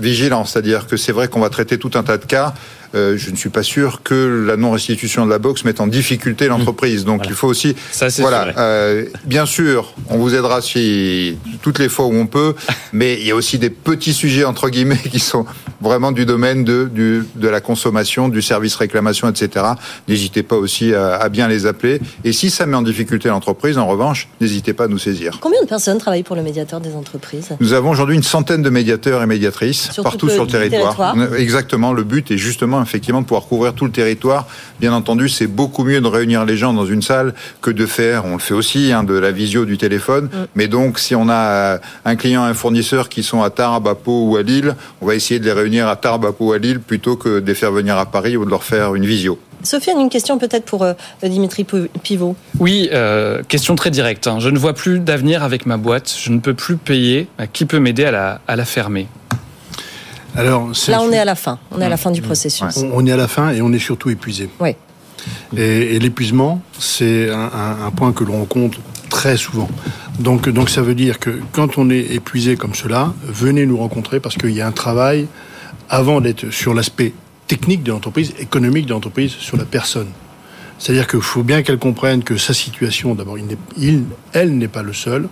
vigilant, 0.00 0.44
c'est-à-dire 0.44 0.86
que 0.86 0.96
c'est 0.96 1.12
vrai 1.12 1.28
qu'on 1.28 1.40
va 1.40 1.50
traiter 1.50 1.78
tout 1.78 1.90
un 1.94 2.02
tas 2.02 2.18
de 2.18 2.24
cas 2.24 2.54
euh, 2.94 3.16
je 3.16 3.30
ne 3.30 3.36
suis 3.36 3.50
pas 3.50 3.62
sûr 3.62 4.02
que 4.02 4.44
la 4.46 4.56
non-restitution 4.56 5.24
de 5.24 5.30
la 5.30 5.38
box 5.38 5.64
mette 5.64 5.80
en 5.80 5.86
difficulté 5.86 6.48
l'entreprise. 6.48 7.04
Donc 7.04 7.26
il 7.26 7.34
faut 7.34 7.48
aussi... 7.48 7.76
Ça, 7.92 8.08
voilà, 8.18 8.52
euh, 8.58 9.04
bien 9.24 9.46
sûr, 9.46 9.94
on 10.08 10.18
vous 10.18 10.34
aidera 10.34 10.60
si 10.60 11.38
toutes 11.62 11.78
les 11.78 11.88
fois 11.88 12.06
où 12.06 12.14
on 12.14 12.26
peut, 12.26 12.54
mais 12.92 13.18
il 13.20 13.26
y 13.26 13.30
a 13.30 13.34
aussi 13.34 13.58
des 13.58 13.70
petits 13.70 14.12
sujets, 14.12 14.44
entre 14.44 14.68
guillemets, 14.68 14.96
qui 15.10 15.20
sont 15.20 15.46
vraiment 15.80 16.12
du 16.12 16.26
domaine 16.26 16.64
de, 16.64 16.90
du, 16.92 17.24
de 17.36 17.48
la 17.48 17.60
consommation, 17.60 18.28
du 18.28 18.42
service 18.42 18.74
réclamation, 18.74 19.28
etc. 19.28 19.66
N'hésitez 20.08 20.42
pas 20.42 20.56
aussi 20.56 20.94
à, 20.94 21.14
à, 21.14 21.28
bien 21.28 21.48
les 21.48 21.66
appeler. 21.66 22.00
Et 22.24 22.32
si 22.32 22.50
ça 22.50 22.66
met 22.66 22.76
en 22.76 22.82
difficulté 22.82 23.28
l'entreprise, 23.28 23.78
en 23.78 23.86
revanche, 23.86 24.28
n'hésitez 24.40 24.72
pas 24.72 24.84
à 24.84 24.88
nous 24.88 24.98
saisir. 24.98 25.38
Combien 25.40 25.62
de 25.62 25.68
personnes 25.68 25.98
travaillent 25.98 26.22
pour 26.22 26.36
le 26.36 26.42
médiateur 26.42 26.80
des 26.80 26.94
entreprises? 26.94 27.50
Nous 27.60 27.72
avons 27.72 27.90
aujourd'hui 27.90 28.16
une 28.16 28.22
centaine 28.22 28.62
de 28.62 28.70
médiateurs 28.70 29.22
et 29.22 29.26
médiatrices 29.26 29.90
partout 30.02 30.28
sur 30.28 30.44
le 30.44 30.50
territoire. 30.50 31.14
territoire. 31.14 31.34
Exactement. 31.38 31.92
Le 31.92 32.04
but 32.04 32.30
est 32.30 32.38
justement 32.38 32.79
effectivement 32.82 33.20
de 33.20 33.26
pouvoir 33.26 33.46
couvrir 33.46 33.74
tout 33.74 33.84
le 33.84 33.92
territoire. 33.92 34.46
Bien 34.80 34.92
entendu, 34.92 35.28
c'est 35.28 35.46
beaucoup 35.46 35.84
mieux 35.84 36.00
de 36.00 36.06
réunir 36.06 36.44
les 36.44 36.56
gens 36.56 36.72
dans 36.72 36.86
une 36.86 37.02
salle 37.02 37.34
que 37.60 37.70
de 37.70 37.86
faire, 37.86 38.24
on 38.24 38.34
le 38.34 38.38
fait 38.38 38.54
aussi, 38.54 38.92
hein, 38.92 39.04
de 39.04 39.14
la 39.14 39.30
visio 39.32 39.64
du 39.64 39.78
téléphone. 39.78 40.24
Mm. 40.24 40.46
Mais 40.54 40.68
donc, 40.68 40.98
si 40.98 41.14
on 41.14 41.28
a 41.28 41.78
un 42.04 42.16
client, 42.16 42.42
un 42.42 42.54
fournisseur 42.54 43.08
qui 43.08 43.22
sont 43.22 43.42
à 43.42 43.50
Tarbes, 43.50 43.88
à 43.88 43.94
Pau 43.94 44.26
ou 44.26 44.36
à 44.36 44.42
Lille, 44.42 44.74
on 45.00 45.06
va 45.06 45.14
essayer 45.14 45.40
de 45.40 45.44
les 45.44 45.52
réunir 45.52 45.88
à 45.88 45.96
Tarbes, 45.96 46.26
à 46.26 46.32
Pau 46.32 46.48
ou 46.48 46.52
à 46.52 46.58
Lille 46.58 46.80
plutôt 46.80 47.16
que 47.16 47.40
de 47.40 47.46
les 47.46 47.54
faire 47.54 47.72
venir 47.72 47.98
à 47.98 48.06
Paris 48.06 48.36
ou 48.36 48.44
de 48.44 48.50
leur 48.50 48.64
faire 48.64 48.94
une 48.94 49.06
visio. 49.06 49.38
Sofiane, 49.62 50.00
une 50.00 50.08
question 50.08 50.38
peut-être 50.38 50.64
pour 50.64 50.84
euh, 50.84 50.94
Dimitri 51.22 51.66
Pivot. 52.02 52.34
Oui, 52.58 52.88
euh, 52.92 53.42
question 53.42 53.76
très 53.76 53.90
directe. 53.90 54.26
Hein. 54.26 54.38
Je 54.40 54.48
ne 54.48 54.58
vois 54.58 54.72
plus 54.72 55.00
d'avenir 55.00 55.42
avec 55.42 55.66
ma 55.66 55.76
boîte. 55.76 56.14
Je 56.18 56.30
ne 56.30 56.38
peux 56.38 56.54
plus 56.54 56.76
payer. 56.76 57.28
Qui 57.52 57.66
peut 57.66 57.78
m'aider 57.78 58.04
à 58.04 58.10
la, 58.10 58.40
à 58.48 58.56
la 58.56 58.64
fermer? 58.64 59.06
Alors, 60.36 60.70
Là, 60.88 61.00
on 61.02 61.10
est 61.12 61.18
à 61.18 61.24
la 61.24 61.34
fin. 61.34 61.58
On 61.70 61.80
est 61.80 61.84
à 61.84 61.88
la 61.88 61.96
fin 61.96 62.10
du 62.10 62.22
processus. 62.22 62.62
On, 62.92 63.06
est 63.06 63.12
à 63.12 63.16
la 63.16 63.28
fin 63.28 63.50
et 63.50 63.62
on 63.62 63.72
est 63.72 63.78
surtout 63.78 64.10
épuisé. 64.10 64.48
Oui. 64.60 64.70
Et, 65.56 65.98
l'épuisement, 65.98 66.62
c'est 66.78 67.30
un, 67.30 67.90
point 67.94 68.12
que 68.12 68.24
l'on 68.24 68.38
rencontre 68.38 68.78
très 69.08 69.36
souvent. 69.36 69.68
Donc, 70.18 70.48
donc 70.48 70.70
ça 70.70 70.82
veut 70.82 70.94
dire 70.94 71.18
que 71.18 71.40
quand 71.52 71.78
on 71.78 71.90
est 71.90 72.12
épuisé 72.12 72.56
comme 72.56 72.74
cela, 72.74 73.12
venez 73.24 73.66
nous 73.66 73.76
rencontrer 73.76 74.20
parce 74.20 74.36
qu'il 74.36 74.52
y 74.52 74.60
a 74.60 74.66
un 74.66 74.72
travail 74.72 75.26
avant 75.88 76.20
d'être 76.20 76.50
sur 76.50 76.74
l'aspect 76.74 77.12
technique 77.46 77.82
de 77.82 77.90
l'entreprise, 77.90 78.32
économique 78.38 78.86
de 78.86 78.92
l'entreprise, 78.92 79.32
sur 79.32 79.56
la 79.56 79.64
personne. 79.64 80.08
C'est-à-dire 80.80 81.06
qu'il 81.06 81.20
faut 81.20 81.42
bien 81.42 81.62
qu'elle 81.62 81.78
comprenne 81.78 82.24
que 82.24 82.38
sa 82.38 82.54
situation, 82.54 83.14
d'abord, 83.14 83.36
il, 83.76 84.04
elle 84.32 84.56
n'est 84.56 84.66
pas 84.66 84.82
le 84.82 84.94
seul. 84.94 85.28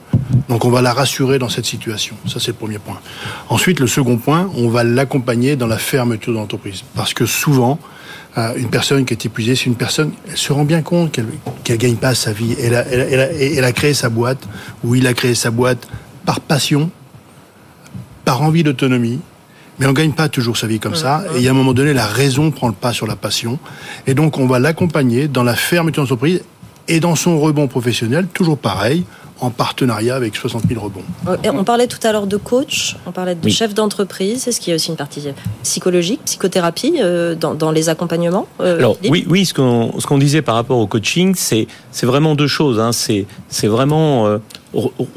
Donc 0.51 0.67
on 0.67 0.71
va 0.71 0.83
la 0.83 0.93
rassurer 0.93 1.39
dans 1.39 1.49
cette 1.49 1.65
situation. 1.65 2.17
Ça, 2.27 2.39
c'est 2.39 2.49
le 2.49 2.59
premier 2.59 2.79
point. 2.79 3.01
Ensuite, 3.49 3.81
le 3.81 3.87
second 3.87 4.19
point, 4.19 4.51
on 4.57 4.69
va 4.69 4.85
l'accompagner 4.85 5.57
dans 5.57 5.67
la 5.67 5.79
fermeture 5.79 6.35
de 6.35 6.39
l'entreprise. 6.39 6.85
Parce 6.95 7.15
que 7.15 7.25
souvent, 7.25 7.79
euh, 8.37 8.53
une 8.57 8.69
personne 8.69 9.07
qui 9.07 9.15
est 9.15 9.25
épuisée, 9.25 9.57
c'est 9.57 9.65
une 9.65 9.75
personne, 9.75 10.13
elle 10.29 10.37
se 10.37 10.53
rend 10.53 10.67
bien 10.67 10.83
compte 10.83 11.13
qu'elle 11.13 11.27
ne 11.71 11.77
gagne 11.77 11.97
pas 11.97 12.15
sa 12.15 12.31
vie. 12.31 12.55
Elle 12.63 12.75
a, 12.75 12.87
elle, 12.87 13.21
a, 13.21 13.33
elle 13.33 13.65
a 13.65 13.73
créé 13.73 13.95
sa 13.95 14.11
boîte, 14.11 14.47
ou 14.85 14.97
il 14.97 15.07
a 15.07 15.15
créé 15.15 15.35
sa 15.35 15.51
boîte 15.51 15.89
par 16.27 16.41
passion, 16.41 16.91
par 18.27 18.43
envie 18.43 18.65
d'autonomie, 18.65 19.21
mais 19.79 19.87
on 19.87 19.93
gagne 19.93 20.13
pas 20.13 20.29
toujours 20.29 20.57
sa 20.57 20.67
vie 20.67 20.81
comme 20.81 20.95
ça. 20.95 21.25
Et 21.35 21.39
il 21.39 21.43
y 21.43 21.49
a 21.49 21.51
un 21.51 21.55
moment 21.55 21.75
donné, 21.75 21.93
la 21.93 22.07
raison 22.07 22.51
prend 22.51 22.69
le 22.69 22.75
pas 22.75 22.93
sur 22.93 23.07
la 23.07 23.17
passion. 23.17 23.59
Et 24.07 24.15
donc, 24.15 24.39
on 24.39 24.47
va 24.47 24.59
l'accompagner 24.59 25.29
dans 25.29 25.43
la 25.43 25.55
fermeture 25.55 26.03
d'entreprise 26.03 26.43
et 26.89 27.01
dans 27.01 27.15
son 27.15 27.39
rebond 27.39 27.69
professionnel, 27.69 28.27
toujours 28.33 28.59
pareil 28.59 29.05
en 29.41 29.51
partenariat 29.51 30.17
avec 30.17 30.35
60 30.35 30.65
000 30.69 30.81
rebonds. 30.81 31.05
On 31.45 31.65
parlait 31.65 31.87
tout 31.87 32.05
à 32.05 32.13
l'heure 32.13 32.27
de 32.27 32.37
coach, 32.37 32.97
on 33.07 33.13
parlait 33.13 33.35
de 33.35 33.49
chef 33.49 33.73
d'entreprise. 33.73 34.49
Est-ce 34.49 34.61
qu'il 34.61 34.71
y 34.71 34.73
a 34.73 34.77
aussi 34.77 34.91
une 34.91 34.97
partie 34.97 35.23
psychologique, 35.63 36.21
psychothérapie 36.25 36.97
euh, 37.01 37.35
dans, 37.35 37.71
les 37.71 37.89
accompagnements 37.89 38.49
euh, 38.61 38.79
Alors 38.79 38.97
oui, 39.09 39.25
oui, 39.29 39.47
ce 39.47 39.55
qu'on 39.55 39.93
ce 39.99 40.07
qu'on 40.07 40.19
disait 40.19 40.43
par 40.43 40.55
rapport 40.55 40.79
au 40.79 40.87
coaching, 40.87 41.35
c'est 41.37 41.67
c'est 41.93 42.07
vraiment 42.07 42.35
deux 42.35 42.47
choses. 42.47 42.81
Hein. 42.81 42.93
C'est 42.93 43.27
c'est 43.49 43.69
vraiment 43.69 44.27
euh, 44.27 44.39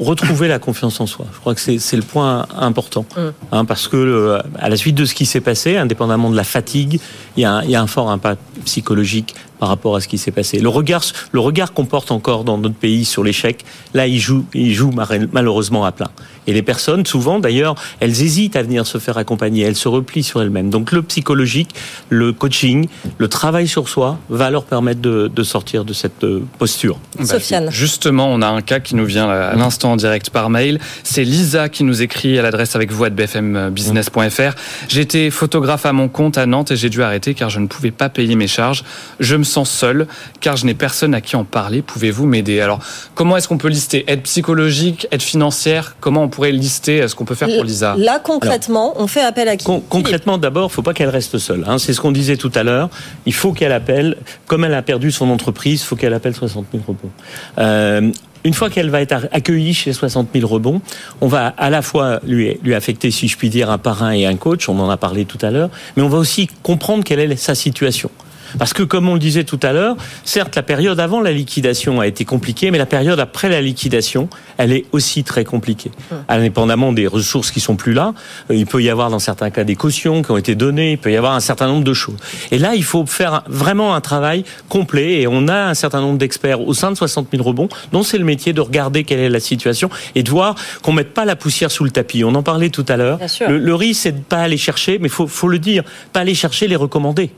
retrouver 0.00 0.48
la 0.48 0.58
confiance 0.58 1.00
en 1.00 1.06
soi. 1.06 1.26
Je 1.32 1.40
crois 1.40 1.54
que 1.54 1.60
c'est 1.60 1.96
le 1.96 2.02
point 2.02 2.46
important, 2.56 3.04
mm. 3.16 3.20
hein, 3.52 3.64
parce 3.64 3.88
que 3.88 4.38
à 4.58 4.68
la 4.68 4.76
suite 4.76 4.94
de 4.94 5.04
ce 5.04 5.14
qui 5.14 5.26
s'est 5.26 5.40
passé, 5.40 5.76
indépendamment 5.76 6.30
de 6.30 6.36
la 6.36 6.44
fatigue, 6.44 7.00
il 7.36 7.42
y, 7.42 7.44
a 7.44 7.52
un, 7.52 7.62
il 7.62 7.70
y 7.70 7.76
a 7.76 7.82
un 7.82 7.86
fort 7.86 8.10
impact 8.10 8.40
psychologique 8.64 9.34
par 9.62 9.68
rapport 9.68 9.94
à 9.94 10.00
ce 10.00 10.08
qui 10.08 10.18
s'est 10.18 10.32
passé. 10.32 10.58
Le 10.58 10.68
regard, 10.68 11.04
le 11.30 11.38
regard 11.38 11.72
qu'on 11.72 11.84
porte 11.84 12.10
encore 12.10 12.42
dans 12.42 12.58
notre 12.58 12.74
pays 12.74 13.04
sur 13.04 13.22
l'échec, 13.22 13.64
là, 13.94 14.08
il 14.08 14.18
joue, 14.18 14.44
il 14.54 14.74
joue 14.74 14.90
malheureusement 15.30 15.84
à 15.84 15.92
plein. 15.92 16.10
Et 16.46 16.52
les 16.52 16.62
personnes, 16.62 17.06
souvent 17.06 17.38
d'ailleurs, 17.38 17.74
elles 18.00 18.22
hésitent 18.22 18.56
à 18.56 18.62
venir 18.62 18.86
se 18.86 18.98
faire 18.98 19.18
accompagner, 19.18 19.64
elles 19.64 19.76
se 19.76 19.88
replient 19.88 20.22
sur 20.22 20.42
elles-mêmes. 20.42 20.70
Donc 20.70 20.92
le 20.92 21.02
psychologique, 21.02 21.70
le 22.08 22.32
coaching, 22.32 22.88
le 23.18 23.28
travail 23.28 23.68
sur 23.68 23.88
soi 23.88 24.18
va 24.28 24.50
leur 24.50 24.64
permettre 24.64 25.00
de, 25.00 25.30
de 25.32 25.42
sortir 25.42 25.84
de 25.84 25.92
cette 25.92 26.24
euh, 26.24 26.42
posture. 26.58 26.98
Bah, 27.18 27.24
Sofiane. 27.24 27.70
Justement, 27.70 28.28
on 28.28 28.42
a 28.42 28.48
un 28.48 28.62
cas 28.62 28.80
qui 28.80 28.94
nous 28.96 29.04
vient 29.04 29.28
à 29.28 29.54
l'instant 29.54 29.92
en 29.92 29.96
direct 29.96 30.30
par 30.30 30.50
mail. 30.50 30.78
C'est 31.04 31.24
Lisa 31.24 31.68
qui 31.68 31.84
nous 31.84 32.02
écrit 32.02 32.38
à 32.38 32.42
l'adresse 32.42 32.74
avec 32.76 32.90
vous 32.90 33.04
à 33.04 33.10
bfmbusiness.fr. 33.10 34.54
J'étais 34.88 35.30
photographe 35.30 35.86
à 35.86 35.92
mon 35.92 36.08
compte 36.08 36.38
à 36.38 36.46
Nantes 36.46 36.72
et 36.72 36.76
j'ai 36.76 36.90
dû 36.90 37.02
arrêter 37.02 37.34
car 37.34 37.50
je 37.50 37.60
ne 37.60 37.66
pouvais 37.66 37.90
pas 37.90 38.08
payer 38.08 38.34
mes 38.34 38.48
charges. 38.48 38.84
Je 39.20 39.36
me 39.36 39.44
sens 39.44 39.70
seul 39.70 40.06
car 40.40 40.56
je 40.56 40.66
n'ai 40.66 40.74
personne 40.74 41.14
à 41.14 41.20
qui 41.20 41.36
en 41.36 41.44
parler. 41.44 41.82
Pouvez-vous 41.82 42.26
m'aider? 42.26 42.60
Alors, 42.60 42.80
comment 43.14 43.36
est-ce 43.36 43.48
qu'on 43.48 43.58
peut 43.58 43.68
lister? 43.68 44.04
Aide 44.08 44.22
psychologique, 44.22 45.06
aide 45.10 45.22
financière? 45.22 45.96
Comment 46.00 46.24
on 46.24 46.28
pourrait 46.32 46.52
lister 46.52 47.06
ce 47.06 47.14
qu'on 47.14 47.24
peut 47.24 47.34
faire 47.34 47.48
pour 47.48 47.64
Lisa 47.64 47.94
Là, 47.96 48.18
concrètement, 48.18 48.94
on 48.96 49.06
fait 49.06 49.22
appel 49.22 49.48
à 49.48 49.56
qui 49.56 49.66
Concrètement, 49.88 50.38
d'abord, 50.38 50.64
il 50.64 50.66
ne 50.66 50.72
faut 50.72 50.82
pas 50.82 50.94
qu'elle 50.94 51.08
reste 51.08 51.38
seule. 51.38 51.64
Hein. 51.66 51.78
C'est 51.78 51.92
ce 51.92 52.00
qu'on 52.00 52.12
disait 52.12 52.36
tout 52.36 52.52
à 52.54 52.62
l'heure. 52.62 52.90
Il 53.26 53.34
faut 53.34 53.52
qu'elle 53.52 53.72
appelle, 53.72 54.16
comme 54.46 54.64
elle 54.64 54.74
a 54.74 54.82
perdu 54.82 55.10
son 55.10 55.30
entreprise, 55.30 55.82
il 55.82 55.84
faut 55.84 55.96
qu'elle 55.96 56.14
appelle 56.14 56.34
60 56.34 56.66
000 56.72 56.84
rebonds. 56.86 57.10
Euh, 57.58 58.10
une 58.44 58.54
fois 58.54 58.70
qu'elle 58.70 58.90
va 58.90 59.00
être 59.00 59.28
accueillie 59.30 59.74
chez 59.74 59.92
60 59.92 60.28
000 60.34 60.46
rebonds, 60.48 60.80
on 61.20 61.28
va 61.28 61.48
à 61.56 61.70
la 61.70 61.82
fois 61.82 62.20
lui, 62.26 62.58
lui 62.62 62.74
affecter, 62.74 63.10
si 63.10 63.28
je 63.28 63.36
puis 63.36 63.50
dire, 63.50 63.70
un 63.70 63.78
parrain 63.78 64.10
et 64.10 64.26
un 64.26 64.36
coach, 64.36 64.68
on 64.68 64.78
en 64.80 64.90
a 64.90 64.96
parlé 64.96 65.24
tout 65.24 65.38
à 65.42 65.50
l'heure, 65.50 65.70
mais 65.96 66.02
on 66.02 66.08
va 66.08 66.18
aussi 66.18 66.48
comprendre 66.62 67.04
quelle 67.04 67.20
est 67.20 67.36
sa 67.36 67.54
situation. 67.54 68.10
Parce 68.58 68.72
que, 68.72 68.82
comme 68.82 69.08
on 69.08 69.14
le 69.14 69.20
disait 69.20 69.44
tout 69.44 69.60
à 69.62 69.72
l'heure, 69.72 69.96
certes, 70.24 70.56
la 70.56 70.62
période 70.62 71.00
avant 71.00 71.20
la 71.20 71.32
liquidation 71.32 72.00
a 72.00 72.06
été 72.06 72.24
compliquée, 72.24 72.70
mais 72.70 72.78
la 72.78 72.86
période 72.86 73.18
après 73.20 73.48
la 73.48 73.60
liquidation, 73.60 74.28
elle 74.58 74.72
est 74.72 74.84
aussi 74.92 75.24
très 75.24 75.44
compliquée. 75.44 75.90
Hum. 76.10 76.24
Indépendamment 76.28 76.92
des 76.92 77.06
ressources 77.06 77.50
qui 77.50 77.60
sont 77.60 77.76
plus 77.76 77.92
là, 77.92 78.14
euh, 78.50 78.54
il 78.54 78.66
peut 78.66 78.82
y 78.82 78.90
avoir 78.90 79.10
dans 79.10 79.18
certains 79.18 79.50
cas 79.50 79.64
des 79.64 79.76
cautions 79.76 80.22
qui 80.22 80.30
ont 80.30 80.36
été 80.36 80.54
données, 80.54 80.92
il 80.92 80.98
peut 80.98 81.12
y 81.12 81.16
avoir 81.16 81.34
un 81.34 81.40
certain 81.40 81.66
nombre 81.66 81.84
de 81.84 81.94
choses. 81.94 82.16
Et 82.50 82.58
là, 82.58 82.74
il 82.74 82.84
faut 82.84 83.06
faire 83.06 83.42
vraiment 83.46 83.94
un 83.94 84.00
travail 84.00 84.44
complet, 84.68 85.20
et 85.20 85.26
on 85.26 85.48
a 85.48 85.68
un 85.68 85.74
certain 85.74 86.00
nombre 86.00 86.18
d'experts 86.18 86.60
au 86.60 86.74
sein 86.74 86.90
de 86.90 86.96
60 86.96 87.28
000 87.32 87.42
rebonds, 87.42 87.68
dont 87.92 88.02
c'est 88.02 88.18
le 88.18 88.24
métier 88.24 88.52
de 88.52 88.60
regarder 88.60 89.04
quelle 89.04 89.20
est 89.20 89.28
la 89.28 89.40
situation 89.40 89.90
et 90.14 90.22
de 90.22 90.30
voir 90.30 90.54
qu'on 90.82 90.92
mette 90.92 91.14
pas 91.14 91.24
la 91.24 91.36
poussière 91.36 91.70
sous 91.70 91.84
le 91.84 91.90
tapis. 91.90 92.24
On 92.24 92.34
en 92.34 92.42
parlait 92.42 92.70
tout 92.70 92.86
à 92.88 92.96
l'heure. 92.96 93.18
Le, 93.46 93.58
le, 93.58 93.74
risque, 93.74 94.02
c'est 94.02 94.12
de 94.12 94.22
pas 94.22 94.38
aller 94.38 94.56
chercher, 94.56 94.98
mais 94.98 95.08
faut, 95.08 95.26
faut 95.26 95.48
le 95.48 95.58
dire, 95.58 95.82
pas 96.12 96.20
aller 96.20 96.34
chercher 96.34 96.68
les 96.68 96.76
recommandés 96.76 97.30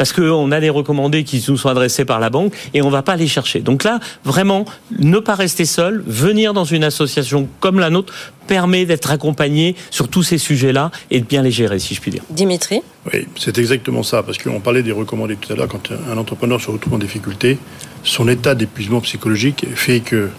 parce 0.00 0.14
qu'on 0.14 0.50
a 0.50 0.60
des 0.60 0.70
recommandés 0.70 1.24
qui 1.24 1.44
nous 1.46 1.58
sont 1.58 1.68
adressés 1.68 2.06
par 2.06 2.20
la 2.20 2.30
banque 2.30 2.54
et 2.72 2.80
on 2.80 2.88
va 2.88 3.02
pas 3.02 3.16
les 3.16 3.26
chercher. 3.26 3.60
Donc 3.60 3.84
là, 3.84 4.00
vraiment, 4.24 4.64
ne 4.98 5.18
pas 5.18 5.34
rester 5.34 5.66
seul, 5.66 6.02
venir 6.06 6.54
dans 6.54 6.64
une 6.64 6.84
association 6.84 7.46
comme 7.60 7.78
la 7.78 7.90
nôtre 7.90 8.14
permet 8.46 8.86
d'être 8.86 9.10
accompagné 9.10 9.76
sur 9.90 10.08
tous 10.08 10.22
ces 10.22 10.38
sujets-là 10.38 10.90
et 11.10 11.20
de 11.20 11.26
bien 11.26 11.42
les 11.42 11.50
gérer, 11.50 11.78
si 11.78 11.94
je 11.94 12.00
puis 12.00 12.10
dire. 12.10 12.22
Dimitri 12.30 12.80
Oui, 13.12 13.28
c'est 13.38 13.58
exactement 13.58 14.02
ça, 14.02 14.22
parce 14.22 14.38
qu'on 14.38 14.60
parlait 14.60 14.82
des 14.82 14.92
recommandés 14.92 15.36
tout 15.36 15.52
à 15.52 15.56
l'heure, 15.56 15.68
quand 15.68 15.90
un 16.10 16.16
entrepreneur 16.16 16.58
se 16.58 16.70
retrouve 16.70 16.94
en 16.94 16.98
difficulté, 16.98 17.58
son 18.02 18.26
état 18.26 18.54
d'épuisement 18.54 19.02
psychologique 19.02 19.66
fait 19.74 20.00
que 20.00 20.30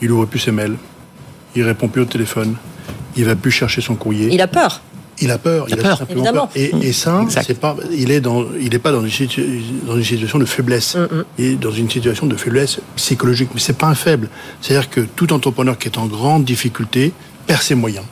il 0.00 0.10
ouvre 0.10 0.24
plus 0.24 0.38
ses 0.38 0.52
mails, 0.52 0.76
il 1.54 1.62
répond 1.62 1.88
plus 1.88 2.00
au 2.00 2.06
téléphone, 2.06 2.56
il 3.18 3.26
va 3.26 3.36
plus 3.36 3.50
chercher 3.50 3.82
son 3.82 3.96
courrier. 3.96 4.28
Il 4.32 4.40
a 4.40 4.48
peur 4.48 4.80
il 5.20 5.30
a 5.30 5.38
peur, 5.38 5.66
il 5.68 5.74
a, 5.74 5.82
peur. 5.82 6.02
Évidemment. 6.08 6.48
Et, 6.54 6.70
et, 6.82 6.92
ça, 6.92 7.24
c'est 7.28 7.58
pas, 7.58 7.76
il 7.92 8.10
est 8.10 8.20
dans, 8.20 8.44
il 8.60 8.74
est 8.74 8.78
pas 8.78 8.92
dans 8.92 9.04
une, 9.04 9.28
dans 9.86 9.96
une 9.96 10.04
situation 10.04 10.38
de 10.38 10.44
faiblesse. 10.44 10.96
Mm, 10.96 11.00
mm. 11.00 11.24
Il 11.38 11.44
est 11.44 11.56
dans 11.56 11.70
une 11.70 11.90
situation 11.90 12.26
de 12.26 12.36
faiblesse 12.36 12.80
psychologique. 12.96 13.50
Mais 13.54 13.60
c'est 13.60 13.76
pas 13.76 13.86
un 13.86 13.94
faible. 13.94 14.28
C'est-à-dire 14.60 14.90
que 14.90 15.00
tout 15.00 15.32
entrepreneur 15.32 15.76
qui 15.76 15.88
est 15.88 15.98
en 15.98 16.06
grande 16.06 16.44
difficulté 16.44 17.12
perd 17.46 17.62
ses 17.62 17.74
moyens. 17.74 18.04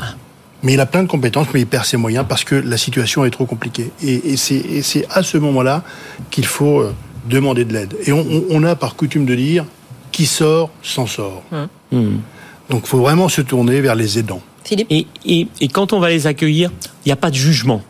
Ah. 0.00 0.14
Mais 0.62 0.74
il 0.74 0.80
a 0.80 0.86
plein 0.86 1.02
de 1.02 1.08
compétences, 1.08 1.48
mais 1.52 1.60
il 1.60 1.66
perd 1.66 1.84
ses 1.84 1.96
moyens 1.96 2.24
parce 2.28 2.44
que 2.44 2.54
la 2.54 2.76
situation 2.76 3.24
est 3.24 3.30
trop 3.30 3.46
compliquée. 3.46 3.90
Et, 4.02 4.32
et 4.32 4.36
c'est 4.36 5.06
à 5.10 5.22
ce 5.22 5.38
moment-là 5.38 5.82
qu'il 6.30 6.46
faut 6.46 6.80
euh, 6.80 6.94
demander 7.28 7.64
de 7.64 7.72
l'aide. 7.72 7.96
Et 8.06 8.12
on, 8.12 8.24
on, 8.50 8.62
a 8.62 8.76
par 8.76 8.94
coutume 8.94 9.24
de 9.24 9.34
dire 9.34 9.64
qui 10.12 10.26
sort 10.26 10.70
s'en 10.82 11.06
sort. 11.06 11.42
Mm. 11.90 12.18
Donc, 12.70 12.82
il 12.84 12.88
faut 12.88 13.00
vraiment 13.00 13.28
se 13.28 13.40
tourner 13.40 13.80
vers 13.80 13.96
les 13.96 14.18
aidants. 14.18 14.42
Et, 14.70 15.06
et, 15.24 15.48
et 15.60 15.68
quand 15.68 15.92
on 15.92 16.00
va 16.00 16.10
les 16.10 16.26
accueillir, 16.26 16.70
il 17.04 17.08
n'y 17.08 17.12
a 17.12 17.16
pas 17.16 17.30
de 17.30 17.36
jugement. 17.36 17.82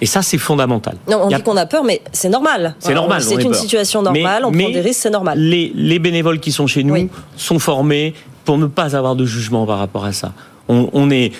Et 0.00 0.06
ça, 0.06 0.22
c'est 0.22 0.38
fondamental. 0.38 0.96
Non, 1.08 1.22
on 1.24 1.28
dit 1.28 1.42
qu'on 1.42 1.56
a 1.56 1.66
peur, 1.66 1.84
mais 1.84 2.00
c'est 2.12 2.28
normal. 2.28 2.74
C'est 2.78 2.94
normal. 2.94 3.22
C'est 3.22 3.42
une 3.42 3.54
situation 3.54 4.02
normale, 4.02 4.44
on 4.44 4.52
prend 4.52 4.70
des 4.70 4.80
risques, 4.80 5.00
c'est 5.02 5.10
normal. 5.10 5.38
Les, 5.38 5.72
les, 5.74 5.98
bénévoles 5.98 6.40
qui 6.40 6.52
sont 6.52 6.66
chez 6.66 6.84
nous 6.84 7.08
sont 7.36 7.58
formés 7.58 8.14
pour 8.44 8.58
ne 8.58 8.66
pas 8.66 8.96
avoir 8.96 9.16
de 9.16 9.24
jugement 9.24 9.66
par 9.66 9.78
rapport 9.78 10.04
à 10.04 10.12
ça. 10.12 10.32
On, 10.68 10.88
on 10.92 11.10
est, 11.10 11.32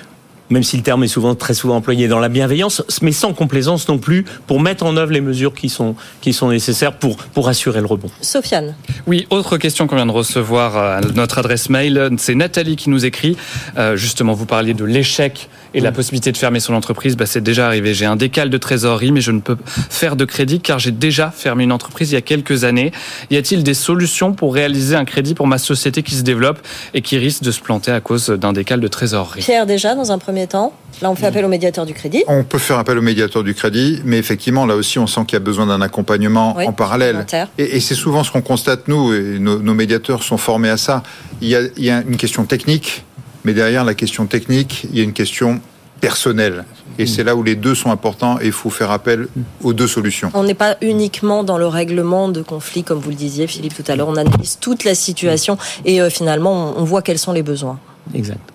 même 0.51 0.62
si 0.62 0.76
le 0.76 0.82
terme 0.82 1.05
est 1.05 1.09
souvent 1.09 1.34
très 1.34 1.55
souvent 1.55 1.76
employé 1.76 2.09
dans 2.09 2.18
la 2.18 2.28
bienveillance, 2.28 2.82
mais 3.03 3.12
sans 3.12 3.32
complaisance 3.32 3.88
non 3.88 3.98
plus, 3.98 4.24
pour 4.46 4.61
mettre 4.61 4.84
en 4.84 4.96
œuvre 4.96 5.12
les 5.12 5.20
mesures 5.20 5.55
qui 5.55 5.68
sont 5.68 5.94
qui 6.20 6.32
sont 6.32 6.48
nécessaires 6.48 6.92
pour 6.92 7.16
pour 7.16 7.48
assurer 7.48 7.80
le 7.80 7.86
rebond. 7.86 8.11
Sofiane. 8.20 8.74
Oui, 9.07 9.26
autre 9.30 9.57
question 9.57 9.86
qu'on 9.86 9.96
vient 9.96 10.07
de 10.07 10.11
recevoir 10.11 10.76
à 10.76 11.01
notre 11.14 11.38
adresse 11.38 11.70
mail, 11.70 12.11
c'est 12.18 12.34
Nathalie 12.34 12.76
qui 12.76 12.90
nous 12.90 13.05
écrit. 13.05 13.36
Euh, 13.78 13.96
justement, 13.96 14.32
vous 14.32 14.46
parliez 14.46 14.74
de 14.74 14.84
l'échec 14.84 15.48
et 15.74 15.80
la 15.80 15.92
possibilité 15.92 16.32
de 16.32 16.36
fermer 16.36 16.60
son 16.60 16.74
entreprise, 16.74 17.16
bah, 17.16 17.26
c'est 17.26 17.40
déjà 17.40 17.66
arrivé. 17.66 17.94
J'ai 17.94 18.06
un 18.06 18.16
décal 18.16 18.50
de 18.50 18.58
trésorerie, 18.58 19.12
mais 19.12 19.20
je 19.20 19.30
ne 19.30 19.40
peux 19.40 19.56
faire 19.66 20.16
de 20.16 20.24
crédit 20.24 20.60
car 20.60 20.78
j'ai 20.78 20.90
déjà 20.90 21.30
fermé 21.30 21.64
une 21.64 21.72
entreprise 21.72 22.10
il 22.10 22.14
y 22.14 22.18
a 22.18 22.22
quelques 22.22 22.64
années. 22.64 22.92
Y 23.30 23.36
a-t-il 23.36 23.62
des 23.62 23.74
solutions 23.74 24.32
pour 24.32 24.54
réaliser 24.54 24.96
un 24.96 25.04
crédit 25.04 25.34
pour 25.34 25.46
ma 25.46 25.58
société 25.58 26.02
qui 26.02 26.14
se 26.14 26.22
développe 26.22 26.58
et 26.94 27.02
qui 27.02 27.18
risque 27.18 27.42
de 27.42 27.50
se 27.50 27.60
planter 27.60 27.92
à 27.92 28.00
cause 28.00 28.28
d'un 28.28 28.52
décal 28.52 28.80
de 28.80 28.88
trésorerie? 28.88 29.40
Pierre, 29.40 29.66
déjà, 29.66 29.94
dans 29.94 30.12
un 30.12 30.18
premier 30.18 30.46
temps, 30.46 30.72
là 31.02 31.10
on 31.10 31.14
fait 31.14 31.26
appel 31.26 31.44
au 31.44 31.48
médiateur 31.48 31.86
du 31.86 31.94
crédit. 31.94 32.24
On 32.26 32.44
peut 32.44 32.58
faire 32.58 32.78
appel 32.78 32.98
au 32.98 33.02
médiateur 33.02 33.44
du 33.44 33.54
crédit, 33.54 34.00
mais 34.04 34.18
effectivement, 34.18 34.66
là 34.66 34.76
aussi, 34.76 34.98
on 34.98 35.06
sent 35.06 35.22
qu'il 35.26 35.34
y 35.34 35.36
a 35.36 35.40
besoin 35.40 35.66
d'un 35.66 35.80
accompagnement 35.80 36.56
en 36.56 36.72
parallèle. 36.72 37.26
Et, 37.58 37.76
et 37.76 37.80
c'est 37.80 37.94
souvent 37.94 38.24
ce 38.24 38.30
qu'on 38.30 38.42
constate, 38.42 38.88
nous, 38.88 39.12
et 39.12 39.38
nos, 39.38 39.58
nos, 39.58 39.74
médiateurs 39.74 40.22
sont 40.22 40.36
formés 40.36 40.68
à 40.68 40.76
ça. 40.76 41.02
Il 41.40 41.48
y 41.48 41.56
a, 41.56 41.60
il 41.76 41.84
y 41.84 41.90
a 41.90 42.02
une 42.02 42.16
question 42.16 42.44
technique 42.44 43.04
mais 43.45 43.55
derrière 43.55 43.84
la 43.84 43.95
question 43.95 44.26
technique, 44.26 44.86
il 44.93 44.99
y 44.99 45.01
a 45.01 45.05
une 45.05 45.12
question 45.12 45.61
personnelle. 46.01 46.64
Et 46.99 47.07
c'est 47.07 47.24
là 47.24 47.36
où 47.36 47.43
les 47.43 47.57
deux 47.57 47.74
sont 47.74 47.91
importants 47.91 48.38
et 48.41 48.47
il 48.47 48.53
faut 48.53 48.70
faire 48.70 48.91
appel 48.91 49.28
aux 49.62 49.72
deux 49.72 49.86
solutions. 49.86 50.30
On 50.34 50.45
n'est 50.45 50.55
pas 50.55 50.76
uniquement 50.80 51.45
dans 51.45 51.59
le 51.59 51.66
règlement 51.66 52.28
de 52.28 52.43
conflit, 52.43 52.82
comme 52.82 52.99
vous 52.99 53.11
le 53.11 53.16
disiez, 53.16 53.47
Philippe, 53.47 53.74
tout 53.74 53.91
à 53.91 53.97
l'heure. 53.97 54.09
On 54.09 54.16
analyse 54.16 54.59
toute 54.61 54.84
la 54.84 54.95
situation 54.95 55.57
et 55.84 56.01
euh, 56.01 56.11
finalement, 56.11 56.74
on 56.76 56.84
voit 56.84 57.03
quels 57.03 57.18
sont 57.18 57.32
les 57.32 57.43
besoins. 57.43 57.78
Exact. 58.14 58.49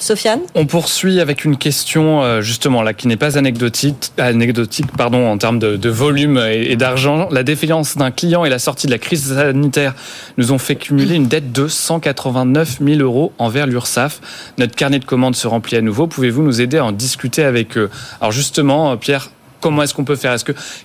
Sofiane 0.00 0.40
On 0.54 0.64
poursuit 0.64 1.20
avec 1.20 1.44
une 1.44 1.58
question 1.58 2.22
euh, 2.22 2.40
justement 2.40 2.82
là 2.82 2.94
qui 2.94 3.06
n'est 3.06 3.18
pas 3.18 3.36
anecdotique, 3.36 4.12
anecdotique 4.16 4.86
pardon, 4.96 5.28
en 5.28 5.36
termes 5.36 5.58
de, 5.58 5.88
volume 5.90 6.38
et, 6.50 6.74
d'argent. 6.76 7.28
La 7.30 7.42
défaillance 7.42 7.98
d'un 7.98 8.10
client 8.10 8.46
et 8.46 8.48
la 8.48 8.58
sortie 8.58 8.86
de 8.86 8.92
la 8.92 8.98
crise 8.98 9.34
sanitaire 9.34 9.94
nous 10.38 10.52
ont 10.52 10.58
fait 10.58 10.76
cumuler 10.76 11.16
une 11.16 11.26
dette 11.26 11.52
de 11.52 11.68
189 11.68 12.78
000 12.82 13.00
euros 13.00 13.32
envers 13.38 13.66
l'URSSAF. 13.66 14.20
Notre 14.56 14.74
carnet 14.74 14.98
de 14.98 15.04
commandes 15.04 15.36
se 15.36 15.46
remplit 15.46 15.76
à 15.76 15.82
nouveau. 15.82 16.06
Pouvez-vous 16.06 16.42
nous 16.42 16.62
aider 16.62 16.78
à 16.78 16.86
en 16.86 16.92
discuter 16.92 17.44
avec 17.44 17.76
eux? 17.76 17.90
Alors 18.22 18.32
justement, 18.32 18.96
Pierre, 18.96 19.30
comment 19.60 19.82
est-ce 19.82 19.92
qu'on 19.92 20.04
peut 20.04 20.16
faire? 20.16 20.34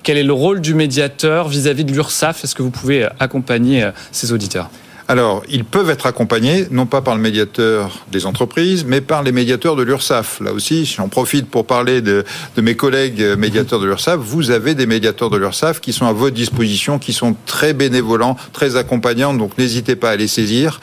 Quel 0.03 0.17
est 0.17 0.23
le 0.23 0.33
rôle 0.33 0.59
du 0.59 0.73
médiateur 0.73 1.47
vis-à-vis 1.47 1.85
de 1.85 1.93
l'URSSAF? 1.93 2.43
Est-ce 2.43 2.53
que 2.53 2.63
vous 2.63 2.71
pouvez 2.71 3.07
accompagner 3.19 3.83
euh, 3.83 3.91
ces 4.11 4.33
auditeurs? 4.33 4.69
Alors, 5.07 5.43
ils 5.49 5.65
peuvent 5.65 5.91
être 5.91 6.07
accompagnés, 6.07 6.65
non 6.71 6.87
pas 6.87 7.01
par 7.01 7.15
le 7.15 7.21
médiateur 7.21 8.05
des 8.11 8.25
entreprises, 8.25 8.85
mais 8.85 9.01
par 9.01 9.21
les 9.21 9.31
médiateurs 9.31 9.75
de 9.75 9.83
l'URSSAF. 9.83 10.39
Là 10.39 10.51
aussi, 10.51 10.85
j'en 10.85 11.09
profite 11.09 11.47
pour 11.47 11.67
parler 11.67 12.01
de, 12.01 12.25
de, 12.55 12.61
mes 12.61 12.75
collègues 12.75 13.21
médiateurs 13.37 13.79
de 13.79 13.85
l'URSSAF. 13.85 14.19
Vous 14.19 14.49
avez 14.49 14.73
des 14.73 14.87
médiateurs 14.87 15.29
de 15.29 15.37
l'URSSAF 15.37 15.79
qui 15.79 15.93
sont 15.93 16.07
à 16.07 16.11
votre 16.11 16.35
disposition, 16.35 16.97
qui 16.97 17.13
sont 17.13 17.35
très 17.45 17.73
bénévolents, 17.73 18.35
très 18.51 18.77
accompagnants, 18.77 19.35
donc 19.35 19.55
n'hésitez 19.59 19.95
pas 19.95 20.09
à 20.09 20.15
les 20.15 20.27
saisir. 20.27 20.79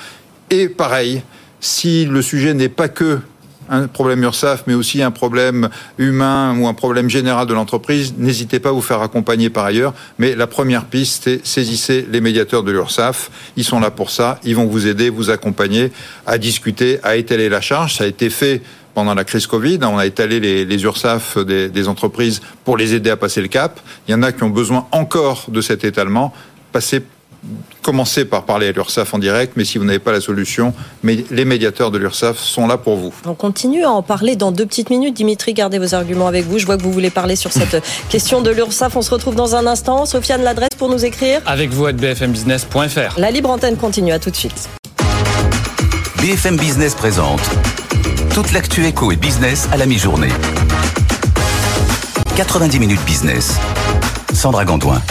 Et 0.50 0.68
pareil, 0.68 1.22
si 1.58 2.04
le 2.04 2.22
sujet 2.22 2.54
n'est 2.54 2.68
pas 2.68 2.88
que 2.88 3.18
un 3.72 3.88
problème 3.88 4.22
URSAF, 4.22 4.64
mais 4.66 4.74
aussi 4.74 5.02
un 5.02 5.10
problème 5.10 5.70
humain 5.98 6.56
ou 6.58 6.68
un 6.68 6.74
problème 6.74 7.08
général 7.08 7.46
de 7.46 7.54
l'entreprise, 7.54 8.14
n'hésitez 8.18 8.60
pas 8.60 8.68
à 8.68 8.72
vous 8.72 8.82
faire 8.82 9.00
accompagner 9.00 9.50
par 9.50 9.64
ailleurs. 9.64 9.94
Mais 10.18 10.36
la 10.36 10.46
première 10.46 10.84
piste, 10.84 11.24
c'est 11.24 11.40
saisissez 11.44 12.06
les 12.10 12.20
médiateurs 12.20 12.62
de 12.64 12.70
l'URSAF. 12.70 13.30
Ils 13.56 13.64
sont 13.64 13.80
là 13.80 13.90
pour 13.90 14.10
ça. 14.10 14.38
Ils 14.44 14.56
vont 14.56 14.66
vous 14.66 14.86
aider, 14.86 15.10
vous 15.10 15.30
accompagner 15.30 15.90
à 16.26 16.36
discuter, 16.38 16.98
à 17.02 17.16
étaler 17.16 17.48
la 17.48 17.60
charge. 17.60 17.94
Ça 17.94 18.04
a 18.04 18.06
été 18.06 18.30
fait 18.30 18.62
pendant 18.94 19.14
la 19.14 19.24
crise 19.24 19.46
Covid. 19.46 19.78
On 19.82 19.96
a 19.96 20.06
étalé 20.06 20.38
les, 20.38 20.64
les 20.64 20.82
URSAF 20.82 21.38
des, 21.38 21.68
des, 21.68 21.88
entreprises 21.88 22.42
pour 22.64 22.76
les 22.76 22.94
aider 22.94 23.10
à 23.10 23.16
passer 23.16 23.40
le 23.40 23.48
cap. 23.48 23.80
Il 24.06 24.10
y 24.10 24.14
en 24.14 24.22
a 24.22 24.32
qui 24.32 24.42
ont 24.42 24.50
besoin 24.50 24.86
encore 24.90 25.46
de 25.48 25.60
cet 25.60 25.84
étalement. 25.84 26.34
Passez 26.72 27.02
commencez 27.82 28.24
par 28.24 28.44
parler 28.44 28.68
à 28.68 28.72
l'URSSAF 28.72 29.14
en 29.14 29.18
direct, 29.18 29.54
mais 29.56 29.64
si 29.64 29.78
vous 29.78 29.84
n'avez 29.84 29.98
pas 29.98 30.12
la 30.12 30.20
solution, 30.20 30.72
les 31.02 31.44
médiateurs 31.44 31.90
de 31.90 31.98
l'URSSAF 31.98 32.38
sont 32.38 32.66
là 32.66 32.78
pour 32.78 32.96
vous. 32.96 33.12
On 33.26 33.34
continue 33.34 33.84
à 33.84 33.90
en 33.90 34.02
parler 34.02 34.36
dans 34.36 34.52
deux 34.52 34.66
petites 34.66 34.90
minutes. 34.90 35.14
Dimitri, 35.14 35.54
gardez 35.54 35.78
vos 35.78 35.94
arguments 35.94 36.28
avec 36.28 36.46
vous. 36.46 36.58
Je 36.58 36.66
vois 36.66 36.76
que 36.76 36.82
vous 36.82 36.92
voulez 36.92 37.10
parler 37.10 37.36
sur 37.36 37.52
cette 37.52 37.82
question 38.08 38.42
de 38.42 38.50
l'URSSAF. 38.50 38.96
On 38.96 39.02
se 39.02 39.10
retrouve 39.10 39.34
dans 39.34 39.56
un 39.56 39.66
instant. 39.66 40.06
Sofiane, 40.06 40.42
l'adresse 40.42 40.70
pour 40.78 40.88
nous 40.88 41.04
écrire 41.04 41.40
Avec 41.46 41.70
vous 41.70 41.86
à 41.86 41.92
bfmbusiness.fr. 41.92 43.18
La 43.18 43.30
libre 43.30 43.50
antenne 43.50 43.76
continue. 43.76 44.12
À 44.12 44.18
tout 44.18 44.30
de 44.30 44.36
suite. 44.36 44.68
BFM 46.20 46.56
Business 46.56 46.94
présente 46.94 47.40
toute 48.34 48.52
l'actu 48.52 48.86
éco 48.86 49.10
et 49.12 49.16
business 49.16 49.68
à 49.72 49.76
la 49.76 49.86
mi-journée. 49.86 50.28
90 52.36 52.78
minutes 52.78 53.04
business. 53.04 53.56
Sandra 54.32 54.64
Gondouin 54.64 55.02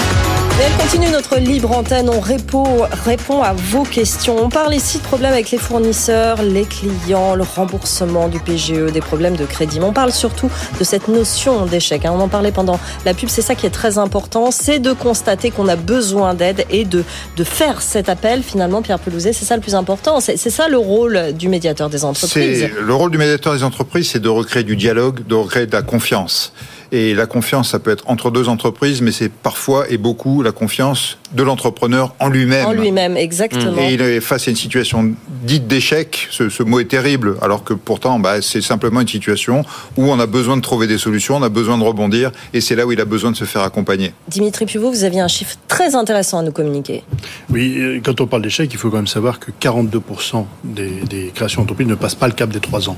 continue 0.81 1.09
notre 1.09 1.37
libre 1.37 1.71
antenne. 1.71 2.09
On 2.09 2.19
répond, 2.19 2.87
répond 3.05 3.43
à 3.43 3.53
vos 3.53 3.83
questions. 3.83 4.43
On 4.43 4.49
parle 4.49 4.73
ici 4.73 4.97
de 4.97 5.03
problèmes 5.03 5.33
avec 5.33 5.51
les 5.51 5.57
fournisseurs, 5.57 6.41
les 6.41 6.63
clients, 6.63 7.35
le 7.35 7.43
remboursement 7.43 8.29
du 8.29 8.39
PGE, 8.39 8.91
des 8.91 8.99
problèmes 8.99 9.35
de 9.35 9.45
crédit. 9.45 9.79
Mais 9.79 9.85
on 9.85 9.93
parle 9.93 10.11
surtout 10.11 10.49
de 10.79 10.83
cette 10.83 11.07
notion 11.07 11.65
d'échec. 11.65 12.05
Hein. 12.05 12.13
On 12.15 12.19
en 12.19 12.27
parlait 12.27 12.51
pendant 12.51 12.79
la 13.05 13.13
pub. 13.13 13.29
C'est 13.29 13.43
ça 13.43 13.53
qui 13.53 13.67
est 13.67 13.71
très 13.71 13.99
important. 13.99 14.49
C'est 14.49 14.79
de 14.79 14.93
constater 14.93 15.51
qu'on 15.51 15.67
a 15.67 15.75
besoin 15.75 16.33
d'aide 16.33 16.65
et 16.71 16.83
de, 16.83 17.03
de 17.37 17.43
faire 17.43 17.81
cet 17.81 18.09
appel. 18.09 18.41
Finalement, 18.41 18.81
Pierre 18.81 18.99
Pelouzet, 18.99 19.33
c'est 19.33 19.45
ça 19.45 19.55
le 19.55 19.61
plus 19.61 19.75
important. 19.75 20.19
C'est 20.19 20.37
ça 20.37 20.67
le 20.67 20.77
rôle 20.77 21.33
du 21.33 21.47
médiateur 21.47 21.89
des 21.89 22.03
entreprises. 22.05 22.67
Le 22.79 22.93
rôle 22.93 23.11
du 23.11 23.19
médiateur 23.19 23.53
des 23.53 23.63
entreprises, 23.63 24.09
c'est 24.09 24.21
de 24.21 24.29
recréer 24.29 24.63
du 24.63 24.75
dialogue, 24.75 25.25
de 25.27 25.35
recréer 25.35 25.67
de 25.67 25.73
la 25.73 25.83
confiance. 25.83 26.53
Et 26.93 27.13
la 27.13 27.25
confiance, 27.25 27.69
ça 27.69 27.79
peut 27.79 27.91
être 27.91 28.03
entre 28.07 28.31
deux 28.31 28.49
entreprises, 28.49 29.01
mais 29.01 29.13
c'est 29.13 29.31
parfois 29.31 29.89
et 29.89 29.97
beaucoup 29.97 30.41
la 30.41 30.51
confiance 30.51 31.17
de 31.33 31.41
l'entrepreneur 31.41 32.13
en 32.19 32.27
lui-même. 32.27 32.65
En 32.65 32.73
lui-même, 32.73 33.15
exactement. 33.15 33.81
Et 33.81 33.93
il 33.93 34.01
est 34.01 34.19
face 34.19 34.47
à 34.47 34.51
une 34.51 34.57
situation 34.57 35.13
dite 35.43 35.67
d'échec. 35.67 36.27
Ce, 36.31 36.63
mot 36.63 36.81
est 36.81 36.89
terrible, 36.89 37.37
alors 37.41 37.63
que 37.63 37.73
pourtant, 37.73 38.19
bah, 38.19 38.41
c'est 38.41 38.61
simplement 38.61 38.99
une 38.99 39.07
situation 39.07 39.63
où 39.95 40.11
on 40.11 40.19
a 40.19 40.25
besoin 40.25 40.57
de 40.57 40.61
trouver 40.61 40.87
des 40.87 40.97
solutions, 40.97 41.37
on 41.37 41.43
a 41.43 41.49
besoin 41.49 41.77
de 41.77 41.83
rebondir, 41.83 42.31
et 42.53 42.59
c'est 42.59 42.75
là 42.75 42.85
où 42.85 42.91
il 42.91 42.99
a 42.99 43.05
besoin 43.05 43.31
de 43.31 43.37
se 43.37 43.45
faire 43.45 43.61
accompagner. 43.61 44.13
Dimitri 44.27 44.65
Puvot, 44.65 44.91
vous 44.91 45.05
aviez 45.05 45.21
un 45.21 45.29
chiffre 45.29 45.55
très 45.69 45.95
intéressant 45.95 46.39
à 46.39 46.43
nous 46.43 46.51
communiquer. 46.51 47.03
Oui, 47.49 47.77
euh, 47.77 48.01
quand 48.03 48.19
on 48.19 48.27
parle 48.27 48.41
d'échec, 48.41 48.69
il 48.73 48.77
faut 48.77 48.89
quand 48.89 48.97
même 48.97 49.07
savoir 49.07 49.39
que 49.39 49.51
42% 49.61 50.45
des, 50.65 50.89
des 51.09 51.31
créations 51.33 51.61
d'entreprises 51.61 51.87
ne 51.87 51.95
passent 51.95 52.15
pas 52.15 52.27
le 52.27 52.33
cap 52.33 52.49
des 52.49 52.59
trois 52.59 52.89
ans. 52.89 52.97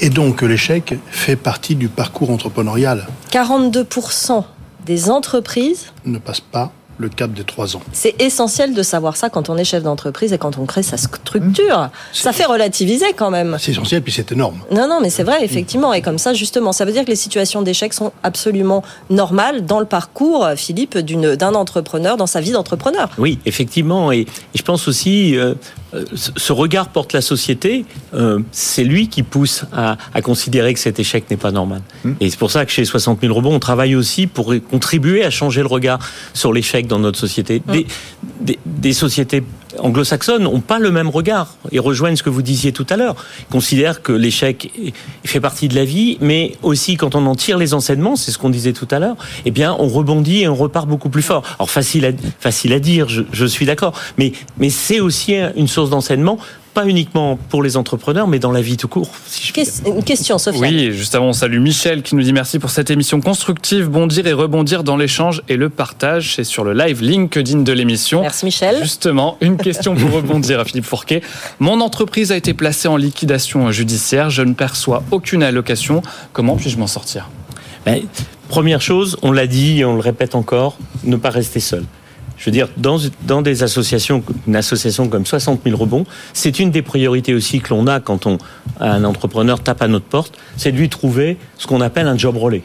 Et 0.00 0.10
donc 0.10 0.42
l'échec 0.42 0.94
fait 1.10 1.36
partie 1.36 1.74
du 1.74 1.88
parcours 1.88 2.30
entrepreneurial. 2.30 3.06
42% 3.30 4.44
des 4.86 5.10
entreprises 5.10 5.86
ne 6.04 6.18
passent 6.18 6.40
pas 6.40 6.72
le 7.00 7.08
cap 7.08 7.32
des 7.32 7.44
trois 7.44 7.76
ans. 7.76 7.80
C'est 7.92 8.20
essentiel 8.20 8.74
de 8.74 8.82
savoir 8.82 9.16
ça 9.16 9.30
quand 9.30 9.48
on 9.48 9.56
est 9.56 9.64
chef 9.64 9.82
d'entreprise 9.82 10.32
et 10.32 10.38
quand 10.38 10.58
on 10.58 10.66
crée 10.66 10.82
sa 10.82 10.98
structure. 10.98 11.78
Mmh. 11.78 11.90
Ça 12.12 12.32
fait 12.32 12.44
relativiser 12.44 13.06
quand 13.16 13.30
même. 13.30 13.56
C'est 13.58 13.72
essentiel, 13.72 14.02
puis 14.02 14.12
c'est 14.12 14.30
énorme. 14.32 14.60
Non, 14.70 14.86
non, 14.86 14.98
mais 15.00 15.08
c'est 15.08 15.22
vrai, 15.22 15.42
effectivement. 15.42 15.94
Et 15.94 16.02
comme 16.02 16.18
ça, 16.18 16.34
justement, 16.34 16.72
ça 16.72 16.84
veut 16.84 16.92
dire 16.92 17.04
que 17.04 17.10
les 17.10 17.16
situations 17.16 17.62
d'échec 17.62 17.94
sont 17.94 18.12
absolument 18.22 18.82
normales 19.08 19.64
dans 19.64 19.80
le 19.80 19.86
parcours, 19.86 20.46
Philippe, 20.56 20.98
d'un 20.98 21.54
entrepreneur, 21.54 22.18
dans 22.18 22.26
sa 22.26 22.40
vie 22.40 22.52
d'entrepreneur. 22.52 23.08
Oui, 23.16 23.38
effectivement. 23.46 24.12
Et, 24.12 24.26
je 24.54 24.62
pense 24.62 24.86
aussi, 24.86 25.36
euh, 25.36 25.40
euh, 25.40 25.54
ce 26.14 26.52
regard 26.52 26.88
porte 26.88 27.12
la 27.12 27.20
société, 27.20 27.84
euh, 28.14 28.40
c'est 28.52 28.84
lui 28.84 29.08
qui 29.08 29.22
pousse 29.22 29.64
à, 29.72 29.96
considérer 30.22 30.74
que 30.74 30.80
cet 30.80 31.00
échec 31.00 31.28
n'est 31.30 31.36
pas 31.36 31.50
normal. 31.50 31.82
Mmh. 32.04 32.12
Et 32.20 32.30
c'est 32.30 32.38
pour 32.38 32.50
ça 32.50 32.64
que 32.64 32.70
chez 32.70 32.84
60 32.84 33.20
000 33.22 33.34
rebonds, 33.34 33.54
on 33.54 33.60
travaille 33.60 33.96
aussi 33.96 34.26
pour 34.26 34.54
contribuer 34.70 35.24
à 35.24 35.30
changer 35.30 35.62
le 35.62 35.66
regard 35.66 35.98
sur 36.32 36.52
l'échec 36.52 36.86
dans 36.86 36.98
notre 36.98 37.18
société. 37.18 37.62
Mmh. 37.66 37.72
Des, 38.40 38.58
des, 38.64 38.92
sociétés 38.92 39.42
anglo-saxonnes 39.78 40.42
n'ont 40.42 40.60
pas 40.60 40.78
le 40.78 40.90
même 40.90 41.08
regard 41.08 41.54
et 41.72 41.78
rejoignent 41.78 42.16
ce 42.16 42.22
que 42.22 42.30
vous 42.30 42.42
disiez 42.42 42.72
tout 42.72 42.86
à 42.90 42.96
l'heure. 42.96 43.16
Ils 43.40 43.52
considèrent 43.52 44.02
que 44.02 44.12
l'échec 44.12 44.70
fait 45.24 45.40
partie 45.40 45.68
de 45.68 45.74
la 45.74 45.84
vie, 45.84 46.18
mais 46.20 46.56
aussi 46.62 46.96
quand 46.96 47.14
on 47.14 47.26
en 47.26 47.34
tire 47.34 47.58
les 47.58 47.74
enseignements, 47.74 48.16
c'est 48.16 48.30
ce 48.30 48.38
qu'on 48.38 48.50
disait 48.50 48.72
tout 48.72 48.88
à 48.90 48.98
l'heure, 48.98 49.16
eh 49.44 49.50
bien 49.50 49.76
on 49.78 49.88
rebondit 49.88 50.42
et 50.42 50.48
on 50.48 50.54
repart 50.54 50.88
beaucoup 50.88 51.08
plus 51.08 51.22
fort. 51.22 51.42
Alors 51.58 51.70
facile 51.70 52.04
à, 52.06 52.10
facile 52.38 52.72
à 52.72 52.80
dire, 52.80 53.08
je, 53.08 53.22
je 53.32 53.46
suis 53.46 53.66
d'accord, 53.66 53.94
mais, 54.18 54.32
mais 54.58 54.70
c'est 54.70 55.00
aussi 55.00 55.34
une 55.56 55.68
source 55.68 55.90
d'enseignement 55.90 56.38
pas 56.80 56.88
uniquement 56.88 57.38
pour 57.50 57.62
les 57.62 57.76
entrepreneurs, 57.76 58.26
mais 58.26 58.38
dans 58.38 58.52
la 58.52 58.62
vie 58.62 58.76
tout 58.78 58.88
court. 58.88 59.10
une 59.86 60.02
question, 60.02 60.38
Sophie. 60.38 60.58
Oui, 60.58 60.92
juste 60.92 61.14
avant, 61.14 61.26
on 61.26 61.32
salue 61.34 61.60
Michel 61.60 62.02
qui 62.02 62.14
nous 62.14 62.22
dit 62.22 62.32
merci 62.32 62.58
pour 62.58 62.70
cette 62.70 62.90
émission 62.90 63.20
constructive, 63.20 63.88
bondir 63.88 64.26
et 64.26 64.32
rebondir 64.32 64.82
dans 64.82 64.96
l'échange 64.96 65.42
et 65.48 65.56
le 65.56 65.68
partage. 65.68 66.36
C'est 66.36 66.44
sur 66.44 66.64
le 66.64 66.72
live 66.72 67.02
LinkedIn 67.02 67.60
de 67.60 67.72
l'émission. 67.72 68.22
Merci 68.22 68.46
Michel. 68.46 68.78
Justement, 68.80 69.36
une 69.42 69.58
question 69.58 69.94
pour 69.94 70.10
rebondir 70.16 70.58
à 70.58 70.64
Philippe 70.64 70.86
Fourquet. 70.86 71.20
Mon 71.58 71.82
entreprise 71.82 72.32
a 72.32 72.36
été 72.36 72.54
placée 72.54 72.88
en 72.88 72.96
liquidation 72.96 73.70
judiciaire. 73.70 74.30
Je 74.30 74.42
ne 74.42 74.54
perçois 74.54 75.02
aucune 75.10 75.42
allocation. 75.42 76.00
Comment 76.32 76.56
puis-je 76.56 76.78
m'en 76.78 76.86
sortir? 76.86 77.28
Ben, 77.84 78.02
Première 78.48 78.80
chose, 78.80 79.16
on 79.22 79.30
l'a 79.30 79.46
dit 79.46 79.80
et 79.80 79.84
on 79.84 79.94
le 79.94 80.00
répète 80.00 80.34
encore, 80.34 80.76
ne 81.04 81.14
pas 81.16 81.30
rester 81.30 81.60
seul 81.60 81.84
je 82.40 82.46
veux 82.46 82.52
dire, 82.52 82.68
dans, 82.78 82.98
dans 83.26 83.42
des 83.42 83.62
associations, 83.62 84.24
une 84.46 84.56
association 84.56 85.08
comme 85.08 85.26
60 85.26 85.60
000 85.64 85.76
rebonds, 85.76 86.06
c'est 86.32 86.58
une 86.58 86.70
des 86.70 86.80
priorités 86.80 87.34
aussi 87.34 87.60
que 87.60 87.68
l'on 87.68 87.86
a 87.86 88.00
quand 88.00 88.26
on, 88.26 88.38
un 88.80 89.04
entrepreneur 89.04 89.62
tape 89.62 89.82
à 89.82 89.88
notre 89.88 90.06
porte, 90.06 90.32
c'est 90.56 90.72
de 90.72 90.78
lui 90.78 90.88
trouver 90.88 91.36
ce 91.58 91.66
qu'on 91.66 91.82
appelle 91.82 92.08
un 92.08 92.16
job 92.16 92.38
relais. 92.38 92.62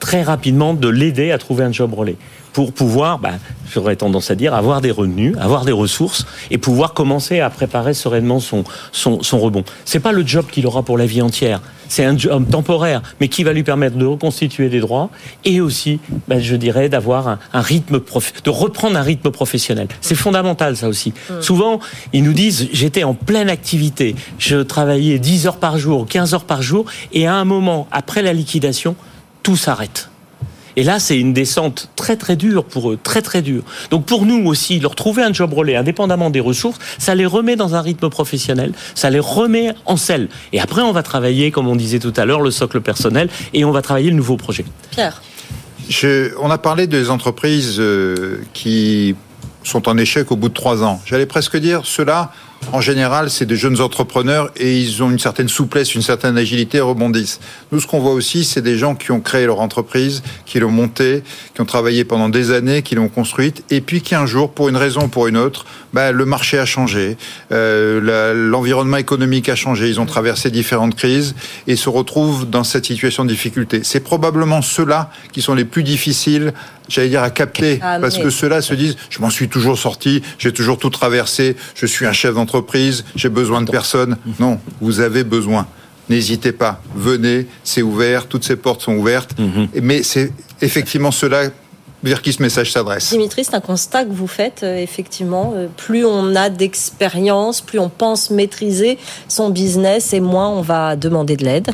Très 0.00 0.22
rapidement, 0.22 0.72
de 0.72 0.88
l'aider 0.88 1.30
à 1.30 1.38
trouver 1.38 1.64
un 1.64 1.72
job 1.72 1.92
relais 1.92 2.16
pour 2.54 2.72
pouvoir, 2.72 3.18
bah, 3.18 3.32
j'aurais 3.70 3.96
tendance 3.96 4.30
à 4.30 4.34
dire, 4.34 4.54
avoir 4.54 4.80
des 4.80 4.90
revenus, 4.90 5.36
avoir 5.38 5.66
des 5.66 5.72
ressources 5.72 6.24
et 6.50 6.56
pouvoir 6.56 6.94
commencer 6.94 7.40
à 7.40 7.50
préparer 7.50 7.92
sereinement 7.92 8.40
son, 8.40 8.64
son, 8.92 9.22
son 9.22 9.38
rebond. 9.38 9.64
C'est 9.84 10.00
pas 10.00 10.12
le 10.12 10.26
job 10.26 10.46
qu'il 10.50 10.66
aura 10.66 10.82
pour 10.82 10.96
la 10.96 11.04
vie 11.04 11.20
entière. 11.20 11.60
C'est 11.88 12.04
un 12.04 12.16
job 12.16 12.48
temporaire, 12.50 13.02
mais 13.20 13.28
qui 13.28 13.44
va 13.44 13.52
lui 13.52 13.62
permettre 13.62 13.96
de 13.96 14.04
reconstituer 14.06 14.68
des 14.68 14.80
droits 14.80 15.10
et 15.44 15.60
aussi, 15.60 16.00
bah, 16.28 16.38
je 16.38 16.56
dirais, 16.56 16.88
d'avoir 16.88 17.28
un, 17.28 17.38
un, 17.52 17.60
rythme, 17.60 18.00
de 18.44 18.50
reprendre 18.50 18.96
un 18.96 19.02
rythme 19.02 19.30
professionnel. 19.30 19.88
C'est 20.00 20.14
fondamental, 20.14 20.76
ça 20.76 20.88
aussi. 20.88 21.12
Mmh. 21.30 21.40
Souvent, 21.40 21.80
ils 22.12 22.22
nous 22.22 22.32
disent, 22.32 22.68
j'étais 22.72 23.04
en 23.04 23.14
pleine 23.14 23.48
activité, 23.48 24.14
je 24.38 24.58
travaillais 24.58 25.18
10 25.18 25.46
heures 25.46 25.56
par 25.56 25.78
jour, 25.78 26.06
15 26.06 26.34
heures 26.34 26.44
par 26.44 26.62
jour, 26.62 26.86
et 27.12 27.26
à 27.26 27.34
un 27.34 27.44
moment, 27.44 27.88
après 27.90 28.22
la 28.22 28.32
liquidation, 28.32 28.94
tout 29.42 29.56
s'arrête. 29.56 30.10
Et 30.78 30.84
là, 30.84 31.00
c'est 31.00 31.18
une 31.18 31.32
descente 31.32 31.90
très 31.96 32.14
très 32.14 32.36
dure 32.36 32.64
pour 32.64 32.92
eux, 32.92 32.98
très 33.02 33.20
très 33.20 33.42
dure. 33.42 33.64
Donc 33.90 34.06
pour 34.06 34.24
nous 34.24 34.46
aussi, 34.46 34.78
leur 34.78 34.94
trouver 34.94 35.24
un 35.24 35.32
job 35.32 35.52
relais 35.52 35.74
indépendamment 35.74 36.30
des 36.30 36.38
ressources, 36.38 36.78
ça 36.98 37.16
les 37.16 37.26
remet 37.26 37.56
dans 37.56 37.74
un 37.74 37.80
rythme 37.80 38.08
professionnel, 38.08 38.72
ça 38.94 39.10
les 39.10 39.18
remet 39.18 39.74
en 39.86 39.96
selle. 39.96 40.28
Et 40.52 40.60
après, 40.60 40.82
on 40.82 40.92
va 40.92 41.02
travailler, 41.02 41.50
comme 41.50 41.66
on 41.66 41.74
disait 41.74 41.98
tout 41.98 42.12
à 42.16 42.24
l'heure, 42.24 42.42
le 42.42 42.52
socle 42.52 42.80
personnel 42.80 43.28
et 43.54 43.64
on 43.64 43.72
va 43.72 43.82
travailler 43.82 44.10
le 44.10 44.16
nouveau 44.16 44.36
projet. 44.36 44.64
Pierre. 44.92 45.20
on 46.40 46.48
a 46.48 46.58
parlé 46.58 46.86
des 46.86 47.10
entreprises 47.10 47.80
euh, 47.80 48.44
qui 48.52 49.16
sont 49.64 49.88
en 49.88 49.98
échec 49.98 50.30
au 50.30 50.36
bout 50.36 50.48
de 50.48 50.54
trois 50.54 50.84
ans. 50.84 51.02
J'allais 51.04 51.26
presque 51.26 51.56
dire, 51.56 51.80
cela 51.86 52.30
en 52.72 52.80
général, 52.80 53.30
c'est 53.30 53.46
des 53.46 53.56
jeunes 53.56 53.80
entrepreneurs 53.80 54.50
et 54.56 54.78
ils 54.78 55.02
ont 55.02 55.10
une 55.10 55.18
certaine 55.18 55.48
souplesse, 55.48 55.94
une 55.94 56.02
certaine 56.02 56.36
agilité, 56.36 56.80
rebondissent. 56.80 57.40
Nous, 57.72 57.80
ce 57.80 57.86
qu'on 57.86 57.98
voit 57.98 58.12
aussi, 58.12 58.44
c'est 58.44 58.60
des 58.60 58.76
gens 58.76 58.94
qui 58.94 59.10
ont 59.10 59.20
créé 59.20 59.46
leur 59.46 59.60
entreprise, 59.60 60.22
qui 60.44 60.60
l'ont 60.60 60.70
montée, 60.70 61.22
qui 61.54 61.60
ont 61.62 61.66
travaillé 61.66 62.04
pendant 62.04 62.28
des 62.28 62.50
années, 62.50 62.82
qui 62.82 62.94
l'ont 62.94 63.08
construite, 63.08 63.64
et 63.70 63.80
puis 63.80 64.02
qui 64.02 64.14
un 64.14 64.26
jour, 64.26 64.50
pour 64.50 64.68
une 64.68 64.76
raison 64.76 65.04
ou 65.04 65.08
pour 65.08 65.28
une 65.28 65.38
autre, 65.38 65.64
bah, 65.94 66.12
le 66.12 66.24
marché 66.26 66.58
a 66.58 66.66
changé, 66.66 67.16
euh, 67.52 68.34
l'environnement 68.34 68.98
économique 68.98 69.48
a 69.48 69.54
changé, 69.54 69.88
ils 69.88 70.00
ont 70.00 70.06
traversé 70.06 70.50
différentes 70.50 70.94
crises 70.94 71.34
et 71.66 71.76
se 71.76 71.88
retrouvent 71.88 72.48
dans 72.48 72.64
cette 72.64 72.84
situation 72.84 73.24
de 73.24 73.30
difficulté. 73.30 73.80
C'est 73.82 74.00
probablement 74.00 74.60
ceux-là 74.60 75.10
qui 75.32 75.40
sont 75.40 75.54
les 75.54 75.64
plus 75.64 75.84
difficiles 75.84 76.52
j'allais 76.88 77.08
dire 77.08 77.22
à 77.22 77.30
capter, 77.30 77.78
ah, 77.82 77.98
parce 78.00 78.18
que 78.18 78.30
ceux-là 78.30 78.62
se 78.62 78.74
disent, 78.74 78.96
je 79.10 79.20
m'en 79.20 79.30
suis 79.30 79.48
toujours 79.48 79.78
sorti, 79.78 80.22
j'ai 80.38 80.52
toujours 80.52 80.78
tout 80.78 80.90
traversé, 80.90 81.56
je 81.74 81.86
suis 81.86 82.06
un 82.06 82.12
chef 82.12 82.34
d'entreprise 82.34 82.48
entreprise, 82.58 83.04
j'ai 83.14 83.28
besoin 83.28 83.62
de 83.62 83.70
personne. 83.70 84.16
Non, 84.40 84.58
vous 84.80 85.00
avez 85.00 85.22
besoin. 85.22 85.66
N'hésitez 86.08 86.52
pas, 86.52 86.82
venez, 86.94 87.46
c'est 87.62 87.82
ouvert, 87.82 88.26
toutes 88.26 88.44
ces 88.44 88.56
portes 88.56 88.80
sont 88.80 88.94
ouvertes. 88.94 89.38
Mhm. 89.38 89.68
Mais 89.82 90.02
c'est 90.02 90.32
effectivement 90.62 91.10
cela 91.10 91.50
vers 92.02 92.22
qui 92.22 92.32
ce 92.32 92.42
message 92.42 92.72
s'adresse. 92.72 93.10
Dimitri, 93.10 93.44
c'est 93.44 93.54
un 93.54 93.60
constat 93.60 94.04
que 94.04 94.12
vous 94.12 94.26
faites, 94.26 94.62
euh, 94.62 94.76
effectivement. 94.76 95.52
Euh, 95.56 95.66
plus 95.76 96.04
on 96.04 96.34
a 96.36 96.48
d'expérience, 96.48 97.60
plus 97.60 97.78
on 97.78 97.88
pense 97.88 98.30
maîtriser 98.30 98.98
son 99.26 99.50
business 99.50 100.12
et 100.12 100.20
moins 100.20 100.48
on 100.48 100.60
va 100.60 100.96
demander 100.96 101.36
de 101.36 101.44
l'aide. 101.44 101.70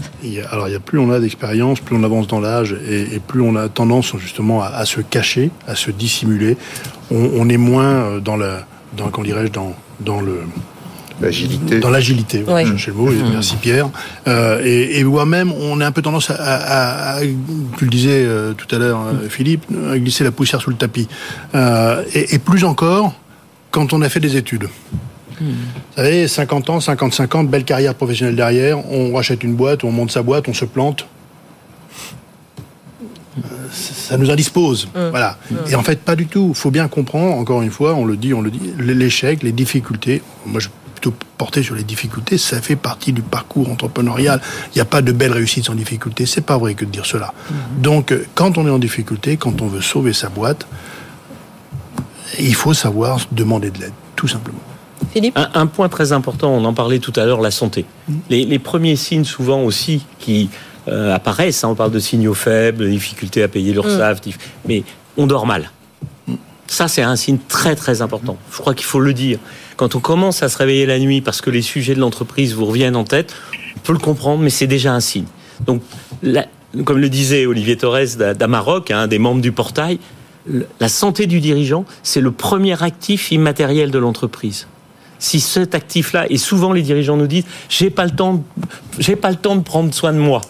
Alors, 0.51 0.68
il 0.68 0.72
y 0.72 0.77
a 0.77 0.81
plus 0.81 0.99
on 0.99 1.11
a 1.11 1.20
d'expérience, 1.20 1.81
plus 1.81 1.97
on 1.97 2.05
avance 2.05 2.27
dans 2.27 2.41
l'âge 2.41 2.77
et, 2.89 3.20
plus 3.20 3.43
on 3.43 3.57
a 3.57 3.68
tendance 3.68 4.16
justement 4.16 4.62
à, 4.62 4.85
se 4.87 5.01
cacher, 5.01 5.51
à 5.66 5.75
se 5.75 5.91
dissimuler. 5.91 6.57
On, 7.11 7.49
est 7.49 7.59
moins 7.59 7.85
euh, 7.85 8.20
dans 8.20 8.37
la, 8.37 8.66
dans, 8.97 9.11
dirais-je, 9.22 9.53
dans, 9.53 9.75
dans 10.01 10.20
le, 10.20 10.41
L'agilité. 11.21 11.79
Dans 11.79 11.91
l'agilité, 11.91 12.39
le 12.39 12.93
mot, 12.93 13.11
mmh. 13.11 13.31
merci 13.33 13.57
Pierre. 13.57 13.89
Euh, 14.27 14.61
et, 14.65 14.99
et 14.99 15.05
moi-même, 15.05 15.53
on 15.53 15.81
a 15.81 15.87
un 15.87 15.93
peu 15.93 16.03
tendance 16.03 16.31
à, 16.31 17.17
à, 17.17 17.21
tu 17.21 17.85
le 17.85 17.91
disais 17.91 18.25
euh, 18.25 18.53
tout 18.53 18.73
à 18.75 18.79
l'heure, 18.79 19.01
euh, 19.01 19.29
Philippe, 19.29 19.65
à 19.91 19.99
glisser 19.99 20.25
la 20.25 20.33
poussière 20.33 20.61
sous 20.61 20.71
le 20.71 20.77
tapis. 20.77 21.09
Euh, 21.55 22.03
et, 22.15 22.35
et, 22.35 22.39
plus 22.39 22.65
encore, 22.65 23.15
quand 23.71 23.93
on 23.93 24.03
a 24.03 24.09
fait 24.09 24.21
des 24.21 24.37
études. 24.37 24.69
Vous 25.41 25.47
savez, 25.97 26.29
50 26.29 26.71
ans, 26.71 26.81
55 26.81 27.35
ans, 27.35 27.45
belle 27.45 27.65
carrière 27.65 27.95
professionnelle 27.95 28.37
derrière, 28.37 28.79
on 28.91 29.15
rachète 29.15 29.43
une 29.43 29.55
boîte, 29.55 29.83
on 29.83 29.91
monte 29.91 30.12
sa 30.12 30.23
boîte, 30.23 30.49
on 30.49 30.55
se 30.55 30.65
plante. 30.65 31.07
Ça 33.73 34.17
nous 34.17 34.31
indispose. 34.31 34.89
Voilà. 34.95 35.39
Et 35.69 35.75
en 35.75 35.83
fait, 35.83 36.01
pas 36.01 36.15
du 36.15 36.27
tout. 36.27 36.51
Il 36.51 36.55
faut 36.55 36.71
bien 36.71 36.87
comprendre, 36.87 37.35
encore 37.35 37.62
une 37.62 37.73
fois, 37.73 37.95
on 37.95 38.05
le 38.05 38.17
dit, 38.17 38.33
on 38.33 38.43
le 38.43 38.51
dit, 38.51 38.61
l'échec, 38.79 39.43
les 39.43 39.51
difficultés. 39.51 40.23
Moi, 40.47 40.61
je 40.61 40.69
plutôt 41.11 41.16
porter 41.36 41.62
sur 41.62 41.74
les 41.74 41.82
difficultés, 41.84 42.38
ça 42.38 42.61
fait 42.62 42.76
partie 42.76 43.12
du 43.12 43.20
parcours 43.22 43.70
entrepreneurial. 43.70 44.40
Il 44.74 44.78
n'y 44.78 44.80
a 44.80 44.86
pas 44.86 45.02
de 45.02 45.12
belle 45.12 45.32
réussite 45.32 45.66
sans 45.66 45.74
difficulté. 45.74 46.24
C'est 46.26 46.40
pas 46.40 46.57
vrai 46.57 46.74
que 46.74 46.84
de 46.84 46.90
dire 46.90 47.05
cela. 47.05 47.34
Donc, 47.78 48.12
euh, 48.12 48.24
quand 48.34 48.57
on 48.57 48.66
est 48.66 48.70
en 48.70 48.78
difficulté, 48.78 49.36
quand 49.36 49.61
on 49.61 49.66
veut 49.66 49.82
sauver 49.82 50.12
sa 50.14 50.28
boîte, 50.30 50.66
il 52.38 52.55
faut 52.55 52.72
savoir 52.74 53.20
demander 53.32 53.70
de 53.70 53.80
l'aide, 53.80 53.92
tout 54.16 54.28
simplement. 54.28 54.59
Philippe 55.12 55.36
un, 55.36 55.50
un 55.55 55.66
point 55.66 55.88
très 55.90 56.12
important, 56.12 56.50
on 56.52 56.64
en 56.64 56.72
parlait 56.72 56.98
tout 57.00 57.12
à 57.16 57.24
l'heure, 57.26 57.40
la 57.42 57.50
santé. 57.50 57.84
Les, 58.30 58.44
les 58.46 58.59
premiers 58.59 58.96
signes 58.96 59.24
souvent 59.24 59.62
aussi 59.62 60.07
qui 60.18 60.48
euh, 60.88 61.14
apparaissent, 61.14 61.64
hein, 61.64 61.68
on 61.68 61.74
parle 61.74 61.90
de 61.92 61.98
signaux 61.98 62.34
faibles, 62.34 62.78
de 62.84 62.88
difficultés 62.88 63.42
à 63.42 63.48
payer 63.48 63.72
l'URSSAF, 63.72 64.20
dif- 64.22 64.38
mais 64.66 64.82
on 65.16 65.26
dort 65.26 65.46
mal. 65.46 65.70
Ça, 66.75 66.89
c'est 66.89 67.03
un 67.03 67.14
signe 67.14 67.39
très 67.49 67.77
très 67.77 68.03
important. 68.03 68.37
Je 68.51 68.59
crois 68.59 68.75
qu'il 68.75 68.85
faut 68.87 68.99
le 68.99 69.14
dire. 69.14 69.39
Quand 69.77 69.95
on 69.95 70.01
commence 70.01 70.43
à 70.43 70.49
se 70.49 70.59
réveiller 70.59 70.87
la 70.87 70.99
nuit 70.99 71.20
parce 71.20 71.41
que 71.41 71.49
les 71.49 71.62
sujets 71.62 71.95
de 71.95 72.01
l'entreprise 72.01 72.53
vous 72.53 72.64
reviennent 72.64 72.97
en 72.97 73.05
tête, 73.05 73.33
on 73.77 73.79
peut 73.79 73.93
le 73.93 74.01
comprendre, 74.01 74.43
mais 74.43 74.51
c'est 74.51 74.66
déjà 74.66 74.93
un 74.93 74.99
signe. 74.99 75.27
Donc, 75.68 75.83
comme 76.85 76.99
le 76.99 77.09
disait 77.09 77.47
Olivier 77.47 77.77
Torres 77.77 78.16
d'A- 78.18 78.35
d'Amarok, 78.35 78.91
un 78.91 79.07
des 79.07 79.20
membres 79.20 79.41
du 79.41 79.53
portail, 79.53 80.01
la 80.81 80.89
santé 80.89 81.27
du 81.29 81.39
dirigeant, 81.39 81.85
c'est 82.03 82.20
le 82.20 82.33
premier 82.33 82.83
actif 82.83 83.31
immatériel 83.31 83.93
de 83.93 83.99
l'entreprise. 84.01 84.66
Si 85.19 85.41
cet 85.41 85.75
actif-là, 85.75 86.27
et 86.29 86.37
souvent 86.37 86.73
les 86.73 86.83
dirigeants 86.83 87.17
nous 87.17 87.27
disent, 87.27 87.45
j'ai 87.69 87.91
pas 87.91 88.05
le 88.05 88.11
temps, 88.11 88.43
j'ai 88.99 89.17
pas 89.17 89.31
le 89.31 89.37
temps 89.37 89.57
de 89.57 89.62
prendre 89.62 89.93
soin 89.95 90.12
de 90.12 90.19
moi. 90.19 90.41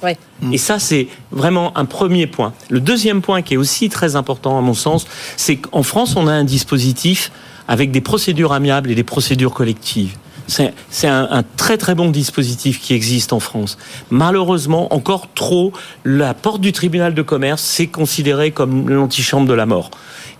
Et 0.52 0.58
ça, 0.58 0.78
c'est 0.78 1.08
vraiment 1.30 1.76
un 1.76 1.84
premier 1.84 2.26
point. 2.26 2.52
Le 2.70 2.80
deuxième 2.80 3.22
point 3.22 3.42
qui 3.42 3.54
est 3.54 3.56
aussi 3.56 3.88
très 3.88 4.16
important 4.16 4.58
à 4.58 4.60
mon 4.60 4.74
sens, 4.74 5.06
c'est 5.36 5.56
qu'en 5.56 5.82
France, 5.82 6.16
on 6.16 6.26
a 6.26 6.32
un 6.32 6.44
dispositif 6.44 7.30
avec 7.68 7.90
des 7.90 8.00
procédures 8.00 8.52
amiables 8.52 8.90
et 8.90 8.94
des 8.94 9.04
procédures 9.04 9.54
collectives. 9.54 10.16
C'est 10.46 11.08
un, 11.08 11.44
très 11.56 11.78
très 11.78 11.94
bon 11.94 12.10
dispositif 12.10 12.80
qui 12.80 12.94
existe 12.94 13.32
en 13.32 13.40
France. 13.40 13.78
Malheureusement, 14.10 14.92
encore 14.94 15.28
trop, 15.34 15.72
la 16.04 16.34
porte 16.34 16.60
du 16.60 16.72
tribunal 16.72 17.14
de 17.14 17.22
commerce, 17.22 17.62
c'est 17.62 17.86
considéré 17.86 18.50
comme 18.50 18.88
l'antichambre 18.88 19.46
de 19.48 19.54
la 19.54 19.66
mort. 19.66 19.90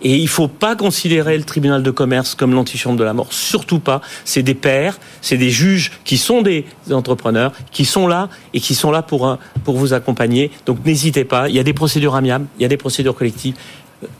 Et 0.01 0.17
il 0.17 0.23
ne 0.23 0.29
faut 0.29 0.47
pas 0.47 0.75
considérer 0.75 1.37
le 1.37 1.43
tribunal 1.43 1.81
de 1.81 1.91
commerce 1.91 2.35
comme 2.35 2.53
l'antichambre 2.53 2.97
de 2.97 3.03
la 3.03 3.13
mort. 3.13 3.31
Surtout 3.31 3.79
pas. 3.79 4.01
C'est 4.25 4.43
des 4.43 4.53
pairs, 4.53 4.99
c'est 5.21 5.37
des 5.37 5.49
juges 5.49 5.91
qui 6.03 6.17
sont 6.17 6.41
des 6.41 6.65
entrepreneurs, 6.91 7.53
qui 7.71 7.85
sont 7.85 8.07
là 8.07 8.29
et 8.53 8.59
qui 8.59 8.75
sont 8.75 8.91
là 8.91 9.01
pour, 9.01 9.37
pour 9.63 9.77
vous 9.77 9.93
accompagner. 9.93 10.51
Donc 10.65 10.85
n'hésitez 10.85 11.23
pas. 11.23 11.49
Il 11.49 11.55
y 11.55 11.59
a 11.59 11.63
des 11.63 11.73
procédures 11.73 12.15
amiables, 12.15 12.45
il 12.59 12.63
y 12.63 12.65
a 12.65 12.69
des 12.69 12.77
procédures 12.77 13.15
collectives. 13.15 13.55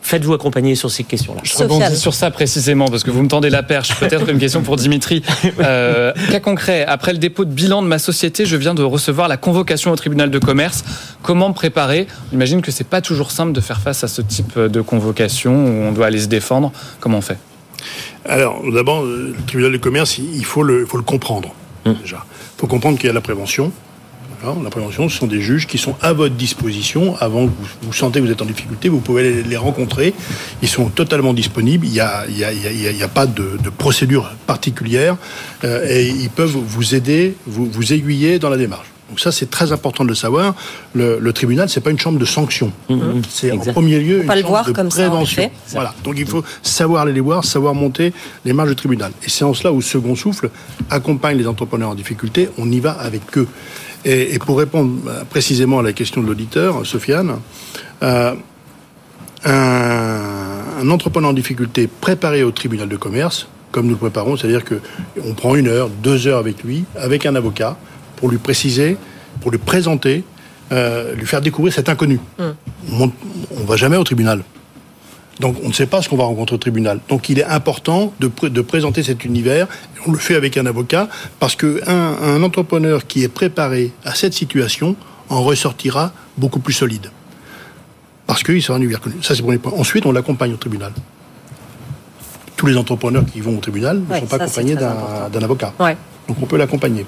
Faites-vous 0.01 0.33
accompagner 0.33 0.75
sur 0.75 0.91
ces 0.91 1.03
questions-là. 1.03 1.41
Je 1.43 1.55
rebondis 1.57 1.97
sur 1.97 2.13
ça 2.13 2.31
précisément 2.31 2.87
parce 2.87 3.03
que 3.03 3.11
vous 3.11 3.21
me 3.21 3.27
tendez 3.27 3.49
la 3.49 3.63
perche. 3.63 3.95
Peut-être 3.99 4.29
une 4.29 4.39
question 4.39 4.61
pour 4.61 4.75
Dimitri. 4.75 5.21
Euh, 5.59 6.11
cas 6.31 6.39
concret, 6.39 6.85
après 6.85 7.13
le 7.13 7.17
dépôt 7.17 7.45
de 7.45 7.51
bilan 7.51 7.81
de 7.81 7.87
ma 7.87 7.97
société, 7.97 8.45
je 8.45 8.55
viens 8.57 8.73
de 8.73 8.83
recevoir 8.83 9.27
la 9.27 9.37
convocation 9.37 9.91
au 9.91 9.95
tribunal 9.95 10.29
de 10.29 10.37
commerce. 10.37 10.83
Comment 11.23 11.49
me 11.49 11.53
préparer? 11.53 12.07
J'imagine 12.31 12.61
que 12.61 12.71
c'est 12.71 12.87
pas 12.87 13.01
toujours 13.01 13.31
simple 13.31 13.51
de 13.51 13.61
faire 13.61 13.79
face 13.79 14.03
à 14.03 14.07
ce 14.07 14.21
type 14.21 14.59
de 14.59 14.81
convocation 14.81 15.53
où 15.53 15.83
on 15.83 15.91
doit 15.91 16.07
aller 16.07 16.19
se 16.19 16.27
défendre. 16.27 16.71
Comment 16.99 17.19
on 17.19 17.21
fait? 17.21 17.37
Alors, 18.25 18.61
d'abord, 18.71 19.03
euh, 19.03 19.33
le 19.37 19.43
tribunal 19.45 19.71
de 19.71 19.77
commerce, 19.77 20.17
il 20.17 20.35
il 20.35 20.45
faut 20.45 20.63
le, 20.63 20.81
il 20.81 20.87
faut 20.87 20.97
le 20.97 21.03
comprendre. 21.03 21.53
Déjà, 21.85 22.25
il 22.25 22.59
faut 22.59 22.67
comprendre 22.67 22.97
qu'il 22.97 23.07
y 23.07 23.09
a 23.09 23.13
la 23.13 23.21
prévention. 23.21 23.71
La 24.63 24.69
prévention, 24.69 25.09
ce 25.09 25.17
sont 25.17 25.27
des 25.27 25.41
juges 25.41 25.65
qui 25.67 25.77
sont 25.77 25.95
à 26.01 26.13
votre 26.13 26.35
disposition 26.35 27.15
avant 27.19 27.45
que 27.47 27.51
vous, 27.51 27.67
vous 27.83 27.93
sentez 27.93 28.19
que 28.19 28.25
vous 28.25 28.31
êtes 28.31 28.41
en 28.41 28.45
difficulté. 28.45 28.89
Vous 28.89 28.99
pouvez 28.99 29.23
les, 29.23 29.43
les 29.43 29.57
rencontrer. 29.57 30.13
Ils 30.61 30.67
sont 30.69 30.89
totalement 30.89 31.33
disponibles. 31.33 31.85
Il 31.85 31.91
n'y 31.93 31.99
a, 31.99 32.25
il 32.27 32.37
y 32.37 32.43
il 32.43 33.01
y 33.01 33.07
pas 33.07 33.25
de, 33.25 33.57
de 33.63 33.69
procédure 33.69 34.31
particulière 34.45 35.17
euh, 35.63 35.87
et 35.89 36.07
ils 36.07 36.29
peuvent 36.29 36.49
vous 36.55 36.95
aider, 36.95 37.35
vous, 37.47 37.65
vous 37.65 37.93
aiguiller 37.93 38.39
dans 38.39 38.49
la 38.49 38.57
démarche. 38.57 38.87
Donc 39.09 39.19
ça, 39.19 39.31
c'est 39.31 39.49
très 39.51 39.71
important 39.71 40.03
de 40.03 40.09
le 40.09 40.15
savoir. 40.15 40.55
Le, 40.93 41.19
le 41.19 41.33
tribunal, 41.33 41.69
c'est 41.69 41.79
pas 41.81 41.91
une 41.91 41.99
chambre 41.99 42.17
de 42.17 42.25
sanction. 42.25 42.71
C'est 43.29 43.51
en 43.51 43.59
premier 43.59 43.99
lieu 43.99 44.15
Faut 44.17 44.21
une 44.23 44.27
pas 44.27 44.35
le 44.35 44.41
chambre 44.41 44.49
voir 44.51 44.65
de 44.65 44.71
comme 44.71 44.89
ça, 44.89 45.05
en 45.05 45.09
prévention. 45.11 45.43
effet. 45.43 45.51
Voilà. 45.71 45.93
Donc 46.03 46.15
il 46.17 46.25
faut 46.25 46.43
savoir 46.63 47.03
aller 47.03 47.13
les 47.13 47.19
voir, 47.21 47.45
savoir 47.45 47.75
monter 47.75 48.13
les 48.45 48.53
marges 48.53 48.69
du 48.69 48.75
tribunal. 48.75 49.11
Et 49.23 49.29
c'est 49.29 49.43
en 49.45 49.53
cela 49.53 49.71
où 49.71 49.81
Second 49.81 50.15
Souffle 50.15 50.49
accompagne 50.89 51.37
les 51.37 51.47
entrepreneurs 51.47 51.89
en 51.91 51.95
difficulté. 51.95 52.49
On 52.57 52.71
y 52.71 52.79
va 52.79 52.93
avec 52.93 53.21
eux. 53.37 53.47
Et, 54.05 54.35
et 54.35 54.39
pour 54.39 54.57
répondre 54.59 54.91
euh, 55.07 55.23
précisément 55.25 55.79
à 55.79 55.83
la 55.83 55.91
question 55.91 56.21
de 56.21 56.27
l'auditeur, 56.27 56.85
Sofiane, 56.85 57.39
euh, 58.03 58.33
un, 59.43 60.61
un 60.81 60.89
entrepreneur 60.89 61.31
en 61.31 61.33
difficulté 61.33 61.87
préparé 61.87 62.43
au 62.43 62.51
tribunal 62.51 62.87
de 62.87 62.97
commerce, 62.97 63.47
comme 63.71 63.87
nous 63.87 63.93
le 63.93 63.97
préparons, 63.97 64.37
c'est-à-dire 64.37 64.63
que 64.63 64.75
on 65.25 65.33
prend 65.33 65.55
une 65.55 65.67
heure, 65.67 65.89
deux 65.89 66.27
heures 66.27 66.37
avec 66.39 66.63
lui, 66.63 66.85
avec 66.95 67.25
un 67.25 67.35
avocat, 67.35 67.77
pour 68.15 68.29
lui 68.29 68.37
préciser, 68.37 68.95
pour 69.41 69.51
lui 69.51 69.57
présenter, 69.57 70.23
euh, 70.71 71.13
lui 71.15 71.25
faire 71.25 71.41
découvrir 71.41 71.73
cet 71.73 71.89
inconnu. 71.89 72.19
On 72.39 73.07
ne 73.07 73.65
va 73.67 73.75
jamais 73.75 73.97
au 73.97 74.03
tribunal. 74.03 74.43
Donc 75.39 75.57
on 75.63 75.67
ne 75.67 75.73
sait 75.73 75.85
pas 75.85 76.01
ce 76.01 76.07
qu'on 76.09 76.15
va 76.17 76.23
rencontrer 76.23 76.55
au 76.55 76.59
tribunal. 76.59 76.99
Donc 77.09 77.27
il 77.29 77.39
est 77.39 77.43
important 77.45 78.13
de, 78.19 78.27
pr- 78.27 78.49
de 78.49 78.61
présenter 78.61 79.03
cet 79.03 79.25
univers. 79.25 79.67
On 80.07 80.11
le 80.11 80.17
fait 80.17 80.35
avec 80.35 80.55
un 80.57 80.65
avocat 80.65 81.09
parce 81.39 81.55
que 81.55 81.81
un, 81.87 82.15
un 82.23 82.41
entrepreneur 82.43 83.05
qui 83.05 83.23
est 83.23 83.27
préparé 83.27 83.91
à 84.05 84.15
cette 84.15 84.33
situation 84.33 84.95
en 85.29 85.43
ressortira 85.43 86.13
beaucoup 86.37 86.59
plus 86.59 86.73
solide. 86.73 87.07
Parce 88.27 88.43
qu'il 88.43 88.61
sera 88.63 88.77
un 88.77 88.81
univers 88.81 89.01
connu. 89.01 89.15
Ça 89.21 89.29
c'est 89.29 89.37
le 89.37 89.43
premier 89.43 89.57
point. 89.57 89.73
Ensuite 89.77 90.05
on 90.05 90.11
l'accompagne 90.11 90.53
au 90.53 90.57
tribunal. 90.57 90.93
Tous 92.55 92.67
les 92.67 92.77
entrepreneurs 92.77 93.25
qui 93.25 93.41
vont 93.41 93.57
au 93.57 93.59
tribunal 93.59 93.99
ne 93.99 94.05
Ouais, 94.13 94.19
sont 94.21 94.27
pas 94.27 94.37
ça, 94.37 94.43
accompagnés 94.45 94.75
d'un 94.75 95.41
avocat. 95.43 95.73
Ouais. 95.79 95.97
Donc 96.27 96.37
on 96.41 96.45
peut 96.45 96.57
l'accompagner. 96.57 97.05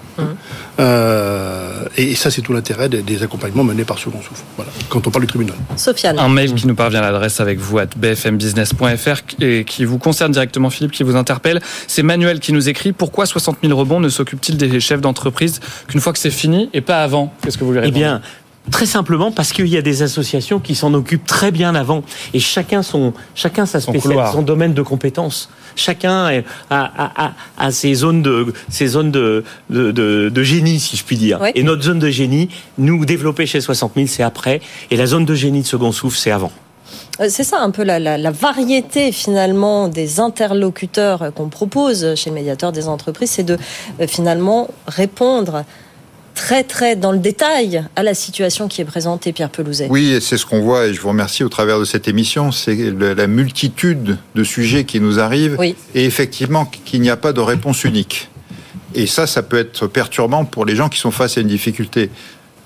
Euh, 0.80 1.86
et, 1.98 2.12
et 2.12 2.16
ça 2.16 2.30
c'est 2.30 2.42
tout 2.42 2.54
l'intérêt 2.54 2.88
des, 2.90 3.02
des 3.02 3.24
accompagnements 3.24 3.64
menés 3.64 3.84
par 3.84 3.98
Second 3.98 4.22
Souffle. 4.22 4.44
Voilà. 4.58 4.72
Quand 4.90 5.06
on 5.08 5.12
parle 5.12 5.24
du 5.26 5.28
tribunal. 5.30 5.56
Sofiane. 5.76 6.20
Un 6.20 6.30
mail 6.30 6.54
qui 6.54 6.68
nous 6.68 6.76
parvient 6.76 7.00
à 7.02 7.12
l'adresse 7.12 7.40
avec 7.40 7.60
vous 7.60 7.80
à 7.80 7.86
bfmbusiness.fr 7.86 9.22
et 9.42 9.64
qui 9.66 9.86
vous 9.86 9.98
concerne 9.98 10.32
directement, 10.32 10.70
Philippe, 10.70 10.92
qui 10.92 11.04
vous 11.04 11.16
interpelle. 11.16 11.62
C'est 11.88 12.04
Manuel 12.04 12.40
qui 12.40 12.54
nous 12.54 12.70
écrit 12.70 12.92
Pourquoi 12.92 13.26
60 13.26 13.58
000 13.64 13.78
rebonds 13.78 14.00
ne 14.00 14.10
s'occupent-ils 14.10 14.58
des 14.58 14.80
chefs 14.80 15.02
d'entreprise 15.02 15.60
qu'une 15.88 16.00
fois 16.02 16.14
que 16.14 16.20
c'est 16.20 16.30
fini 16.32 16.70
et 16.74 16.82
pas 16.82 17.04
avant? 17.04 17.34
Qu'est-ce 17.42 17.58
que 17.58 17.64
vous 17.64 17.72
lui 17.72 17.80
Eh 17.80 17.82
répondez? 17.82 18.00
bien, 18.00 18.22
très 18.72 18.86
simplement 18.86 19.32
parce 19.32 19.54
qu'il 19.54 19.68
y 19.68 19.78
a 19.78 19.82
des 19.82 20.02
associations 20.04 20.60
qui 20.60 20.76
s'en 20.76 20.94
occupent 20.94 21.26
très 21.26 21.52
bien 21.52 21.74
avant 21.74 22.04
et 22.34 22.40
chacun 22.40 22.84
son 22.84 23.14
chacun 23.34 23.66
sa 23.66 23.80
Son 23.80 23.92
spécialité, 23.92 24.24
son 24.32 24.42
domaine 24.42 24.74
de 24.74 24.82
compétences. 24.82 25.50
Chacun 25.78 26.26
a, 26.26 26.42
a, 26.70 27.28
a, 27.28 27.32
a 27.58 27.72
ses 27.72 27.94
zones 27.94 28.22
de 28.22 28.54
ses 28.70 28.88
zones 28.88 29.12
de 29.12 29.44
de, 29.70 29.92
de, 29.92 30.30
de 30.30 30.44
génie, 30.44 30.80
si 30.80 30.98
je 30.98 31.04
puis 31.06 31.16
dire. 31.18 31.40
Ouais. 31.40 31.52
Et 31.56 31.64
notre 31.64 31.84
zone 31.84 32.00
de 32.00 32.10
génie, 32.10 32.50
nous 32.78 33.06
développer 33.06 33.46
chez 33.46 33.62
60 33.62 33.94
000, 33.96 34.08
c'est 34.08 34.24
après, 34.24 34.60
et 34.92 34.98
la 34.98 35.06
zone 35.06 35.26
de 35.26 35.36
génie 35.36 35.62
de 35.62 35.68
second 35.68 35.92
souffle, 35.92 36.18
c'est 36.18 36.32
avant. 36.32 36.52
Euh, 37.20 37.28
C'est 37.30 37.44
ça 37.44 37.60
un 37.62 37.72
peu 37.72 37.84
la, 37.84 38.00
la- 38.00 38.18
la 38.18 38.32
variété 38.32 39.12
finalement 39.12 39.88
des 39.88 40.20
interlocuteurs 40.20 41.22
euh, 41.24 41.32
qu'on 41.32 41.50
propose 41.50 42.16
chez 42.16 42.30
le 42.30 42.36
médiateur 42.36 42.72
des 42.72 42.88
entreprises, 42.88 43.32
c'est 43.32 43.44
de 43.44 43.58
euh, 44.02 44.08
finalement 44.08 44.68
répondre 44.88 45.64
très 46.38 46.64
très 46.64 46.96
dans 46.96 47.12
le 47.12 47.18
détail 47.18 47.84
à 47.96 48.04
la 48.04 48.14
situation 48.14 48.68
qui 48.68 48.80
est 48.80 48.86
présentée, 48.86 49.34
Pierre 49.34 49.50
Pelouzet. 49.50 49.88
Oui, 49.90 50.12
et 50.12 50.22
c'est 50.22 50.38
ce 50.38 50.46
qu'on 50.46 50.62
voit, 50.62 50.86
et 50.86 50.94
je 50.94 51.02
vous 51.02 51.10
remercie 51.10 51.44
au 51.44 51.50
travers 51.50 51.80
de 51.80 51.84
cette 51.86 52.08
émission, 52.08 52.52
c'est 52.52 52.76
la 52.92 53.28
multitude 53.28 54.18
de 54.36 54.44
sujets 54.44 54.84
qui 54.86 55.00
nous 55.02 55.20
arrivent, 55.20 55.56
Oui. 55.60 55.76
et 55.96 56.06
effectivement 56.06 56.66
qu'il 56.86 57.02
n'y 57.02 57.10
a 57.10 57.18
pas 57.18 57.34
de 57.34 57.42
réponse 57.42 57.84
unique. 57.84 58.30
Et 58.94 59.08
ça, 59.08 59.28
ça 59.28 59.44
peut 59.44 59.58
être 59.58 59.88
perturbant 59.88 60.46
pour 60.46 60.64
les 60.66 60.76
gens 60.76 60.90
qui 60.90 61.00
sont 61.00 61.12
face 61.12 61.38
à 61.38 61.42
une 61.42 61.48
difficulté. 61.48 62.10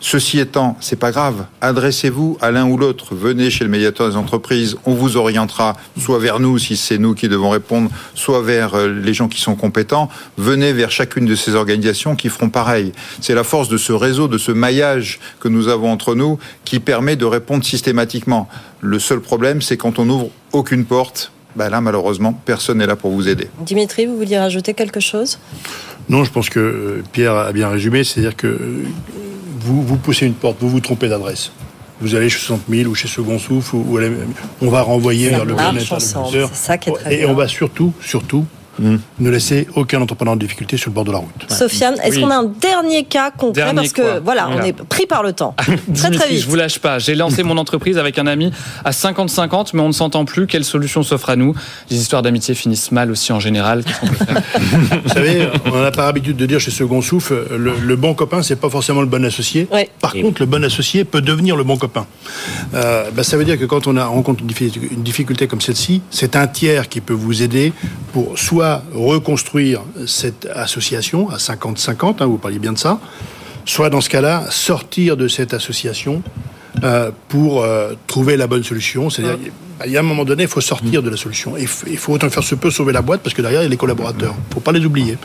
Ceci 0.04 0.40
étant, 0.40 0.76
c'est 0.82 0.96
pas 0.96 1.12
grave. 1.12 1.46
Adressez-vous 1.62 2.36
à 2.42 2.50
l'un 2.50 2.68
ou 2.68 2.76
l'autre. 2.76 3.14
Venez 3.14 3.52
chez 3.52 3.64
le 3.64 3.70
médiateur 3.70 4.10
des 4.10 4.16
entreprises. 4.16 4.76
On 4.88 4.96
vous 4.96 5.16
orientera 5.16 5.78
soit 6.00 6.18
vers 6.18 6.40
nous 6.40 6.58
si 6.58 6.76
c'est 6.76 6.98
nous 6.98 7.14
qui 7.14 7.30
devons 7.30 7.52
répondre, 7.52 7.92
soit 8.16 8.42
vers 8.42 8.74
euh, 8.74 8.88
les 8.88 9.14
gens 9.14 9.28
qui 9.28 9.40
sont 9.40 9.56
compétents. 9.56 10.10
Venez 10.38 10.74
vers 10.74 10.90
chacune 10.90 11.28
de 11.28 11.36
ces 11.36 11.54
organisations 11.54 12.16
qui 12.16 12.30
feront 12.30 12.50
pareil. 12.50 12.94
C'est 13.22 13.36
la 13.36 13.44
force 13.44 13.70
de 13.70 13.78
ce 13.78 13.94
réseau, 13.94 14.28
de 14.28 14.40
ce 14.40 14.52
maillage 14.52 15.20
que 15.40 15.48
nous 15.48 15.68
avons 15.68 15.92
entre 15.92 16.16
nous 16.16 16.40
qui 16.66 16.80
permet 16.80 17.16
de 17.16 17.26
répondre 17.26 17.64
systématiquement. 17.64 18.50
Le 18.80 18.98
seul 18.98 19.22
problème, 19.22 19.62
c'est 19.62 19.78
quand 19.78 20.00
on 20.00 20.06
n'ouvre 20.06 20.30
aucune 20.52 20.86
porte. 20.86 21.32
Ben 21.56 21.70
là, 21.70 21.80
malheureusement, 21.80 22.34
personne 22.34 22.80
n'est 22.80 22.88
là 22.88 22.96
pour 22.96 23.12
vous 23.12 23.28
aider. 23.28 23.50
Dimitri, 23.60 24.08
vous 24.08 24.18
vouliez 24.18 24.40
rajouter 24.40 24.74
quelque 24.74 25.00
chose? 25.00 25.38
Non, 26.10 26.24
je 26.24 26.32
pense 26.32 26.50
que 26.50 26.60
euh, 26.60 27.04
Pierre 27.12 27.36
a 27.36 27.52
bien 27.52 27.70
résumé, 27.70 28.04
c'est-à-dire 28.04 28.36
que 28.36 28.48
euh, 28.48 28.84
vous, 29.64 29.82
vous 29.82 29.98
poussez 29.98 30.26
une 30.26 30.34
porte, 30.34 30.58
vous 30.60 30.70
vous 30.70 30.80
trompez 30.80 31.08
d'adresse. 31.08 31.52
Vous 32.02 32.16
allez 32.16 32.30
chez 32.30 32.40
60 32.40 32.62
000 32.68 32.90
ou 32.90 32.96
chez 32.96 33.08
Second 33.08 33.38
Souffle, 33.38 33.76
ou, 33.76 34.00
on 34.62 34.70
va 34.70 34.82
renvoyer 34.82 35.30
vers 35.30 35.46
le 35.46 35.54
interlocuteur. 35.54 36.02
c'est 36.02 36.56
ça 36.56 36.78
qui 36.78 36.90
est 36.90 36.94
très 36.94 37.14
Et 37.14 37.18
bien. 37.20 37.30
on 37.30 37.36
va 37.36 37.48
surtout, 37.48 37.94
surtout, 38.02 38.46
Mmh. 38.80 38.96
Ne 39.20 39.30
laissez 39.30 39.68
aucun 39.76 40.02
entrepreneur 40.02 40.34
en 40.34 40.38
difficulté 40.38 40.78
sur 40.78 40.90
le 40.90 40.96
bord 40.96 41.04
de 41.04 41.12
la 41.12 41.18
route. 41.20 41.46
Sofiane, 41.50 41.96
est-ce 42.04 42.20
qu'on 42.20 42.30
a 42.30 42.38
un 42.38 42.46
dernier 42.46 43.04
cas 43.04 43.32
concret 43.32 43.64
Dernier 43.64 43.76
Parce 43.76 43.94
que 43.94 44.20
voilà, 44.20 44.50
on 44.50 44.62
est 44.62 44.74
pris 44.74 45.06
par 45.06 45.24
le 45.24 45.34
temps. 45.34 45.56
très 45.94 46.12
très 46.12 46.30
vite. 46.30 46.42
je 46.42 46.48
vous 46.48 46.56
lâche 46.56 46.80
pas. 46.80 47.00
J'ai 47.00 47.16
lancé 47.16 47.44
mon 47.44 47.58
entreprise 47.58 47.98
avec 47.98 48.18
un 48.18 48.28
ami 48.28 48.52
à 48.86 48.92
50-50, 48.92 49.72
mais 49.74 49.82
on 49.82 49.88
ne 49.88 49.94
s'entend 49.94 50.26
plus. 50.26 50.48
Quelle 50.48 50.64
solution 50.64 51.04
s'offre 51.04 51.30
à 51.30 51.36
nous? 51.36 51.54
Les 51.90 51.98
histoires 51.98 52.22
d'amitié 52.22 52.56
finissent 52.56 52.92
mal 52.92 53.12
aussi 53.12 53.32
en 53.32 53.40
général. 53.40 53.84
Qu'est-ce 53.84 54.00
qu'on 54.00 54.08
peut 54.08 54.26
faire? 54.26 54.42
Vous 55.04 55.10
savez, 55.10 55.50
on 55.66 55.82
n'a 55.82 55.92
pas 55.92 56.06
l'habitude 56.06 56.38
de 56.38 56.46
dire 56.46 56.60
chez 56.60 56.72
Second 56.72 57.02
Souffle, 57.02 57.48
le, 57.58 57.74
le 57.80 57.96
bon 57.96 58.14
copain, 58.14 58.42
c'est 58.42 58.56
pas 58.56 58.70
forcément 58.70 59.02
le 59.02 59.08
bon 59.08 59.24
associé. 59.26 59.68
Par 60.00 60.14
contre, 60.14 60.42
le 60.42 60.46
bon 60.46 60.64
associé 60.64 61.04
peut 61.04 61.22
devenir 61.22 61.56
le 61.56 61.64
bon 61.64 61.78
copain. 61.78 62.08
Euh, 62.74 63.10
ben, 63.12 63.24
ça 63.24 63.38
veut 63.38 63.46
dire 63.46 63.60
que 63.60 63.66
quand 63.66 63.88
on 63.88 63.98
a, 63.98 64.06
rencontre 64.06 64.44
une 64.44 65.04
difficulté 65.04 65.48
comme 65.48 65.62
celle-ci, 65.62 66.02
c'est 66.10 66.36
un 66.36 66.48
tiers 66.48 66.90
qui 66.90 67.02
peut 67.02 67.14
vous 67.14 67.44
aider 67.44 67.74
pour 68.14 68.38
soit 68.38 68.84
reconstruire 68.94 69.82
cette 70.06 70.48
association 70.54 71.30
à 71.30 71.38
50-50, 71.38 72.16
hein, 72.20 72.26
vous 72.26 72.38
parliez 72.38 72.60
bien 72.60 72.74
de 72.74 72.78
ça, 72.78 73.00
soit 73.66 73.90
dans 73.90 74.02
ce 74.02 74.10
cas-là, 74.10 74.46
sortir 74.50 75.18
de 75.18 75.28
cette 75.28 75.54
association 75.54 76.22
euh, 76.84 77.12
pour 77.30 77.64
euh, 77.64 77.94
trouver 78.08 78.38
la 78.38 78.48
bonne 78.48 78.64
solution. 78.64 79.10
Il 79.86 79.92
y 79.92 79.98
a 79.98 80.00
un 80.00 80.04
moment 80.04 80.24
donné, 80.26 80.44
il 80.44 80.50
faut 80.50 80.62
sortir 80.62 81.02
de 81.04 81.10
la 81.10 81.18
solution. 81.18 81.58
Et 81.58 81.68
il 81.88 81.98
faut- 81.98 82.14
autant 82.14 82.30
faire 82.30 82.44
se 82.44 82.56
peut 82.56 82.72
sauver 82.72 82.94
la 82.94 83.02
boîte 83.02 83.22
parce 83.22 83.34
que 83.34 83.42
derrière, 83.42 83.62
il 83.62 83.66
y 83.66 83.68
a 83.68 83.70
les 83.70 83.78
collaborateurs. 83.78 84.34
Il 84.38 84.50
ne 84.50 84.54
faut 84.56 84.60
pas 84.60 84.72
les 84.72 84.86
oublier. 84.86 85.18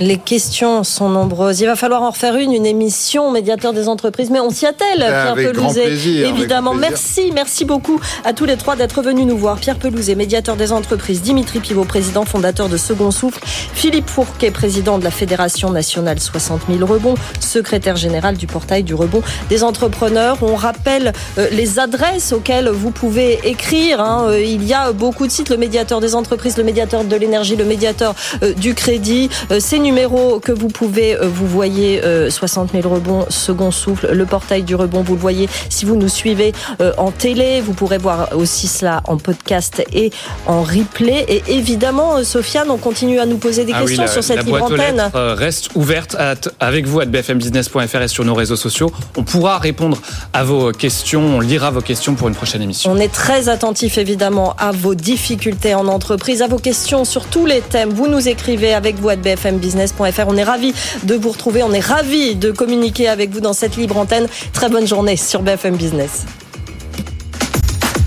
Les 0.00 0.16
questions 0.16 0.84
sont 0.84 1.08
nombreuses. 1.08 1.58
Il 1.60 1.66
va 1.66 1.74
falloir 1.74 2.02
en 2.04 2.10
refaire 2.10 2.36
une, 2.36 2.52
une 2.52 2.66
émission 2.66 3.32
médiateur 3.32 3.72
des 3.72 3.88
entreprises. 3.88 4.30
Mais 4.30 4.38
on 4.38 4.50
s'y 4.50 4.64
attelle, 4.64 4.98
Pierre 4.98 5.32
avec 5.32 5.52
grand 5.54 5.72
Pelouzet. 5.74 5.86
avec 6.22 6.38
Évidemment. 6.38 6.70
grand. 6.70 6.80
Merci, 6.80 7.32
merci 7.34 7.64
beaucoup 7.64 8.00
à 8.24 8.32
tous 8.32 8.44
les 8.44 8.56
trois 8.56 8.76
d'être 8.76 9.02
venus 9.02 9.26
nous 9.26 9.36
voir. 9.36 9.56
Pierre 9.58 9.76
Pelouzet, 9.76 10.14
médiateur 10.14 10.54
des 10.54 10.70
entreprises. 10.70 11.20
Dimitri 11.20 11.58
Pivot, 11.58 11.84
président 11.84 12.24
fondateur 12.24 12.68
de 12.68 12.76
Second 12.76 13.10
Souffle. 13.10 13.40
Philippe 13.44 14.08
Fourquet, 14.08 14.52
président 14.52 14.98
de 15.00 15.04
la 15.04 15.10
Fédération 15.10 15.70
nationale 15.72 16.20
60 16.20 16.60
000 16.72 16.86
rebonds, 16.86 17.16
secrétaire 17.40 17.96
général 17.96 18.36
du 18.36 18.46
portail 18.46 18.84
du 18.84 18.94
rebond 18.94 19.22
des 19.50 19.64
entrepreneurs. 19.64 20.38
On 20.42 20.54
rappelle 20.54 21.12
euh, 21.38 21.48
les 21.50 21.80
adresses 21.80 22.32
auxquelles 22.32 22.68
vous 22.68 22.92
pouvez 22.92 23.40
écrire. 23.42 23.67
Hein. 23.72 24.24
Euh, 24.28 24.40
Il 24.40 24.64
y 24.64 24.74
a 24.74 24.92
beaucoup 24.92 25.26
de 25.26 25.32
sites, 25.32 25.50
le 25.50 25.56
médiateur 25.56 26.00
des 26.00 26.14
entreprises, 26.14 26.56
le 26.56 26.64
médiateur 26.64 27.04
de 27.04 27.16
l'énergie, 27.16 27.56
le 27.56 27.64
médiateur 27.64 28.14
euh, 28.42 28.52
du 28.54 28.74
crédit. 28.74 29.28
Euh, 29.50 29.60
Ces 29.60 29.78
numéros 29.78 30.40
que 30.40 30.52
vous 30.52 30.68
pouvez, 30.68 31.16
vous 31.20 31.46
voyez 31.46 32.02
euh, 32.04 32.30
60 32.30 32.72
000 32.72 32.88
rebonds, 32.88 33.26
second 33.28 33.70
souffle, 33.70 34.10
le 34.12 34.26
portail 34.26 34.62
du 34.62 34.74
rebond, 34.74 35.02
vous 35.02 35.14
le 35.14 35.20
voyez 35.20 35.48
si 35.68 35.84
vous 35.84 35.96
nous 35.96 36.08
suivez 36.08 36.52
en 36.96 37.10
télé. 37.10 37.60
Vous 37.60 37.72
pourrez 37.74 37.98
voir 37.98 38.30
aussi 38.36 38.66
cela 38.68 39.02
en 39.06 39.16
podcast 39.18 39.82
et 39.92 40.10
en 40.46 40.62
replay. 40.62 41.24
Et 41.28 41.42
évidemment, 41.48 42.22
Sofiane, 42.24 42.70
on 42.70 42.76
continue 42.78 43.18
à 43.20 43.26
nous 43.26 43.38
poser 43.38 43.64
des 43.64 43.72
Ah 43.74 43.78
oui, 43.80 43.86
questions 43.86 44.02
la- 44.04 44.08
sur 44.12 44.24
cette 44.24 44.44
libre 44.44 44.62
antenne. 44.62 45.10
reste 45.14 45.70
ouverte 45.74 46.14
à- 46.18 46.34
avec 46.60 46.86
vous 46.86 47.00
à 47.00 47.04
bfmbusiness.fr 47.04 48.02
et 48.02 48.08
sur 48.08 48.24
nos 48.24 48.34
réseaux 48.34 48.56
sociaux. 48.56 48.90
On 49.16 49.22
pourra 49.24 49.58
répondre 49.58 49.98
à 50.32 50.44
vos 50.44 50.72
questions. 50.72 51.20
On 51.36 51.40
lira 51.40 51.70
vos 51.70 51.80
questions 51.80 52.14
pour 52.14 52.28
une 52.28 52.34
prochaine 52.34 52.62
émission. 52.62 52.90
On 52.92 52.96
est 52.96 53.12
très 53.12 53.48
attentif 53.58 53.98
évidemment 53.98 54.54
à 54.56 54.70
vos 54.70 54.94
difficultés 54.94 55.74
en 55.74 55.88
entreprise, 55.88 56.42
à 56.42 56.46
vos 56.46 56.58
questions 56.58 57.04
sur 57.04 57.24
tous 57.24 57.44
les 57.44 57.60
thèmes. 57.60 57.90
Vous 57.90 58.06
nous 58.06 58.28
écrivez 58.28 58.72
avec 58.72 58.94
vous 59.00 59.08
à 59.08 59.16
bfmbusiness.fr. 59.16 60.28
On 60.28 60.36
est 60.36 60.44
ravis 60.44 60.72
de 61.02 61.16
vous 61.16 61.30
retrouver. 61.30 61.64
On 61.64 61.72
est 61.72 61.80
ravis 61.80 62.36
de 62.36 62.52
communiquer 62.52 63.08
avec 63.08 63.30
vous 63.30 63.40
dans 63.40 63.52
cette 63.52 63.76
libre 63.76 63.96
antenne. 63.96 64.28
Très 64.52 64.68
bonne 64.68 64.86
journée 64.86 65.16
sur 65.16 65.42
BFM 65.42 65.74
Business. 65.74 66.24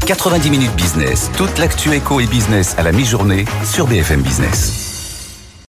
90 0.06 0.50
minutes 0.50 0.76
business, 0.78 1.30
toute 1.36 1.60
l'actu 1.60 1.94
éco 1.94 2.22
et 2.22 2.28
business 2.28 2.76
à 2.78 2.84
la 2.84 2.94
mi-journée 2.94 3.44
sur 3.66 3.88
BFM 3.88 4.22
Business. 4.22 4.91